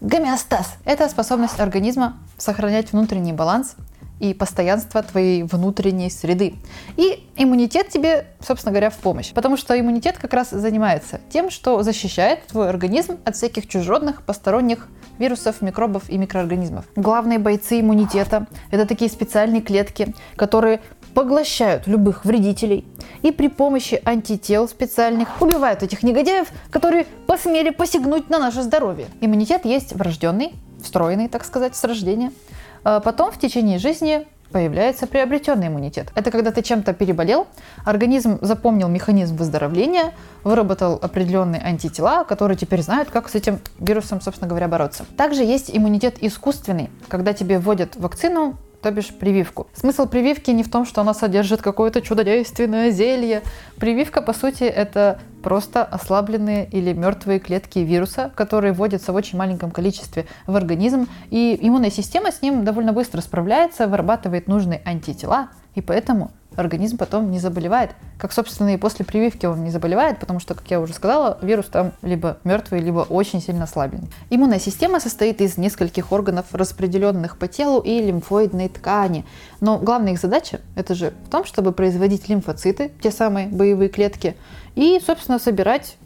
Гомеостаз– 0.00 0.74
это 0.84 1.08
способность 1.08 1.58
организма 1.58 2.16
сохранять 2.36 2.92
внутренний 2.92 3.32
баланс 3.32 3.74
и 4.20 4.34
постоянство 4.34 5.02
твоей 5.02 5.42
внутренней 5.42 6.10
среды. 6.10 6.54
И 6.96 7.24
иммунитет 7.36 7.88
тебе, 7.88 8.26
собственно 8.40 8.72
говоря, 8.72 8.90
в 8.90 8.96
помощь. 8.96 9.32
Потому 9.32 9.56
что 9.56 9.78
иммунитет 9.78 10.18
как 10.18 10.34
раз 10.34 10.50
занимается 10.50 11.20
тем, 11.30 11.50
что 11.50 11.82
защищает 11.82 12.46
твой 12.46 12.68
организм 12.68 13.18
от 13.24 13.36
всяких 13.36 13.68
чужеродных, 13.68 14.22
посторонних 14.22 14.88
вирусов, 15.18 15.62
микробов 15.62 16.08
и 16.08 16.18
микроорганизмов. 16.18 16.84
Главные 16.96 17.38
бойцы 17.38 17.80
иммунитета– 17.80 18.46
это 18.70 18.86
такие 18.86 19.10
специальные 19.10 19.62
клетки, 19.62 20.14
которые 20.36 20.80
поглощают 21.14 21.86
любых 21.86 22.24
вредителей 22.24 22.84
и 23.22 23.32
при 23.32 23.48
помощи 23.48 24.00
антител 24.04 24.68
специальных 24.68 25.40
убивают 25.40 25.82
этих 25.82 26.02
негодяев, 26.02 26.48
которые 26.70 27.06
посмели 27.26 27.70
посягнуть 27.70 28.30
на 28.30 28.38
наше 28.38 28.62
здоровье. 28.62 29.06
Иммунитет 29.20 29.64
есть 29.64 29.94
врожденный, 29.94 30.52
встроенный, 30.80 31.28
так 31.28 31.44
сказать, 31.44 31.74
с 31.74 31.84
рождения– 31.84 32.32
а 32.88 33.00
потом 33.00 33.30
в 33.30 33.38
течение 33.38 33.78
жизни 33.78 34.26
появляется 34.50 35.06
приобретенный 35.06 35.66
иммунитет. 35.66 36.10
Это 36.14 36.30
когда 36.30 36.52
ты 36.52 36.62
чем-то 36.62 36.94
переболел, 36.94 37.46
организм 37.84 38.38
запомнил 38.40 38.88
механизм 38.88 39.36
выздоровления, 39.36 40.14
выработал 40.42 40.98
определенные 41.02 41.60
антитела, 41.60 42.24
которые 42.24 42.56
теперь 42.56 42.80
знают, 42.80 43.10
как 43.10 43.28
с 43.28 43.34
этим 43.34 43.58
вирусом, 43.78 44.22
собственно 44.22 44.48
говоря, 44.48 44.68
бороться. 44.68 45.04
Также 45.18 45.44
есть 45.44 45.70
иммунитет 45.70 46.16
искусственный, 46.22 46.88
когда 47.08 47.34
тебе 47.34 47.58
вводят 47.58 47.94
вакцину, 47.96 48.56
то 48.88 48.94
бишь 48.94 49.08
прививку. 49.08 49.66
Смысл 49.74 50.06
прививки 50.06 50.50
не 50.50 50.62
в 50.62 50.70
том, 50.70 50.86
что 50.86 51.02
она 51.02 51.12
содержит 51.12 51.60
какое-то 51.60 52.00
чудодейственное 52.00 52.90
зелье. 52.90 53.42
Прививка, 53.76 54.22
по 54.22 54.32
сути, 54.32 54.64
это 54.64 55.20
просто 55.42 55.84
ослабленные 55.84 56.66
или 56.66 56.94
мертвые 56.94 57.38
клетки 57.38 57.80
вируса, 57.80 58.32
которые 58.34 58.72
вводятся 58.72 59.12
в 59.12 59.14
очень 59.14 59.36
маленьком 59.36 59.70
количестве 59.70 60.24
в 60.46 60.56
организм, 60.56 61.06
и 61.28 61.58
иммунная 61.60 61.90
система 61.90 62.32
с 62.32 62.40
ним 62.40 62.64
довольно 62.64 62.94
быстро 62.94 63.20
справляется, 63.20 63.88
вырабатывает 63.88 64.48
нужные 64.48 64.80
антитела, 64.86 65.48
и 65.74 65.82
поэтому 65.82 66.30
организм 66.58 66.96
потом 66.96 67.30
не 67.30 67.38
заболевает. 67.38 67.92
Как, 68.18 68.32
собственно, 68.32 68.74
и 68.74 68.76
после 68.76 69.04
прививки 69.04 69.46
он 69.46 69.62
не 69.62 69.70
заболевает, 69.70 70.18
потому 70.18 70.40
что, 70.40 70.54
как 70.54 70.68
я 70.70 70.80
уже 70.80 70.92
сказала, 70.92 71.38
вирус 71.40 71.66
там 71.66 71.92
либо 72.02 72.38
мертвый, 72.44 72.80
либо 72.80 73.00
очень 73.00 73.40
сильно 73.40 73.64
ослабленный. 73.64 74.08
Иммунная 74.30 74.58
система 74.58 75.00
состоит 75.00 75.40
из 75.40 75.56
нескольких 75.56 76.10
органов, 76.12 76.46
распределенных 76.52 77.38
по 77.38 77.46
телу 77.46 77.80
и 77.80 78.02
лимфоидной 78.02 78.68
ткани. 78.68 79.24
Но 79.60 79.78
главная 79.78 80.12
их 80.12 80.20
задача– 80.20 80.60
это 80.76 80.94
же 80.94 81.12
в 81.26 81.30
том, 81.30 81.44
чтобы 81.44 81.72
производить 81.72 82.28
лимфоциты, 82.28 82.90
те 83.00 83.10
самые 83.10 83.46
боевые 83.46 83.88
клетки, 83.88 84.36
и, 84.74 85.00
собственно, 85.04 85.38
собирать 85.38 85.96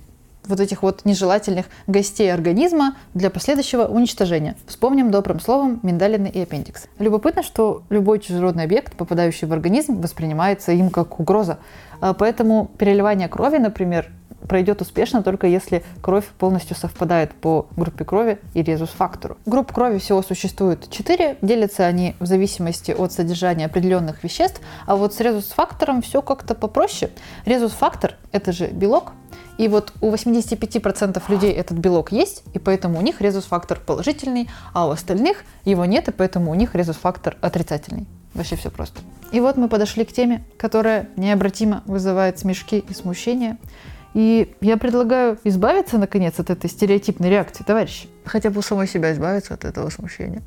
вот 0.47 0.61
этих 0.61 0.83
вот 0.83 1.05
нежелательных 1.05 1.67
гостей 1.87 2.33
организма 2.33 2.97
для 3.15 3.31
последующего 3.31 3.85
уничтожения. 3.85 4.57
Вспомним 4.67 5.11
добрым 5.11 5.41
словом 5.41 5.81
миндалины 5.83 6.29
и 6.29 6.41
аппендикс. 6.41 6.87
Любопытно, 6.99 7.43
что 7.43 7.83
любой 7.91 8.19
чужеродный 8.19 8.65
объект, 8.65 8.97
попадающий 8.97 9.47
в 9.47 9.53
организм, 9.53 10.01
воспринимается 10.01 10.73
им 10.73 10.91
как 10.91 11.21
угроза. 11.21 11.59
А 12.01 12.15
поэтому 12.15 12.71
переливание 12.79 13.29
крови, 13.29 13.59
например, 13.59 14.11
пройдет 14.49 14.81
успешно 14.81 15.23
только 15.23 15.47
если 15.47 15.85
кровь 16.01 16.27
полностью 16.39 16.77
совпадает 16.77 17.33
по 17.33 17.67
группе 17.77 18.05
крови 18.05 18.39
и 18.55 18.63
резус-фактору. 18.63 19.39
Групп 19.47 19.73
крови 19.73 19.99
всего 19.99 20.23
существует 20.23 20.91
4, 20.91 21.39
делятся 21.43 21.87
они 21.87 22.17
в 22.21 22.27
зависимости 22.27 22.91
от 22.91 23.13
содержания 23.13 23.67
определенных 23.67 24.25
веществ, 24.25 24.61
а 24.87 24.97
вот 24.97 25.15
с 25.15 25.21
резус-фактором 25.21 26.03
все 26.03 26.23
как-то 26.23 26.55
попроще. 26.55 27.11
Резус-фактор– 27.45 28.17
это 28.33 28.53
же 28.53 28.67
белок, 28.67 29.13
и 29.59 29.69
вот 29.69 29.93
у 30.01 30.13
85% 30.13 31.23
людей 31.29 31.53
этот 31.53 31.79
белок 31.79 32.13
есть, 32.13 32.43
и 32.55 32.59
поэтому 32.59 32.99
у 32.99 33.03
них 33.03 33.21
резус-фактор 33.21 33.79
положительный, 33.85 34.49
а 34.73 34.87
у 34.87 34.91
остальных 34.91 35.45
его 35.65 35.85
нет, 35.85 36.09
и 36.09 36.13
поэтому 36.13 36.51
у 36.51 36.55
них 36.55 36.75
резус-фактор 36.75 37.37
отрицательный. 37.41 38.07
Вообще 38.35 38.57
все 38.57 38.71
просто. 38.71 39.03
И 39.31 39.41
вот 39.41 39.57
мы 39.57 39.69
подошли 39.69 40.05
к 40.05 40.13
теме, 40.13 40.45
которая 40.57 41.09
необратимо 41.17 41.83
вызывает 41.87 42.39
смешки 42.39 42.79
и 42.79 42.95
смущение. 42.95 43.59
И 44.15 44.55
я 44.61 44.77
предлагаю 44.77 45.39
избавиться, 45.45 45.97
наконец, 45.97 46.39
от 46.39 46.51
этой 46.51 46.69
стереотипной 46.69 47.31
реакции, 47.31 47.65
товарищи. 47.65 48.09
Хотя 48.25 48.51
бы 48.51 48.59
у 48.59 48.63
самой 48.63 48.87
себя 48.87 49.13
избавиться 49.13 49.55
от 49.55 49.65
этого 49.65 49.89
смущения. 49.91 50.43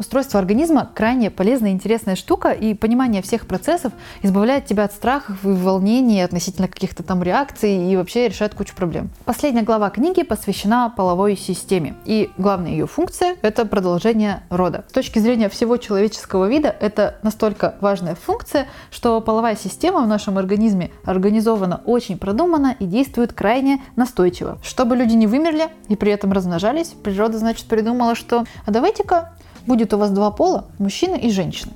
Устройство 0.00 0.40
организма 0.40 0.88
крайне 0.94 1.30
полезная 1.30 1.72
и 1.72 1.74
интересная 1.74 2.16
штука, 2.16 2.52
и 2.52 2.72
понимание 2.72 3.20
всех 3.20 3.46
процессов 3.46 3.92
избавляет 4.22 4.64
тебя 4.64 4.84
от 4.84 4.94
страхов 4.94 5.44
и 5.44 5.48
волнений 5.48 6.22
относительно 6.22 6.68
каких-то 6.68 7.02
там 7.02 7.22
реакций 7.22 7.92
и 7.92 7.96
вообще 7.98 8.28
решает 8.28 8.54
кучу 8.54 8.74
проблем. 8.74 9.10
Последняя 9.26 9.60
глава 9.60 9.90
книги 9.90 10.22
посвящена 10.22 10.88
половой 10.96 11.36
системе, 11.36 11.96
и 12.06 12.30
главная 12.38 12.70
ее 12.70 12.86
функция– 12.86 13.36
это 13.42 13.66
продолжение 13.66 14.42
рода. 14.48 14.86
С 14.88 14.92
точки 14.92 15.18
зрения 15.18 15.50
всего 15.50 15.76
человеческого 15.76 16.48
вида 16.48 16.74
это 16.80 17.18
настолько 17.22 17.74
важная 17.82 18.14
функция, 18.14 18.68
что 18.90 19.20
половая 19.20 19.54
система 19.54 20.00
в 20.00 20.08
нашем 20.08 20.38
организме 20.38 20.92
организована 21.04 21.82
очень 21.84 22.16
продуманно 22.16 22.74
и 22.78 22.86
действует 22.86 23.34
крайне 23.34 23.82
настойчиво. 23.96 24.56
Чтобы 24.62 24.96
люди 24.96 25.12
не 25.12 25.26
вымерли 25.26 25.68
и 25.88 25.96
при 25.96 26.10
этом 26.10 26.32
размножались, 26.32 26.86
природа, 26.86 27.36
значит, 27.36 27.66
придумала, 27.66 28.14
что 28.14 28.46
а 28.64 28.70
давайте-ка 28.70 29.34
будет 29.66 29.94
у 29.94 29.98
вас 29.98 30.10
два 30.10 30.30
пола, 30.30 30.66
мужчина 30.78 31.14
и 31.14 31.30
женщина. 31.30 31.72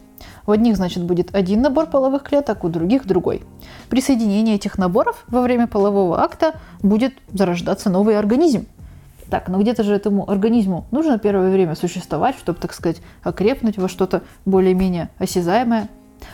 У 0.46 0.50
одних, 0.50 0.76
значит, 0.76 1.02
будет 1.04 1.34
один 1.34 1.62
набор 1.62 1.86
половых 1.86 2.22
клеток, 2.22 2.64
у 2.64 2.68
других 2.68 3.06
другой. 3.06 3.42
При 3.88 4.00
соединении 4.00 4.54
этих 4.54 4.76
наборов 4.76 5.24
во 5.28 5.40
время 5.40 5.66
полового 5.66 6.22
акта 6.22 6.54
будет 6.82 7.14
зарождаться 7.32 7.88
новый 7.88 8.18
организм. 8.18 8.66
Так, 9.30 9.48
но 9.48 9.58
где-то 9.58 9.82
же 9.82 9.94
этому 9.94 10.30
организму 10.30 10.84
нужно 10.90 11.18
первое 11.18 11.50
время 11.50 11.74
существовать, 11.74 12.36
чтобы, 12.38 12.58
так 12.58 12.74
сказать, 12.74 13.00
окрепнуть 13.22 13.78
во 13.78 13.88
что-то 13.88 14.22
более-менее 14.44 15.08
осязаемое. 15.18 15.88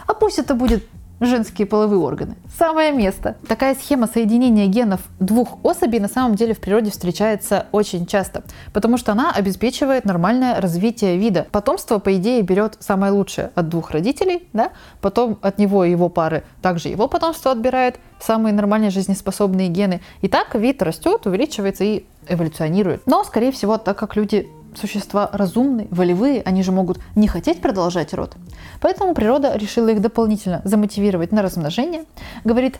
А 0.07 0.14
пусть 0.14 0.38
это 0.38 0.55
будет 0.55 0.84
женские 1.21 1.66
половые 1.66 2.01
органы. 2.01 2.37
Самое 2.59 2.93
место. 2.93 3.37
Такая 3.47 3.75
схема 3.75 4.07
соединения 4.07 4.66
генов 4.66 5.01
двух 5.18 5.59
особей 5.64 6.01
на 6.01 6.09
самом 6.09 6.35
деле 6.35 6.55
в 6.55 6.61
природе 6.61 6.91
встречается 6.91 7.66
очень 7.73 8.07
часто, 8.07 8.43
потому 8.73 8.97
что 8.97 9.12
она 9.12 9.33
обеспечивает 9.33 10.05
нормальное 10.05 10.61
развитие 10.61 11.16
вида. 11.16 11.47
Потомство, 11.53 11.99
по 11.99 12.16
идее, 12.16 12.43
берет 12.43 12.77
самое 12.81 13.12
лучшее 13.12 13.51
от 13.55 13.68
двух 13.68 13.91
родителей, 13.91 14.49
да? 14.53 14.71
потом 15.01 15.39
от 15.43 15.59
него 15.59 15.85
и 15.85 15.91
его 15.91 16.09
пары 16.09 16.45
также 16.62 16.89
его 16.89 17.09
потомство 17.09 17.53
отбирает 17.53 17.99
самые 18.18 18.53
нормальные 18.53 18.91
жизнеспособные 18.91 19.68
гены. 19.68 20.01
И 20.21 20.29
так 20.29 20.55
вид 20.55 20.83
растет, 20.83 21.27
увеличивается 21.27 21.85
и 21.85 22.05
эволюционирует. 22.29 23.03
Но, 23.07 23.25
скорее 23.25 23.53
всего, 23.53 23.79
так 23.79 23.99
как 23.99 24.16
люди 24.16 24.49
существа 24.75 25.29
разумные, 25.33 25.89
волевые, 25.91 26.43
они 26.43 26.62
же 26.62 26.73
могут 26.73 26.99
не 27.14 27.29
хотеть 27.29 27.61
продолжать 27.61 28.14
род. 28.14 28.37
Поэтому 28.81 29.14
природа 29.14 29.57
решила 29.57 29.89
их 29.89 30.01
дополнительно 30.01 30.62
замотивировать 30.64 31.33
на 31.33 31.43
размножение. 31.43 32.05
Говорит, 32.45 32.79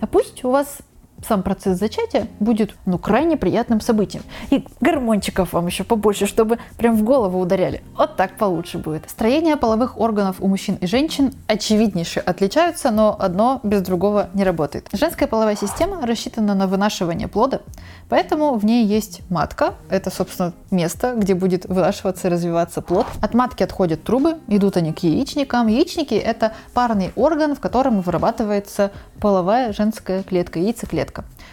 а 0.00 0.06
пусть 0.06 0.44
у 0.44 0.50
вас 0.50 0.78
сам 1.26 1.42
процесс 1.42 1.78
зачатия 1.78 2.28
будет 2.40 2.74
ну, 2.86 2.98
крайне 2.98 3.36
приятным 3.36 3.80
событием. 3.80 4.24
И 4.50 4.64
гормончиков 4.80 5.52
вам 5.52 5.66
еще 5.66 5.84
побольше, 5.84 6.26
чтобы 6.26 6.58
прям 6.76 6.96
в 6.96 7.02
голову 7.02 7.40
ударяли. 7.40 7.82
Вот 7.96 8.16
так 8.16 8.36
получше 8.36 8.78
будет. 8.78 9.08
Строение 9.08 9.56
половых 9.56 9.98
органов 9.98 10.36
у 10.40 10.48
мужчин 10.48 10.76
и 10.76 10.86
женщин 10.86 11.32
очевиднейше 11.46 12.20
отличаются, 12.20 12.90
но 12.90 13.16
одно 13.18 13.60
без 13.62 13.82
другого 13.82 14.30
не 14.34 14.44
работает. 14.44 14.88
Женская 14.92 15.26
половая 15.26 15.56
система 15.56 16.06
рассчитана 16.06 16.54
на 16.54 16.66
вынашивание 16.66 17.28
плода, 17.28 17.62
поэтому 18.08 18.54
в 18.56 18.64
ней 18.64 18.84
есть 18.84 19.22
матка. 19.30 19.74
Это, 19.88 20.10
собственно, 20.10 20.52
место, 20.70 21.14
где 21.16 21.34
будет 21.34 21.66
вынашиваться 21.66 22.28
и 22.28 22.30
развиваться 22.30 22.82
плод. 22.82 23.06
От 23.20 23.34
матки 23.34 23.62
отходят 23.62 24.02
трубы, 24.02 24.38
идут 24.48 24.76
они 24.76 24.92
к 24.92 25.00
яичникам. 25.00 25.68
Яичники– 25.68 26.14
это 26.32 26.52
парный 26.74 27.12
орган, 27.16 27.54
в 27.54 27.60
котором 27.60 28.00
вырабатывается 28.00 28.90
половая 29.20 29.72
женская 29.72 30.22
клетка, 30.22 30.58
яйцеклетка. 30.58 31.11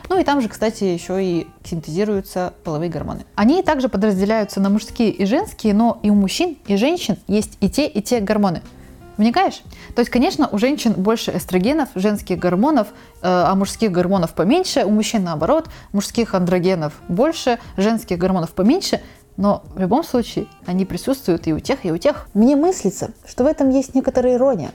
Ну 0.10 0.20
и 0.20 0.24
там 0.24 0.42
же, 0.42 0.50
кстати, 0.50 0.84
еще 0.84 1.24
и 1.24 1.48
синтезируются 1.64 2.54
половые 2.64 2.90
гормоны. 2.90 3.26
Они 3.36 3.62
также 3.62 3.90
подразделяются 3.90 4.60
на 4.60 4.70
мужские 4.70 5.12
и 5.12 5.26
женские, 5.26 5.76
но 5.76 6.00
и 6.02 6.10
у 6.10 6.16
мужчин, 6.16 6.58
и 6.66 6.76
женщин 6.78 7.18
есть 7.28 7.58
и 7.62 7.70
те, 7.70 7.88
и 7.88 8.02
те 8.02 8.20
гормоны. 8.20 8.64
Вникаешь? 9.18 9.62
То 9.96 10.00
есть, 10.00 10.10
конечно, 10.10 10.50
у 10.52 10.58
женщин 10.58 10.94
больше 10.94 11.36
эстрогенов, 11.36 11.90
женских 11.94 12.40
гормонов, 12.40 12.88
э, 12.88 12.92
а 13.22 13.54
мужских 13.54 13.92
гормонов 13.92 14.34
поменьше, 14.34 14.84
у 14.84 14.90
мужчин 14.90 15.24
наоборот, 15.24 15.70
мужских 15.92 16.34
андрогенов 16.34 16.94
больше, 17.08 17.60
женских 17.78 18.18
гормонов 18.18 18.52
поменьше, 18.52 19.02
но 19.38 19.64
в 19.76 19.80
любом 19.80 20.04
случае 20.04 20.48
они 20.66 20.86
присутствуют 20.86 21.48
и 21.48 21.54
у 21.54 21.60
тех, 21.60 21.86
и 21.86 21.92
у 21.92 21.98
тех. 21.98 22.28
Мне 22.34 22.56
мыслится, 22.56 23.12
что 23.28 23.44
в 23.44 23.48
этом 23.48 23.70
есть 23.70 23.94
некоторая 23.94 24.36
ирония, 24.36 24.72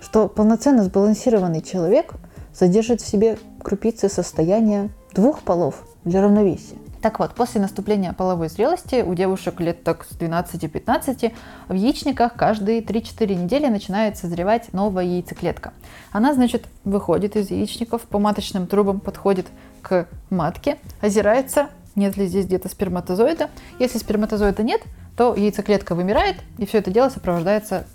что 0.00 0.28
полноценно 0.28 0.84
сбалансированный 0.84 1.60
человек– 1.60 2.14
содержит 2.52 3.00
в 3.00 3.06
себе 3.06 3.38
крупицы 3.62 4.08
состояния 4.08 4.90
двух 5.12 5.40
полов 5.40 5.84
для 6.04 6.22
равновесия. 6.22 6.76
Так 7.02 7.18
вот, 7.18 7.34
после 7.34 7.62
наступления 7.62 8.12
половой 8.12 8.48
зрелости 8.48 9.02
у 9.02 9.14
девушек 9.14 9.58
лет 9.60 9.82
так 9.82 10.04
с 10.04 10.16
12-15 10.18 11.32
в 11.68 11.72
яичниках 11.72 12.34
каждые 12.34 12.82
3-4 12.82 13.34
недели 13.34 13.68
начинает 13.68 14.18
созревать 14.18 14.72
новая 14.74 15.04
яйцеклетка. 15.04 15.72
Она, 16.12 16.34
значит, 16.34 16.66
выходит 16.84 17.36
из 17.36 17.50
яичников, 17.50 18.02
по 18.02 18.18
маточным 18.18 18.66
трубам 18.66 19.00
подходит 19.00 19.46
к 19.80 20.08
матке, 20.28 20.76
озирается, 21.00 21.70
нет 21.96 22.18
ли 22.18 22.26
здесь 22.26 22.44
где-то 22.44 22.68
сперматозоида. 22.68 23.48
Если 23.78 23.96
сперматозоида 23.96 24.62
нет, 24.62 24.82
то 25.16 25.34
яйцеклетка 25.34 25.94
вымирает, 25.94 26.36
и 26.58 26.66
все 26.66 26.78
это 26.78 26.90
дело 26.90 27.08
сопровождается 27.08 27.86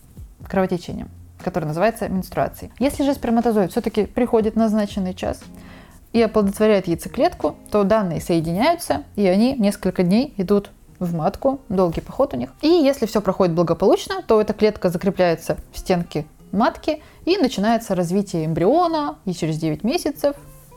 кровотечением 0.48 1.10
который 1.44 1.66
называется 1.66 2.10
менструацией. 2.10 2.72
Если 2.80 3.04
же 3.04 3.14
сперматозоид 3.14 3.72
все-таки 3.72 4.06
приходит 4.06 4.56
назначенный 4.56 5.14
час 5.14 5.42
и 6.14 6.22
оплодотворяет 6.22 6.88
яйцеклетку, 6.88 7.56
то 7.72 7.84
данные 7.84 8.22
соединяются, 8.22 9.04
и 9.16 9.26
они 9.28 9.54
несколько 9.54 10.04
дней 10.04 10.34
идут 10.38 10.72
в 11.00 11.14
матку, 11.14 11.60
долгий 11.70 12.02
поход 12.02 12.34
у 12.34 12.38
них. 12.38 12.52
И 12.62 12.68
если 12.68 13.06
все 13.06 13.22
проходит 13.22 13.54
благополучно, 13.54 14.22
то 14.26 14.40
эта 14.40 14.54
клетка 14.54 14.90
закрепляется 14.90 15.58
в 15.74 15.80
стенке 15.80 16.26
матки, 16.52 17.02
и 17.26 17.38
начинается 17.38 17.96
развитие 17.96 18.46
эмбриона, 18.46 19.18
и 19.26 19.34
через 19.34 19.58
9 19.58 19.84
месяцев 19.84 20.36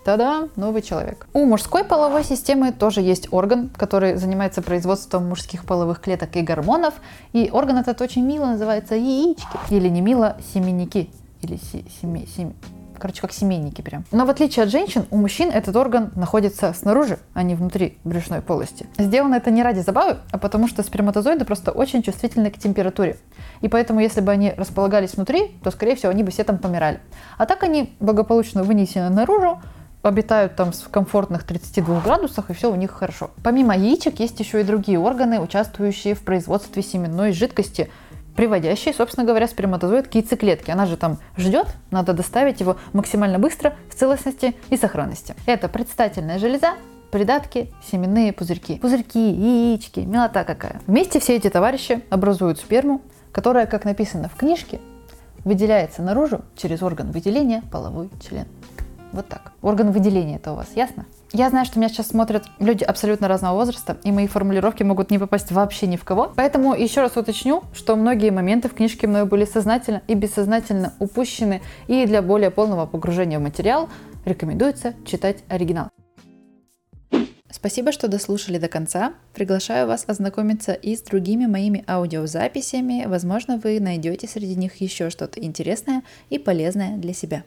Та-да, 0.09 0.48
новый 0.56 0.80
человек. 0.80 1.26
У 1.34 1.44
мужской 1.44 1.84
половой 1.84 2.24
системы 2.24 2.72
тоже 2.72 3.02
есть 3.02 3.30
орган, 3.30 3.68
который 3.76 4.16
занимается 4.16 4.62
производством 4.62 5.28
мужских 5.28 5.66
половых 5.66 6.00
клеток 6.00 6.34
и 6.34 6.40
гормонов. 6.40 6.94
И 7.34 7.50
орган 7.52 7.76
этот 7.76 8.00
очень 8.00 8.24
мило 8.24 8.46
называется 8.46 8.94
яички. 8.94 9.44
Или 9.68 9.90
не 9.90 10.00
мило, 10.00 10.38
семенники. 10.54 11.11
Или 11.42 11.56
си, 11.56 11.84
семе, 12.00 12.26
сем... 12.26 12.54
Короче, 12.98 13.20
как 13.20 13.32
семейники 13.32 13.82
прям. 13.82 14.06
Но 14.11 14.24
в 14.24 14.30
отличие 14.30 14.64
от 14.64 14.70
женщин, 14.70 15.04
у 15.11 15.18
мужчин 15.18 15.50
этот 15.50 15.76
орган 15.76 16.11
находится 16.16 16.72
снаружи, 16.72 17.18
а 17.34 17.42
не 17.42 17.54
внутри 17.54 17.98
брюшной 18.04 18.40
полости. 18.40 18.86
Сделано 18.96 19.34
это 19.34 19.50
не 19.50 19.62
ради 19.62 19.80
забавы, 19.80 20.16
а 20.32 20.38
потому 20.38 20.68
что 20.68 20.82
сперматозоиды 20.82 21.44
просто 21.44 21.70
очень 21.70 22.02
чувствительны 22.02 22.50
к 22.50 22.56
температуре. 22.59 23.18
И 23.61 23.68
поэтому, 23.68 24.00
если 24.00 24.22
бы 24.22 24.32
они 24.32 24.54
располагались 24.56 25.14
внутри, 25.14 25.59
то, 25.62 25.70
скорее 25.70 25.96
всего, 25.96 26.11
они 26.11 26.24
бы 26.24 26.30
все 26.30 26.44
там 26.44 26.56
помирали. 26.56 26.98
А 27.36 27.44
так 27.44 27.62
они 27.62 27.94
благополучно 28.00 28.62
вынесены 28.62 29.11
наружу, 29.11 29.61
обитают 30.09 30.56
там 30.56 30.72
в 30.72 30.88
комфортных 30.88 31.44
32 31.44 32.00
градусах, 32.00 32.50
и 32.50 32.54
все 32.54 32.70
у 32.70 32.74
них 32.74 32.90
хорошо. 32.90 33.30
Помимо 33.42 33.76
яичек 33.76 34.20
есть 34.20 34.40
еще 34.40 34.61
и 34.61 34.64
другие 34.64 34.98
органы, 34.98 35.40
участвующие 35.40 36.14
в 36.14 36.22
производстве 36.22 36.82
семенной 36.82 37.32
жидкости, 37.32 37.90
приводящие, 38.34 38.94
собственно 38.94 39.26
говоря, 39.26 39.48
сперматозоид 39.48 40.09
к 40.09 40.14
яйцеклетке. 40.14 40.72
Она 40.72 40.86
же 40.86 40.96
там 40.96 41.18
ждет, 41.36 41.66
надо 41.90 42.12
доставить 42.12 42.61
его 42.61 42.76
максимально 42.92 43.38
быстро, 43.38 43.74
в 43.90 43.94
целостности 43.94 44.54
и 44.70 44.76
сохранности. 44.76 45.34
Это 45.46 45.68
предстательная 45.68 46.38
железа, 46.38 46.74
придатки, 47.11 47.72
семенные 47.90 48.32
пузырьки. 48.32 48.78
Пузырьки, 48.78 49.30
яички, 49.30 50.00
милота 50.00 50.44
какая. 50.44 50.80
Вместе 50.86 51.20
все 51.20 51.36
эти 51.36 51.50
товарищи 51.50 52.04
образуют 52.11 52.59
сперму, 52.59 53.02
которая, 53.32 53.66
как 53.66 53.84
написано 53.84 54.28
в 54.28 54.36
книжке, 54.36 54.80
выделяется 55.44 56.02
наружу 56.02 56.42
через 56.56 56.82
орган 56.82 57.11
выделения 57.11 57.62
половой 57.70 58.11
член. 58.20 58.46
Вот 59.12 59.28
так. 59.28 59.52
Орган 59.62 59.90
выделения 59.90 60.36
это 60.36 60.52
у 60.52 60.56
вас 60.56 60.68
ясно? 60.74 61.06
Я 61.32 61.50
знаю, 61.50 61.66
что 61.66 61.78
меня 61.78 61.88
сейчас 61.88 62.09
смотрят 62.09 62.44
люди 62.59 62.84
абсолютно 62.84 63.28
разного 63.28 63.54
возраста, 63.56 63.98
и 64.02 64.12
мои 64.12 64.26
формулировки 64.26 64.82
могут 64.82 65.11
не 65.11 65.18
попасть 65.18 65.50
вообще 65.50 65.86
ни 65.86 65.96
в 65.96 66.04
кого. 66.04 66.32
Поэтому 66.36 66.74
еще 66.74 67.00
раз 67.00 67.16
уточню, 67.16 67.62
что 67.74 67.96
многие 67.96 68.30
моменты 68.30 68.68
в 68.68 68.74
книжке 68.74 69.06
мною 69.06 69.26
были 69.26 69.44
сознательно 69.44 70.02
и 70.09 70.14
бессознательно 70.14 70.94
упущены, 70.98 71.61
и 71.86 72.06
для 72.06 72.22
более 72.22 72.50
полного 72.50 72.86
погружения 72.86 73.38
в 73.38 73.42
материал 73.42 73.88
рекомендуется 74.24 74.94
читать 75.04 75.38
оригинал. 75.48 75.88
Спасибо, 77.50 77.92
что 77.92 78.09
дослушали 78.09 78.59
до 78.59 78.68
конца. 78.68 79.14
Приглашаю 79.34 79.86
вас 79.86 80.04
ознакомиться 80.06 80.74
и 80.74 80.94
с 80.94 81.00
другими 81.00 81.46
моими 81.46 81.82
аудиозаписями. 81.88 83.06
Возможно, 83.06 83.59
вы 83.62 83.80
найдете 83.80 84.28
среди 84.28 84.54
них 84.54 84.76
еще 84.76 85.09
что-то 85.09 85.40
интересное 85.40 86.02
и 86.28 86.38
полезное 86.38 86.96
для 86.98 87.14
себя. 87.14 87.44